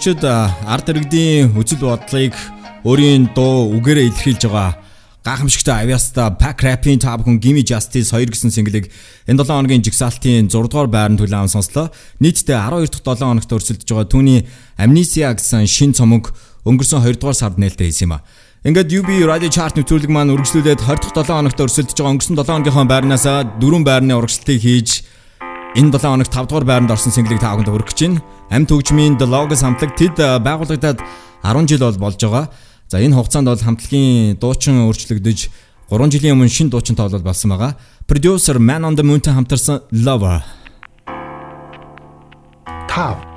сонсогчд 0.05 0.25
ард 0.69 0.89
иргэдийн 0.93 1.57
үзэл 1.57 1.81
бодлыг 1.81 2.37
өөрийн 2.85 3.33
дуу 3.33 3.73
үгээрээ 3.81 4.13
илэрхийлж 4.13 4.45
байгаа 4.53 4.77
гахамшигтай 5.25 5.81
авьяастай 5.81 6.29
Pack 6.37 6.61
Rap-ийн 6.61 7.01
Top 7.01 7.25
Gun 7.25 7.41
Gimme 7.41 7.65
Justice 7.65 8.13
2 8.13 8.29
гэсэн 8.29 8.53
single-ыг 8.53 8.93
энэ 9.25 9.41
7 9.41 9.49
хоногийн 9.49 9.81
жигсаалтын 9.81 10.53
6 10.53 10.69
дугаар 10.69 10.93
байранд 10.93 11.25
хүлээн 11.25 11.49
сонслоо. 11.49 11.89
Нийтдээ 12.21 12.53
12 12.53 13.01
дахь 13.01 13.17
7 13.17 13.33
хоногт 13.33 13.49
өрсөлдөж 13.49 13.89
байгаа 13.89 14.05
түүний 14.13 14.45
Amnesia 14.77 15.33
гэсэн 15.33 15.65
шин 15.65 15.97
цомог 15.97 16.37
өнгөрсөн 16.69 17.01
2 17.01 17.17
дугаар 17.17 17.41
сард 17.41 17.57
нээлттэй 17.57 17.89
хийсэн 17.89 18.13
юм 18.13 18.21
а. 18.21 18.25
Ингээд 18.69 18.93
UB 18.93 19.09
Radio 19.25 19.49
Chart 19.49 19.73
нөтрүүлэг 19.73 20.13
маань 20.13 20.37
үргэлжлүүлээд 20.37 20.85
20 20.85 21.17
дахь 21.17 21.33
7 21.33 21.33
хоногт 21.33 21.65
өрсөлдөж 21.65 21.97
байгаа 21.97 22.13
өнгөрсөн 22.13 22.37
7 22.37 22.45
хоногийнхоо 22.45 22.85
байрнаас 22.85 23.25
дөрвөн 23.57 23.89
байрны 23.89 24.13
урагшлалтыг 24.21 24.61
хийж 24.61 25.09
энэ 25.81 25.97
7 25.97 26.13
хоногт 26.13 26.29
5 26.29 26.53
дугаар 26.53 26.69
байранд 26.69 26.93
орсон 26.93 27.17
single-ийг 27.17 27.41
таагүй 27.41 27.65
дөрөх 27.65 27.89
гэж 27.89 28.01
байна. 28.05 28.34
Амт 28.51 28.69
хөгжмийн 28.69 29.17
The 29.17 29.25
Logos 29.25 29.65
хамтлаг 29.65 29.97
тэд 29.97 30.21
байгуулагдаад 30.21 31.01
10 31.45 31.69
жил 31.69 31.81
бол 31.81 31.99
болж 32.09 32.21
байгаа. 32.21 32.53
За 32.89 33.01
энэ 33.01 33.17
хугацаанд 33.17 33.49
бол 33.49 33.59
хамтлагийн 33.59 34.37
дуучин 34.37 34.85
өөрчлөгдөж 34.85 35.39
3 35.89 36.13
жилийн 36.13 36.37
өмнө 36.37 36.53
шинэ 36.53 36.71
дуучин 36.71 36.97
тоолол 36.97 37.25
болсон 37.25 37.57
байгаа. 37.57 37.77
Producer 38.05 38.61
Man 38.61 38.85
on 38.85 38.97
the 38.97 39.03
Moon-тэй 39.03 39.33
хамтарсан 39.33 39.89
Lover. 39.93 40.45
Тав 42.89 43.34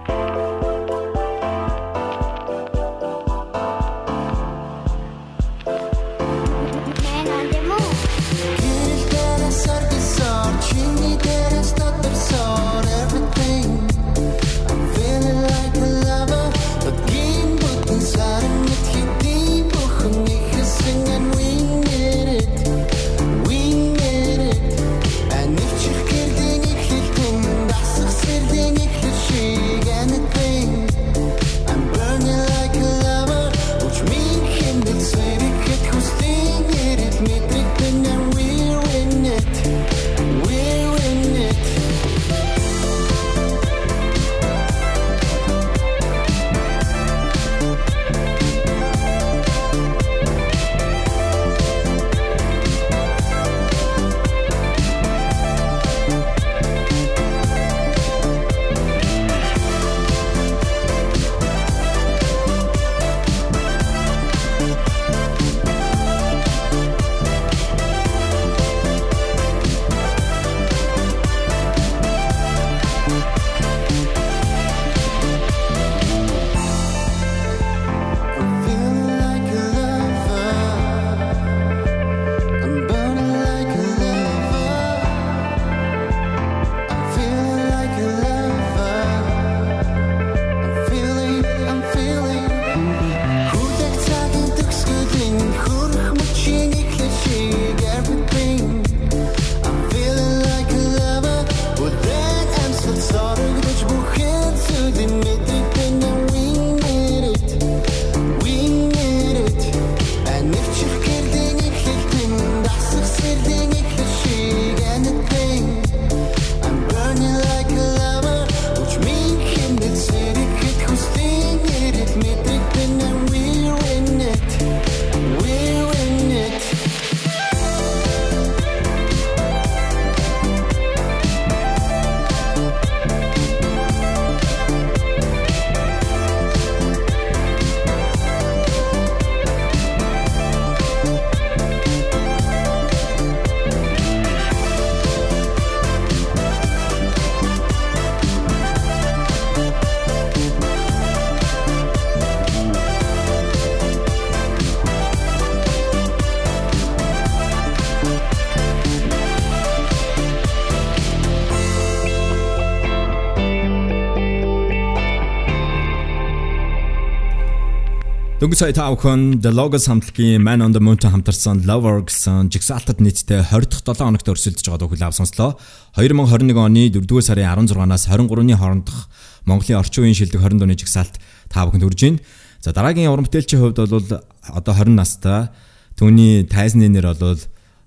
Дөнгөж 168.48 168.62
сая 168.64 168.72
та 168.72 168.88
бүхэн 168.88 169.42
The 169.44 169.52
Logos 169.52 169.90
хамтлагийн 169.92 170.40
Man 170.40 170.64
on 170.64 170.72
the 170.72 170.80
Moon 170.80 170.96
хамтарсан 170.96 171.68
Lover 171.68 172.00
гэсэн 172.08 172.48
жигсаалтад 172.48 173.04
нийтдээ 173.04 173.52
20 173.52 173.84
дахь 173.84 173.84
7 173.84 174.08
хоногт 174.08 174.24
өрсөлдөж 174.24 174.64
байгаа 174.64 174.80
дуу 174.80 174.88
хүлээв 174.88 175.12
сонслоо. 175.12 175.60
2021 176.00 176.56
оны 176.56 176.88
4-р 176.88 177.28
сарын 177.28 177.44
16-наас 177.44 178.08
23-ны 178.08 178.56
хоорондох 178.56 179.12
Монголын 179.44 179.84
орчин 179.84 180.08
үеийн 180.08 180.16
шилдэг 180.16 180.40
20 180.40 180.64
дууны 180.64 180.80
жигсаалт 180.80 181.20
та 181.52 181.68
бүхэнд 181.68 181.84
хүрж 181.92 182.00
байна. 182.08 182.24
За 182.64 182.72
дараагийн 182.72 183.12
уран 183.12 183.28
бүтээлчийн 183.28 183.60
хувьд 183.60 183.84
бол 183.84 184.16
одоо 184.16 184.74
20 184.80 184.96
настай 184.96 185.52
түүний 186.00 186.48
тайзны 186.48 186.88
нэр 186.88 187.20
бол 187.20 187.36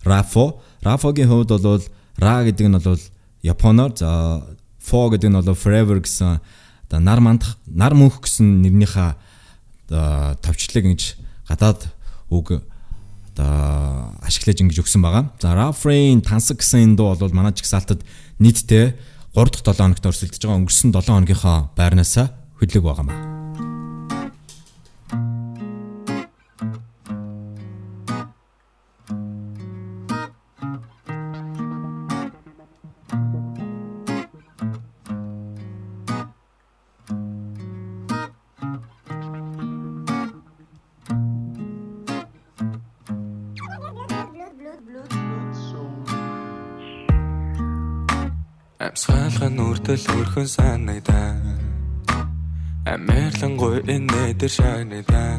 Rafo. 0.05 0.61
Rafo-гийн 0.85 1.33
хувьд 1.33 1.57
бол 1.57 1.81
Ra 2.21 2.45
гэдэг 2.45 2.69
нь 2.69 2.77
бол 2.77 3.01
Японоор 3.41 3.97
за 3.97 4.45
Fo 4.77 5.09
гэдэг 5.09 5.33
нь 5.33 5.41
бол 5.41 5.57
Forever 5.57 6.05
гэсэн 6.05 6.45
одоо 6.85 7.01
нар 7.01 7.25
мандах 7.25 7.57
нар 7.65 7.97
мөнх 7.97 8.21
гэсэн 8.21 8.61
нэрнийхээ 8.61 9.31
товчлог 9.91 10.85
ингэж 10.87 11.19
гадаад 11.51 11.91
үг 12.31 12.63
одоо 13.35 14.15
ашиглаж 14.23 14.63
ингэж 14.63 14.79
өгсөн 14.83 15.03
байгаа. 15.03 15.35
За 15.43 15.55
Rafrain 15.55 16.23
тансаг 16.23 16.63
гэсэн 16.63 16.95
энэ 16.95 16.97
дуу 16.97 17.15
бол 17.15 17.35
манай 17.35 17.53
жигсаалтад 17.53 18.07
нийтдээ 18.39 18.95
3 19.35 19.51
дахь 19.51 19.67
7 19.67 19.79
хоногт 19.79 20.07
өрсөлдөж 20.07 20.43
байгаа 20.43 20.59
өнгөрсөн 20.63 20.91
7 20.95 21.11
хоногийнхоо 21.11 21.59
байрнаас 21.75 22.15
хөдлөг 22.59 22.85
байгаа 22.85 23.07
маа. 23.07 23.70
Амьсгалхан 49.91 50.15
үрдэл 50.15 50.21
өрхөн 50.23 50.47
санагдаа 50.47 51.31
Амерлан 52.93 53.57
гой 53.57 53.79
энэ 53.95 54.35
дээр 54.39 54.53
шагнадаа 54.57 55.35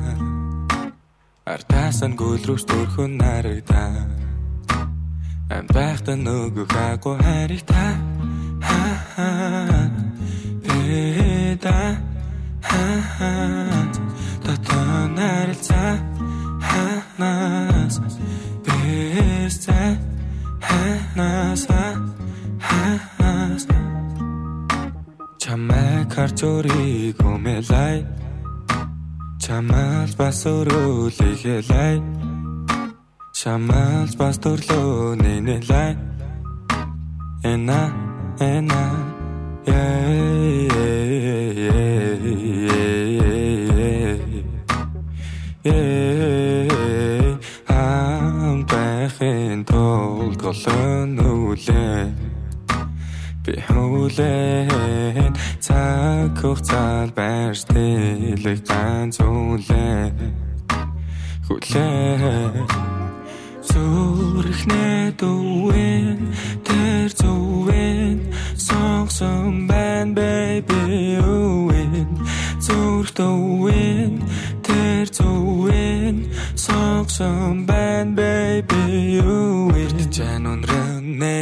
Артасан 1.53 2.11
гүлрүүс 2.19 2.63
төрхөн 2.67 3.15
нарагдаа 3.21 3.95
Ам 5.55 5.65
байхта 5.71 6.13
нөгөө 6.19 6.67
хаагүй 6.67 7.15
харигта 7.23 7.83
Ха 8.67 8.81
ха 9.15 9.29
Эда 10.67 11.79
Ха 12.67 12.85
ха 13.15 13.31
Татан 14.43 15.15
нарилцаа 15.15 16.10
Өрийг 26.41 27.21
өмэлай 27.21 28.01
Чамаас 29.43 30.15
бас 30.19 30.41
өрөөлөглэй 30.49 31.95
Чамаас 33.37 34.15
бас 34.19 34.41
төрлөө 34.41 35.21
нэнэлай 35.21 35.91
Эна 37.45 37.81
эна 38.39 38.83
Yeah 39.67 40.21
Ам 47.69 48.65
бэхэн 48.65 49.63
тул 49.69 50.33
голон 50.41 51.19
үлээ 51.21 52.09
Би 53.45 53.53
хүлээн 53.67 55.33
цаг 55.61 56.33
хугацаанд 56.41 57.13
байрш 57.13 57.61
тэлэг 57.69 58.59
ганц 58.65 59.17
үлээ 59.21 60.09
Хүлээн 61.45 62.65
Зүрхнээ 63.69 65.13
дүүэн 65.21 66.17
тэр 66.65 67.09
зүвэн 67.13 68.17
сонгсон 68.57 69.69
байна 69.69 70.17
baby 70.17 71.21
үэн 71.21 72.09
зүрх 72.57 73.13
дүүэн 73.13 74.13
тэр 74.65 75.05
зүвэн 75.13 76.25
сонгсон 76.57 77.69
байна 77.69 78.17
baby 78.17 79.21
үэн 79.21 80.09
чан 80.09 80.45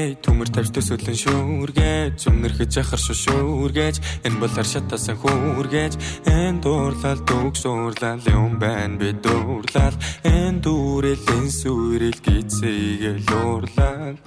өнрөнэй 0.09 0.25
төмөр 0.25 0.49
тавьж 0.49 0.71
төсөөлөн 0.73 1.17
шүүргэж 1.21 2.17
өмнөрхөж 2.29 2.71
яхар 2.81 3.01
шүшүүргэж 3.05 3.95
энэ 4.25 4.39
бол 4.41 4.55
аршатасан 4.57 5.17
хүүргэж. 5.21 5.93
Энэ 6.25 6.61
дуурлал 6.63 7.21
дүгс 7.29 7.63
уурлал 7.69 8.23
юм 8.25 8.57
байна 8.57 8.97
би 8.97 9.13
дуурлал 9.13 9.95
энэ 10.25 10.61
дүүрэл 10.65 11.49
сүрэл 11.49 12.19
гизээгэл 12.25 13.29
уурлал 13.37 14.17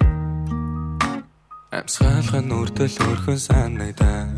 Амсгалхан 1.72 2.46
үрдэл 2.52 2.96
өрхөн 3.10 3.40
санагдаа 3.42 4.28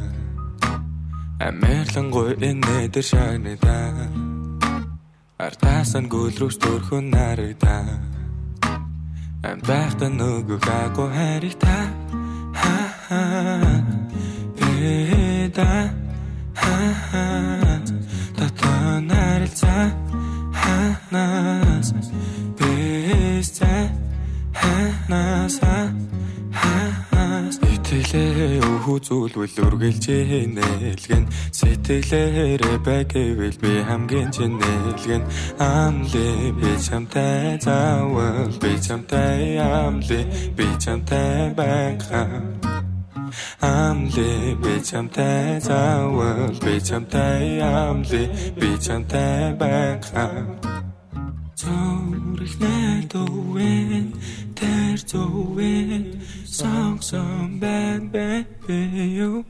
Амерлан 1.45 2.09
гой 2.09 2.33
энэ 2.41 2.89
дээр 2.89 3.05
шагнадаа 3.05 4.09
Артасан 5.37 6.09
гүлрүүс 6.09 6.57
төрхөн 6.62 7.12
нарагдаа 7.12 8.24
Ам 9.45 9.59
байхта 9.61 10.07
нөгөө 10.09 10.59
хаагүй 10.65 11.09
харигта 11.12 11.77
Ха 12.61 12.77
ха 13.07 13.21
Эда 14.57 15.73
Татан 18.37 19.05
нарилцаа 19.11 19.85
Ханаас 20.61 21.89
Бэсцэ 22.57 23.75
Ханаас 24.61 25.61
Ханаас 25.61 27.04
Итгэлээ 27.63 28.59
өвхүү 28.65 28.99
зүйлвэл 29.07 29.57
үргэлжээ 29.67 30.51
нээлгэн 30.57 31.25
Сэтгэлээрээ 31.55 32.79
байгэвэл 32.87 33.59
би 33.63 33.73
хамгийн 33.87 34.31
чинь 34.35 34.59
нээлгэн 34.59 35.23
Амли 35.59 36.51
би 36.59 36.71
чамтай 36.83 37.59
заавал 37.61 38.55
би 38.63 38.73
чамтай 38.81 39.59
амли 39.59 40.21
би 40.57 40.67
чамтай 40.83 41.55
байхаа. 41.55 42.43
Амли 43.61 44.55
би 44.63 44.75
чамтай 44.83 45.61
заавал 45.61 46.55
би 46.65 46.81
чамтай 46.81 47.61
амли 47.61 48.23
би 48.61 48.71
чамтай 48.79 49.55
байхаа. 49.55 50.45
Зүрхнээ 51.61 53.09
дүүэн 53.11 54.07
тэр 54.95 55.03
зүвэн 55.11 56.23
сонгсон 56.47 57.59
байна 57.59 58.07
baby 58.15 59.19
you 59.19 59.43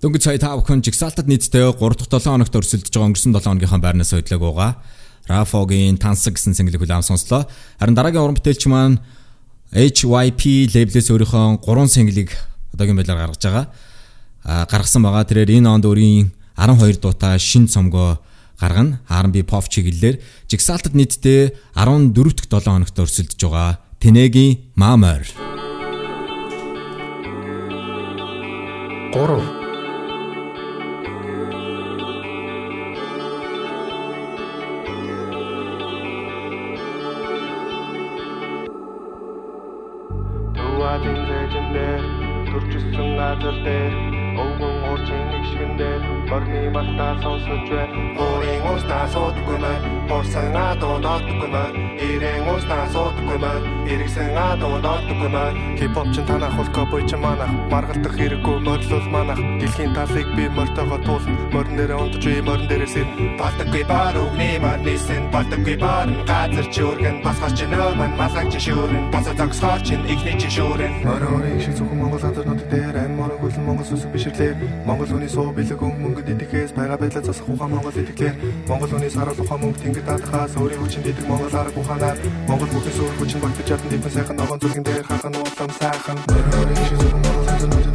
Дөнгөж 0.00 0.24
сая 0.24 0.40
та 0.40 0.56
бүхэн 0.56 0.80
жигсаалтад 0.80 1.28
нийтдээ 1.28 1.76
3 1.76 2.08
дахь 2.08 2.08
7 2.08 2.32
хоногт 2.32 2.56
өрсөлдөж 2.56 2.88
байгаа 2.88 3.08
өнгөрсөн 3.12 3.36
7 3.36 3.44
хоногийнхаа 3.44 3.84
байрнаас 3.84 4.16
хөдлөг 4.16 4.40
байгаа. 4.40 4.80
Рафогийн 5.28 6.00
Тансаг 6.00 6.40
гэсэн 6.40 6.56
single-ийг 6.56 6.80
хүлээн 6.80 7.04
сонслоо. 7.04 7.44
Харин 7.76 7.96
дараагийн 7.96 8.24
уран 8.24 8.36
бүтээлч 8.40 8.64
маань 8.68 9.00
HYP 9.76 10.72
лейблээс 10.72 11.12
өөрийнхөө 11.12 11.60
3 11.68 11.92
single-ийг 11.92 12.32
одоогийн 12.72 12.96
байдлаар 12.96 13.28
гаргаж 13.28 13.44
байгаа. 13.44 13.66
А 14.44 14.64
гаргасан 14.72 15.04
байгаа. 15.04 15.28
Тэрээр 15.28 15.60
энэ 15.60 15.68
онд 15.68 15.84
өөрийн 15.84 16.32
12 16.56 17.00
дуутай 17.00 17.36
шин 17.36 17.68
цомгоо 17.68 18.20
гаргана. 18.56 19.00
R&B 19.08 19.44
pop 19.44 19.68
чиглэлээр 19.68 20.20
жигсаалтад 20.48 20.96
нийтдээ 20.96 21.76
14 21.76 22.48
дахь 22.48 22.64
7 22.64 22.72
хоногт 22.72 22.96
өрсөлдөж 22.96 23.40
байгаа. 23.40 23.83
Тэнегийн 24.04 24.58
Mama 24.76 25.16
3 25.16 25.32
Төвадын 40.52 41.18
зэжин 41.28 41.66
дээр 41.72 42.02
төрчихсөн 42.52 43.08
газар 43.16 43.56
дээр 43.64 43.92
өвгөн 44.42 44.74
уурчин 44.84 45.22
нэг 45.32 45.42
шигэн 45.48 45.72
дээр 45.80 46.13
Орны 46.34 46.70
мартаа 46.74 47.14
сонсож 47.22 47.68
бай 47.70 47.86
Өөрийн 48.18 48.62
уустаа 48.66 49.06
суудаггүй 49.14 49.58
мэн 49.64 49.82
Хурсан 50.10 50.56
адуу 50.56 50.96
доодаггүй 51.04 51.48
мэн 51.54 51.72
Ирээн 52.08 52.48
уустаа 52.50 52.86
суудаггүй 52.94 53.38
мэн 53.44 53.62
Иргсэн 53.92 54.34
адуу 54.34 54.76
доодаггүй 54.82 55.30
мэн 55.30 55.54
Хипхоп 55.78 56.08
чин 56.14 56.26
танах 56.26 56.56
бол 56.58 56.70
кобой 56.74 57.02
ч 57.06 57.14
манах. 57.14 57.52
Маргалдах 57.70 58.14
хэрэггүй 58.18 58.58
морилол 58.66 59.08
манах. 59.14 59.38
Дэлхийн 59.60 59.94
талыг 59.94 60.28
би 60.36 60.44
мортогоо 60.48 60.98
туулна. 61.06 61.38
Морин 61.54 61.76
дээр 61.78 61.92
унтж 62.02 62.24
би 62.26 62.42
морин 62.42 62.66
дээрээс 62.66 62.96
ир 62.98 63.08
Балтаггүй 63.38 63.84
бар 63.86 64.14
өгний 64.18 64.58
марнисэн 64.58 65.30
Балтаггүй 65.30 65.76
бар 65.78 66.08
газар 66.26 66.66
чүргэн 66.74 67.22
Басгаж 67.22 67.54
чи 67.58 67.66
нөөмөн 67.70 68.12
малгаж 68.18 68.48
чи 68.50 68.60
шүүрэн. 68.66 69.10
Босо 69.14 69.32
зогсгоор 69.38 69.80
чин 69.86 70.02
ихний 70.10 70.34
чи 70.40 70.48
шүүрэн. 70.50 71.06
Морин 71.06 71.60
шиг 71.62 71.78
зөвхөн 71.78 71.98
Монгол 72.02 72.26
азарнууд 72.26 72.62
дээр 72.70 72.96
Ань 72.98 73.14
морин 73.14 73.38
гүлэн 73.38 73.66
Монгол 73.66 73.86
сүсэг 73.86 74.10
бишрлээ. 74.10 74.58
Монгол 74.86 75.10
хүний 75.10 75.30
суу 75.30 75.52
бэлэг 75.52 75.78
мөнгөд 76.24 76.40
идэхээс 76.40 76.72
байгаа 76.72 76.98
байдлаа 76.98 77.22
засах 77.24 77.48
ухаан 77.48 77.70
Монгол 77.70 78.00
идэхлээр. 78.00 78.34
Монгол 78.68 78.90
хүний 78.90 79.12
сарал 79.12 79.40
ухаан 79.40 79.60
мөнгө 79.60 79.80
тэнгид 79.82 80.04
даатахаас 80.08 80.56
өөрийн 80.56 80.80
хүчин 80.80 81.04
идэг 81.04 81.26
Монгол 81.28 81.52
арга 81.60 81.80
ухаанаар. 81.80 82.18
Монгол 82.48 82.70
бүхний 82.72 82.94
суур 82.96 83.14
хүчин 83.18 83.40
багтаж 83.44 83.66
чадсан 83.68 83.90
дипэн 83.90 84.12
сайхан 84.14 84.36
ногоон 84.36 84.60
зүлгэн 84.60 84.84
дээр 84.84 85.04
хахан 85.04 85.34
уулам 85.36 85.70
сайхан 85.80 86.18
Морин 86.24 86.80
шиг 86.88 86.98
зөвхөн 87.00 87.22
Монгол 87.24 87.48
азарнууд 87.52 87.93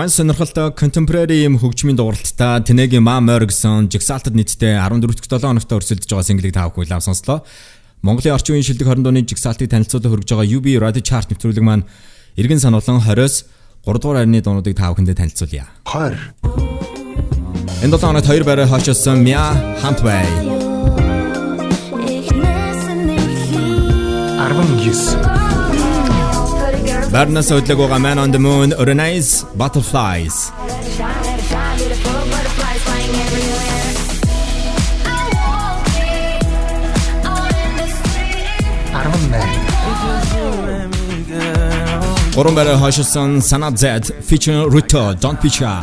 Ман 0.00 0.08
сонирхолтой 0.08 0.72
contemporary 0.72 1.44
юм 1.44 1.60
хөгжмийн 1.60 1.92
дууралтаа 1.92 2.64
Тэнэгийн 2.64 3.04
Мамор 3.04 3.44
гэсэн 3.44 3.92
жигсаалтад 3.92 4.32
нийтдээ 4.32 4.80
14-р 4.80 5.12
7 5.12 5.44
хоногт 5.44 5.68
өрсөлдөж 5.68 6.08
байгаа 6.08 6.24
single-ийг 6.24 6.56
та 6.56 6.72
бүхэн 6.72 6.88
лав 6.88 7.04
сонслоо. 7.04 7.44
Монголын 8.00 8.32
орчин 8.32 8.56
үеийн 8.56 8.64
шилдэг 8.64 8.88
20 8.88 9.04
дууны 9.04 9.28
жигсаалтыг 9.28 9.68
танилцуулах 9.68 10.24
хөргөж 10.24 10.32
байгаа 10.32 10.48
UB 10.56 10.80
Radio 10.80 11.04
Chart 11.04 11.28
нэвтрүүлэг 11.28 11.60
маань 11.60 11.84
эргэн 12.40 12.64
сануулсан 12.64 13.04
20-с 13.04 13.44
3 13.84 14.00
дугаар 14.00 14.24
арны 14.24 14.40
дуунуудыг 14.40 14.72
та 14.72 14.88
бүхэндээ 14.88 15.20
танилцуулъя. 15.20 15.68
20 15.84 16.16
Энэ 17.84 17.92
7 17.92 18.00
хоногт 18.00 18.24
2 18.24 18.40
байраа 18.40 18.72
хашаасан 18.72 19.20
Mia 19.20 19.52
Huntway 19.84 20.24
19 24.48 25.39
Барнас 27.10 27.48
өдлөг 27.50 27.78
байгаа 27.82 27.98
Man 27.98 28.18
on 28.22 28.30
the 28.30 28.38
Moon 28.38 28.70
Organize 28.82 29.42
Butterflies. 29.60 30.36
Гурван 42.34 42.54
байраа 42.54 42.76
хашаасан 42.78 43.30
Sanat 43.50 43.74
Z 43.82 43.84
featuring 44.28 44.70
Ruto 44.70 45.02
Don't 45.22 45.42
Be 45.42 45.50
Shy 45.50 45.82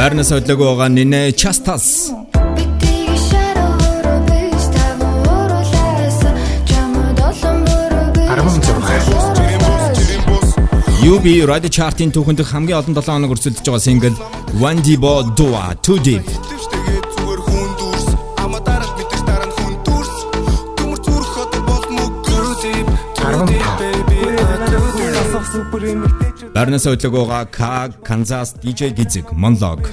Барнас 0.00 0.30
өдлөг 0.32 0.60
байгаа 0.64 0.88
Nine 0.88 1.18
Chastas 1.36 2.08
UB 11.04 11.26
Radio 11.50 11.70
Chart-ийн 11.76 12.14
түүхэнд 12.16 12.40
хамгийн 12.48 12.80
олон 12.80 12.96
7 12.96 13.12
хоног 13.12 13.36
өрсөлдөж 13.36 13.60
байгаа 13.68 13.84
single 13.84 14.16
One 14.56 14.80
Divo 14.80 15.20
Dua 15.36 15.76
Too 15.84 16.00
Deep. 16.00 16.24
Супер 25.50 25.82
эмэгтэй 25.82 26.19
Өдлөг 26.54 27.14
байгаа 27.14 27.44
Ka 27.50 27.88
Kansas 28.02 28.54
DJ 28.62 28.92
Monlog 29.32 29.86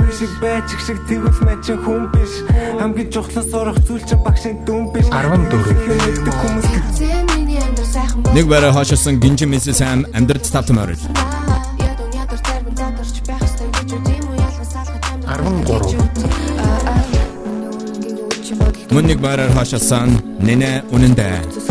хүн 0.00 0.10
шиг 0.18 0.30
байж 0.40 0.64
шиг 0.86 0.98
тэгвэл 1.08 1.40
мэн 1.44 1.60
чи 1.62 1.72
хүн 1.76 2.10
биш. 2.12 2.32
Хамгийн 2.80 3.10
чухлын 3.12 3.44
сурах 3.50 3.78
зүйл 3.86 4.04
чи 4.08 4.14
багшийн 4.16 4.56
дүн 4.66 4.92
биш. 4.92 5.06
14 5.12 5.52
хүмүүс 6.40 6.66
Нэг 8.34 8.46
байраа 8.48 8.72
хашаасан 8.72 9.20
Гинжи 9.20 9.44
Mrs. 9.44 9.80
Sam 9.80 10.04
амьдрт 10.14 10.50
тавтан 10.50 10.78
орил 10.78 10.98
13 15.28 15.96
Мөн 18.90 19.06
нэг 19.06 19.20
байраар 19.20 19.52
хашаасан 19.54 20.18
Nene 20.40 20.82
үнэндээ 20.90 21.69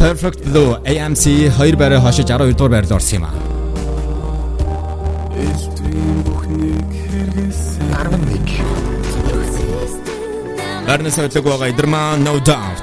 Perfect 0.00 0.40
Blue 0.48 0.70
AMC 0.92 1.24
2 1.58 1.76
байраа 1.80 2.00
хашиж 2.00 2.26
12 2.26 2.54
дугаар 2.58 2.72
байрлал 2.74 2.96
орсон 2.98 3.16
юм 3.18 3.24
а. 3.28 3.30
11 5.36 5.80
Барнас 10.90 11.16
өдлөг 11.22 11.44
байгаа 11.46 11.68
Идэрман 11.70 12.24
No 12.26 12.34
Doubt 12.48 12.79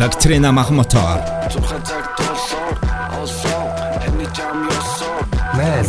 Bacterina 0.00 0.50
Mahmutор 0.58 1.20
Цухаа 1.52 1.80
цаг 1.88 2.06
толсоор 2.18 2.74
олсон 3.20 3.62
Эний 4.06 4.28
jam 4.36 4.58
ёсоо. 4.76 5.18
Man. 5.58 5.84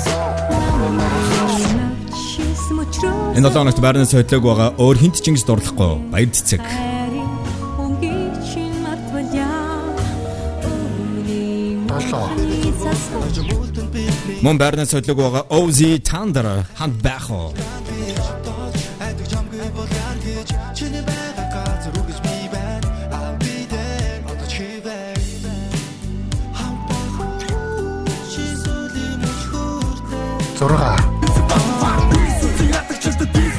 Энэ 3.38 3.49
7 3.49 3.53
хоногт 3.53 3.79
байрнаас 3.85 4.11
хөдлөг 4.17 4.43
байгаа 4.49 4.69
өөр 4.81 4.97
хинт 4.97 5.21
ч 5.21 5.29
ингэж 5.29 5.43
дурлахгүй. 5.45 5.93
Баяр 6.09 6.29
цэцэг. 6.34 6.97
Мөн 14.45 14.57
байрнаас 14.61 14.93
хөдлөг 14.93 15.18
байгаа 15.18 15.43
Ozzy 15.57 15.91
Thunder 16.07 16.47
ханд 16.77 17.01
байх 17.01 17.26
уу? 17.31 17.49
айдаг 19.01 19.27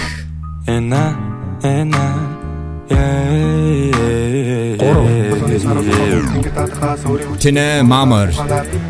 Эна 0.68 1.18
эна 1.64 2.35
Тинэ 7.41 7.82
Мамар. 7.82 8.30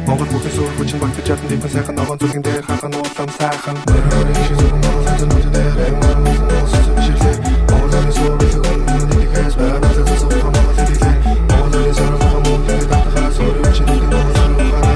Монгол 0.07 0.27
бүхээс 0.31 0.57
өөр 0.59 0.73
хүчин 0.75 0.99
багтаж 0.99 1.23
чадсан 1.27 1.47
дипэн 1.47 1.71
сайхан 1.71 1.95
ногоон 1.95 2.19
зүлгэн 2.19 2.43
дээр 2.43 2.63
хахан 2.67 2.91
уулам 2.91 3.29
сайхан. 3.39 3.75
Мөрөөрийн 3.87 4.43
шиг 4.43 4.57
зүгэн 4.59 4.79
монгол 4.83 5.03
сансан 5.07 5.29
нүдэн 5.31 5.51
дээр 5.55 5.77
эмэр 5.87 6.17
мөсөн 6.23 6.51
уусан 6.55 6.97
ширлээ 7.05 7.35
Монголын 7.71 8.11
суур 8.15 8.35
зүгэн 8.51 8.79
нүдэн 8.83 9.19
ихэс 9.23 9.53
байгаа 9.59 9.79
надад 9.79 10.07
зөв 10.19 10.31
монгол 10.43 10.75
хэлээ 10.75 11.15
Монголын 11.55 11.93
сарах 11.95 12.23
хамуу 12.31 12.55
ингэ 12.59 12.75
татахаа 12.91 13.29
суур 13.37 13.55
үчин 13.63 13.87
ингэ 13.95 14.07
монгол 14.11 14.35
хараа 14.75 14.95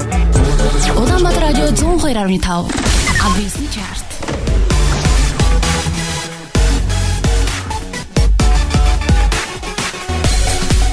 Улаанбаатар 1.00 1.42
радио 1.48 1.66
102.5 1.72 2.68
Адвисны 3.26 3.59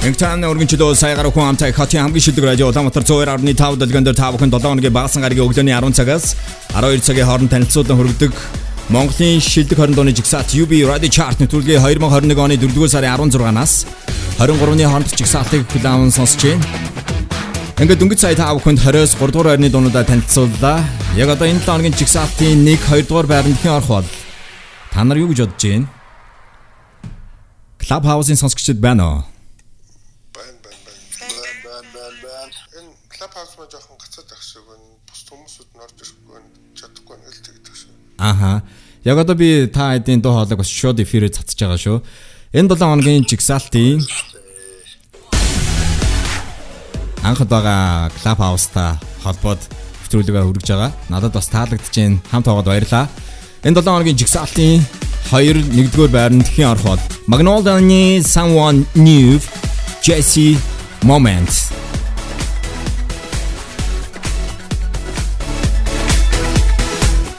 чарт. 0.08 0.40
Ингтан 0.40 0.44
өргөнчлөө 0.48 0.96
саягаар 0.96 1.32
хүн 1.32 1.52
амтай 1.52 1.74
хатын 1.74 2.08
хамгийн 2.08 2.24
шилдэг 2.24 2.46
радио 2.46 2.68
Улаанбаатар 2.70 3.04
102.5 3.04 3.76
дэлгэн 3.76 4.04
дээр 4.06 4.16
та 4.16 4.32
бүхэн 4.32 4.52
7 4.52 4.64
хоногийн 4.64 4.94
баасан 4.94 5.22
гарагийн 5.22 5.48
өглөөний 5.48 5.76
10 5.76 5.92
цагаас 6.00 6.36
12 6.72 7.04
цагийн 7.04 7.28
хооронд 7.28 7.52
танилцуулан 7.52 7.98
хүргэдэг 7.98 8.34
Монголын 8.90 9.42
шилдэг 9.42 9.78
20 9.78 9.96
дууны 9.96 10.14
жигсаалт 10.16 10.56
UB 10.56 10.72
Radio 10.88 11.10
Chart 11.12 11.36
нэвтрүүлгийн 11.44 11.84
2021 11.84 12.40
оны 12.40 12.56
4-р 12.56 12.88
сарын 12.88 13.20
16-наас 13.20 13.74
23-ны 14.40 14.86
хооронд 14.88 15.12
жигсаалтыг 15.12 15.68
хүлээн 15.76 16.12
сонсож 16.12 16.44
байна. 16.46 16.64
Ингээд 17.84 18.00
дөнгөж 18.00 18.20
сая 18.22 18.36
та 18.36 18.54
бүхэнд 18.56 18.80
20-с 18.80 19.18
3 19.20 19.32
дугаар 19.34 19.58
байрны 19.58 19.70
дуунуудаа 19.70 20.08
танилцууллаа. 20.08 20.88
Яг 21.20 21.30
одоо 21.36 21.48
энэ 21.52 21.60
7 21.60 21.68
хоногийн 21.68 21.98
жигсаалтын 22.00 22.64
1 22.64 22.80
2 22.88 23.10
дугаар 23.10 23.28
байранд 23.28 23.60
хэн 23.60 23.76
орох 23.76 23.92
бол 23.92 24.08
та 24.94 25.04
нар 25.04 25.20
юу 25.20 25.30
гэж 25.30 25.44
бодож 25.44 25.64
байна? 25.68 25.88
Clubhouse-ын 27.84 28.40
сонсогчдод 28.40 28.80
байна 28.80 29.04
уу? 29.06 29.37
Маа 33.68 33.76
жоохон 33.76 33.98
гацаад 34.00 34.28
байх 34.32 34.42
шиг 34.42 34.64
байна. 34.64 34.88
Бус 35.08 35.22
хүмүүсүүд 35.28 35.70
нь 35.76 35.84
орж 35.84 35.98
ирэхгүй 36.00 36.32
байна. 36.32 36.50
Чадахгүй 36.72 37.16
байна 37.20 37.28
л 37.28 37.44
тэгдэг 37.44 37.76
шиг. 37.76 37.92
Аха. 38.18 38.64
Яг 39.04 39.18
одоо 39.20 39.36
би 39.36 39.68
та 39.68 39.92
хэдийн 39.92 40.22
дуу 40.24 40.34
хоолойг 40.40 40.60
бас 40.60 40.72
шууд 40.72 41.04
эфирээр 41.04 41.36
цацж 41.36 41.60
байгаа 41.60 41.76
шүү. 41.76 42.00
Энэ 42.56 42.72
7 42.72 42.88
хоногийн 42.88 43.28
жигсаалтын 43.28 44.00
анхад 47.28 47.50
байгаа 47.52 48.08
клуб 48.16 48.40
хаустай 48.40 48.96
холбоод 49.24 49.62
нэвтрүүлгээ 49.68 50.46
хүргэж 50.48 50.68
байгаа. 50.72 50.92
Надад 51.12 51.36
бас 51.36 51.52
таалагдж 51.52 51.92
байна. 51.92 52.24
Хамт 52.32 52.48
байгаад 52.48 52.72
баярлаа. 52.72 53.06
Энэ 53.68 53.84
7 53.84 53.92
хоногийн 53.92 54.20
жигсаалтын 54.22 54.80
2 55.28 55.76
1-р 55.76 56.08
байранд 56.08 56.48
хэн 56.48 56.72
орох 56.72 56.96
бол 56.96 57.04
Magnolia-ны 57.28 58.24
Someone 58.24 58.88
New 58.96 59.36
Jesse 60.00 60.56
Moment 61.04 61.52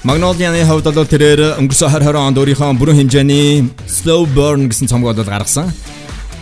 Magnolia-ны 0.08 0.64
хувьд 0.64 0.88
бол 0.88 1.04
тэрээр 1.04 1.60
өнгөрсөн 1.60 1.92
2020 1.92 2.16
онд 2.16 2.40
өөрийнхөө 2.40 2.80
бүрэн 2.80 2.96
хэмжээний 2.96 3.68
Slow 3.84 4.24
Burn 4.24 4.64
гэсэн 4.72 4.88
цомгоо 4.88 5.12
бол 5.12 5.28
гаргасан. 5.28 5.68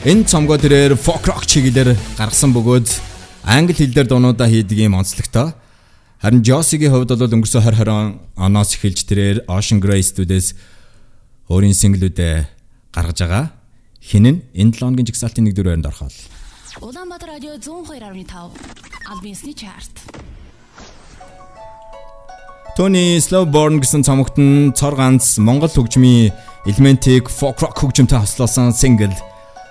Энэ 0.06 0.22
цомгоо 0.22 0.54
тэрээр 0.54 0.94
folk 0.94 1.26
rock 1.26 1.50
чиглэлээр 1.50 1.98
гаргасан 2.14 2.54
бөгөөд 2.54 2.86
англи 3.42 3.74
хэлээр 3.74 4.06
дуунуудаа 4.06 4.46
хийдэг 4.46 4.86
юм 4.86 4.94
онцлогтой. 4.94 5.50
Харин 6.22 6.46
Josie-гийн 6.46 6.94
хувьд 6.94 7.10
бол 7.10 7.26
өнгөрсөн 7.26 7.66
2020 7.66 8.38
оноос 8.38 8.70
эхэлж 8.78 9.02
тэрээр 9.02 9.36
Ocean 9.50 9.82
Grey 9.82 9.98
Studios 10.06 10.54
өөрийн 11.50 11.74
синглүүдээ 11.74 12.46
гаргаж 12.94 13.18
байгаа. 13.18 13.50
Хин 13.98 14.30
нь 14.30 14.40
энэ 14.54 14.78
7 14.78 14.94
хоногийн 14.94 15.10
жигсаалтын 15.10 15.50
1-р 15.50 15.66
байранд 15.66 15.90
орхоо. 15.90 16.06
Улаанбаатар 16.86 17.34
радио 17.34 17.58
102.5 17.58 18.30
Адвисны 19.10 19.58
чарт. 19.58 20.06
Tony 22.76 23.16
Slowborn 23.16 23.80
гэсэн 23.80 24.04
цомогт 24.04 24.36
нь 24.36 24.68
цор 24.76 25.00
ганц 25.00 25.40
Монгол 25.40 25.72
хөгжмийн 25.72 26.28
элементийг 26.68 27.32
folk 27.32 27.56
rock 27.64 27.80
хөгжмөнтэй 27.80 28.20
хослуулсан 28.20 28.68
сингл 28.76 29.16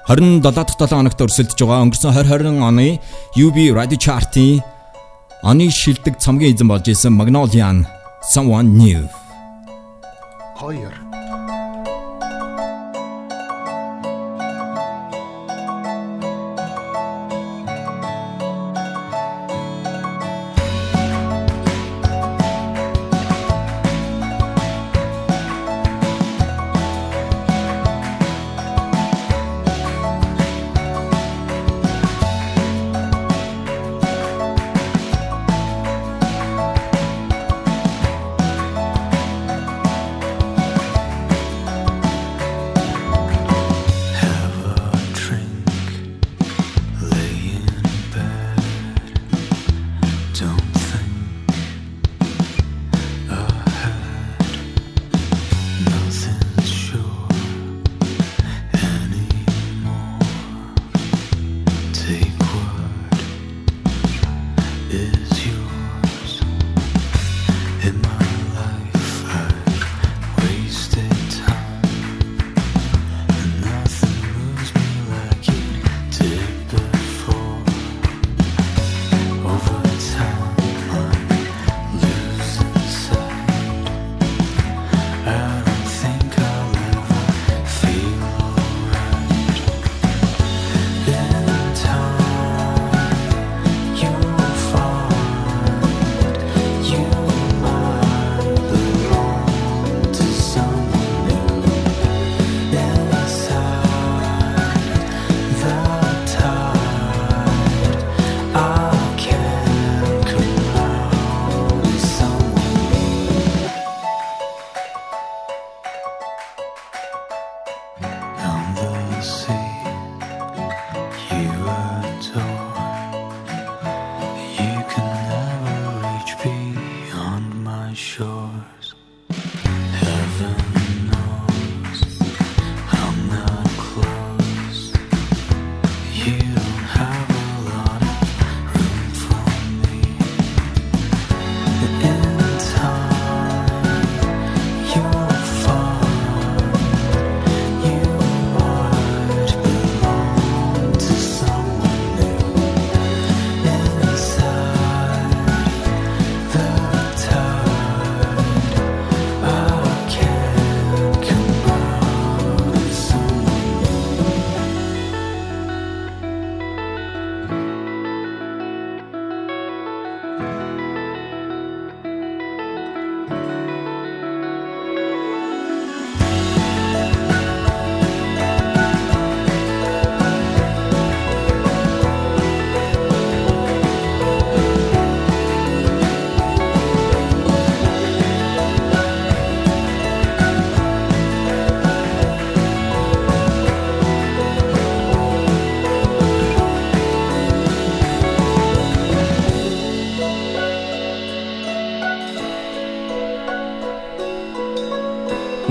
27 0.10 0.42
дахь 0.42 0.74
7 0.74 0.90
хоногт 0.90 1.22
өрсөлдөж 1.22 1.54
байгаа. 1.54 1.86
Өнгөрсөн 1.86 2.18
2020 2.18 2.66
оны 2.66 2.98
UB 3.38 3.58
Radio 3.78 4.02
Chart-ийн 4.02 4.66
оны 5.46 5.70
шилдэг 5.70 6.18
цомгийн 6.18 6.58
эзэн 6.58 6.66
болж 6.66 6.90
исэн 6.90 7.14
Magnolia 7.14 7.86
Someone 8.34 8.74
New. 8.74 9.06
2 10.58 11.25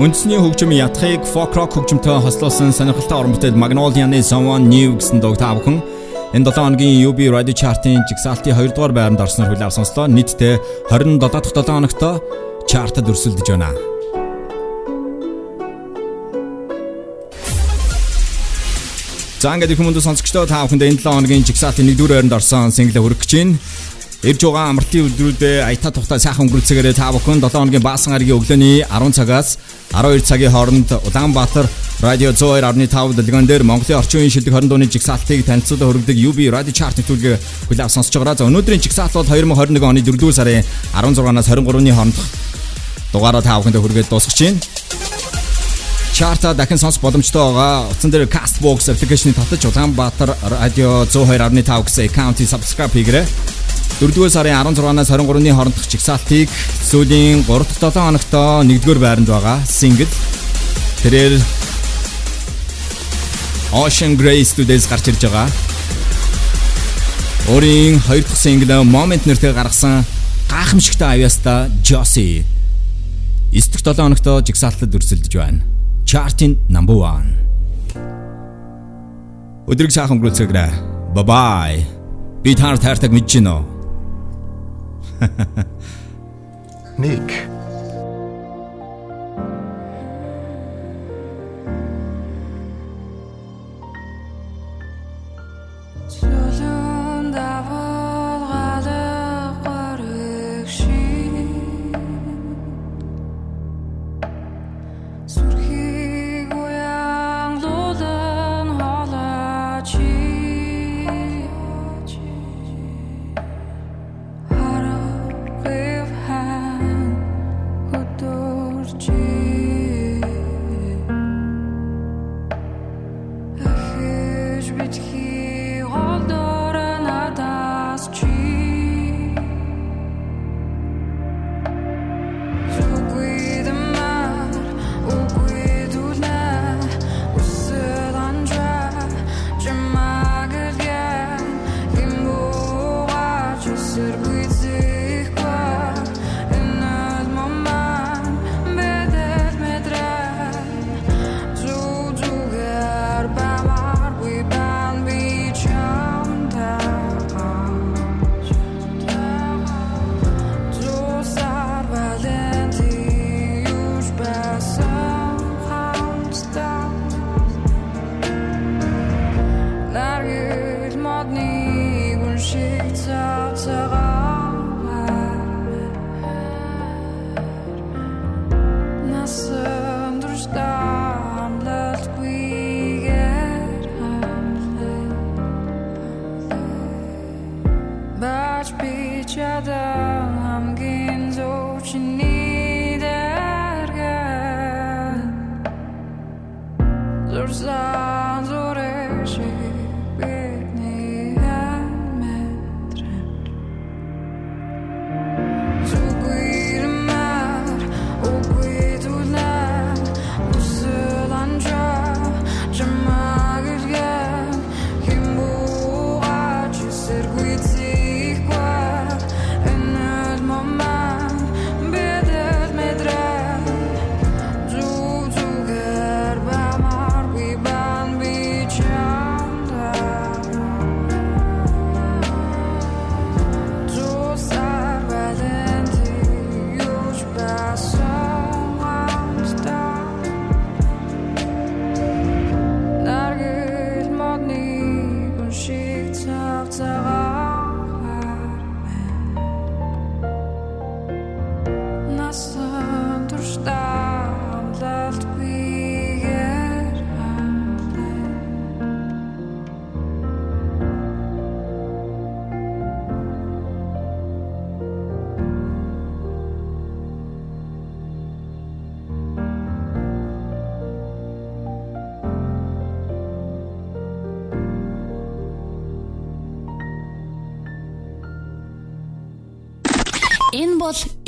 Үндэсний 0.05 0.37
хөгжим 0.37 0.69
ятхыг 0.69 1.25
folk 1.25 1.57
rock 1.57 1.73
хөгжимтэй 1.73 2.21
хослуулсан 2.21 2.69
сонирхолтой 2.69 3.25
орон 3.25 3.33
бүтээл 3.33 3.57
Magnolia-ны 3.57 4.21
Someone 4.21 4.69
New 4.69 4.93
гэсэн 5.01 5.17
дуу 5.17 5.33
та 5.33 5.57
бүхэн 5.57 5.81
энэ 6.29 6.45
7 6.45 6.61
хоногийн 6.61 7.09
UB 7.09 7.25
Radio 7.33 7.57
Chart-ын 7.57 8.05
жигсаалтын 8.05 8.53
2 8.53 8.77
дугаар 8.77 8.93
байранд 8.93 9.17
орсноор 9.25 9.57
хүлээв 9.57 9.73
сонслоо. 9.73 10.05
Нийтдээ 10.05 10.61
27 10.93 11.17
дахь 11.25 11.49
7 11.49 11.65
хоногт 11.65 12.01
чартад 12.69 13.09
өрсөлдөж 13.09 13.49
байна. 13.49 13.73
За 19.41 19.57
ингээд 19.57 19.73
их 19.73 19.81
хүмүүст 19.81 20.05
сонсогчдоо 20.05 20.45
та 20.45 20.69
бүхэнд 20.69 20.85
энэ 20.85 21.01
7 21.01 21.17
хоногийн 21.17 21.41
жигсаалтын 21.49 21.89
1 21.89 21.97
дугаар 21.97 22.21
байранд 22.21 22.37
орсон 22.37 22.69
single 22.69 23.01
хүргэх 23.01 23.25
гэж 23.25 23.33
байна. 23.41 23.57
Ирж 24.21 24.41
байгаа 24.41 24.69
амралтын 24.69 25.05
өдрүүдэд 25.09 25.65
аятаа 25.65 25.89
тухтай 25.93 26.21
сайхан 26.21 26.45
өнгөрүүлцгээгээр 26.45 26.93
та 26.93 27.09
бүхэн 27.09 27.41
7 27.41 27.57
хоногийн 27.57 27.81
баасан 27.81 28.13
гарагийн 28.13 28.37
өглөөний 28.37 28.85
10 28.85 29.17
цагаас 29.17 29.57
12 29.95 30.27
цагийн 30.27 30.51
хооронд 30.51 30.91
Улаанбаатар 30.91 31.69
радио 32.01 32.31
102.5 32.31 33.15
дэлгэн 33.15 33.47
дээр 33.47 33.63
Монголын 33.63 33.99
орчин 33.99 34.19
үеийн 34.19 34.31
шилдэг 34.31 34.53
20 34.53 34.67
дууны 34.67 34.91
жигсаалтыг 34.91 35.45
танилцуулан 35.47 35.87
хүргэдэг 35.87 36.17
UB 36.19 36.39
Radio 36.51 36.73
Chart 36.75 36.99
нэвтрүүлгийг 36.99 37.39
хүлээв 37.71 37.87
сонсож 37.87 38.19
байгаа. 38.19 38.35
За 38.35 38.49
өнөөдрийн 38.51 38.83
жигсаалт 38.83 39.15
бол 39.15 39.23
2021 39.23 39.79
оны 39.87 40.03
4-р 40.03 40.33
сарын 40.35 40.67
16-наас 40.91 41.47
23-ны 41.47 41.95
хооронд 41.95 42.17
дугаараа 43.15 43.41
та 43.41 43.55
бүхэнд 43.55 43.79
хүргээд 43.79 44.11
дуусгаж 44.11 44.39
байна. 44.43 44.59
Чарта 46.11 46.53
дахин 46.53 46.77
сонсох 46.77 47.01
боломжтой 47.01 47.41
байгаа. 47.55 47.87
Утсан 47.91 48.11
дээр 48.11 48.27
Castbox 48.27 48.91
аппликейшнийг 48.91 49.39
татаж 49.39 49.63
Улаанбаатар 49.63 50.35
радио 50.43 51.07
102.5 51.07 51.87
гэсэн 51.87 52.05
аккаунтыг 52.11 52.51
subscribe 52.51 52.91
хийгээрэй. 52.91 53.54
4-р 53.99 54.29
сарын 54.29 54.73
16-наас 54.75 55.09
23-ны 55.13 55.53
хоорондох 55.55 55.87
чигсаалтыг 55.87 56.51
сүүлийн 56.83 57.45
3-7 57.47 57.95
хоногт 57.95 58.33
1-р 58.35 58.99
байранд 58.99 59.29
байгаа. 59.31 59.61
Single 59.63 60.09
тэрээр 61.03 61.39
Ocean 63.75 64.17
Grey 64.19 64.43
Studios 64.43 64.87
гарч 64.91 65.07
ирж 65.11 65.23
байгаа. 65.27 65.47
Өөрийн 67.55 68.01
2 68.03 68.25
дахь 68.25 68.39
single 68.39 68.83
Moment 68.83 69.23
нэртэй 69.29 69.53
гаргасан 69.53 70.03
гайхамшигтай 70.49 71.15
авьяастай 71.15 71.69
Josie 71.83 72.43
9 73.51 73.71
дахь 73.71 73.95
7 73.95 74.01
хоногт 74.01 74.27
жигсаалтад 74.47 74.95
өрсөлдөж 74.95 75.33
байна. 75.37 75.63
Chart-ийн 76.05 76.57
number 76.69 76.99
1. 77.01 77.45
Өдрийг 79.71 79.91
сайхан 79.91 80.17
өнгөрүүлцгээгээрэй. 80.17 80.71
Bye 81.15 81.25
bye. 81.25 81.79
Би 82.43 82.53
таар 82.53 82.77
таартай 82.77 83.09
мэдэж 83.09 83.39
гинөө. 83.39 83.74
Nick. 86.97 87.54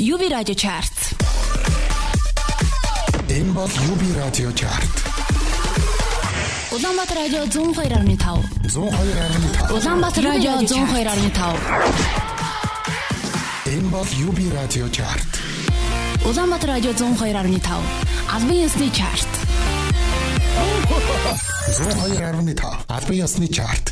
UB 0.08 0.22
Radio 0.30 0.54
Chart. 0.54 0.96
Энэ 3.28 3.52
бол 3.52 3.68
UB 3.90 4.02
радио 4.16 4.52
чарт. 4.52 4.94
Улаанбаатар 6.72 7.16
радио 7.16 7.42
102.5. 7.44 8.44
102.5. 8.64 9.72
Улаанбаатар 9.76 10.24
радио 10.24 10.50
102.5. 10.60 11.58
Энэ 13.66 13.88
бол 13.90 14.08
UB 14.26 14.54
радио 14.54 14.88
чарт. 14.88 15.40
Улаанбаатар 16.24 16.70
радио 16.70 16.92
102.5. 16.92 17.82
Албан 18.32 18.56
ёсны 18.64 18.90
чарт. 18.90 19.28
102.5. 21.68 22.84
Албан 22.88 23.16
ёсны 23.16 23.48
чарт. 23.48 23.87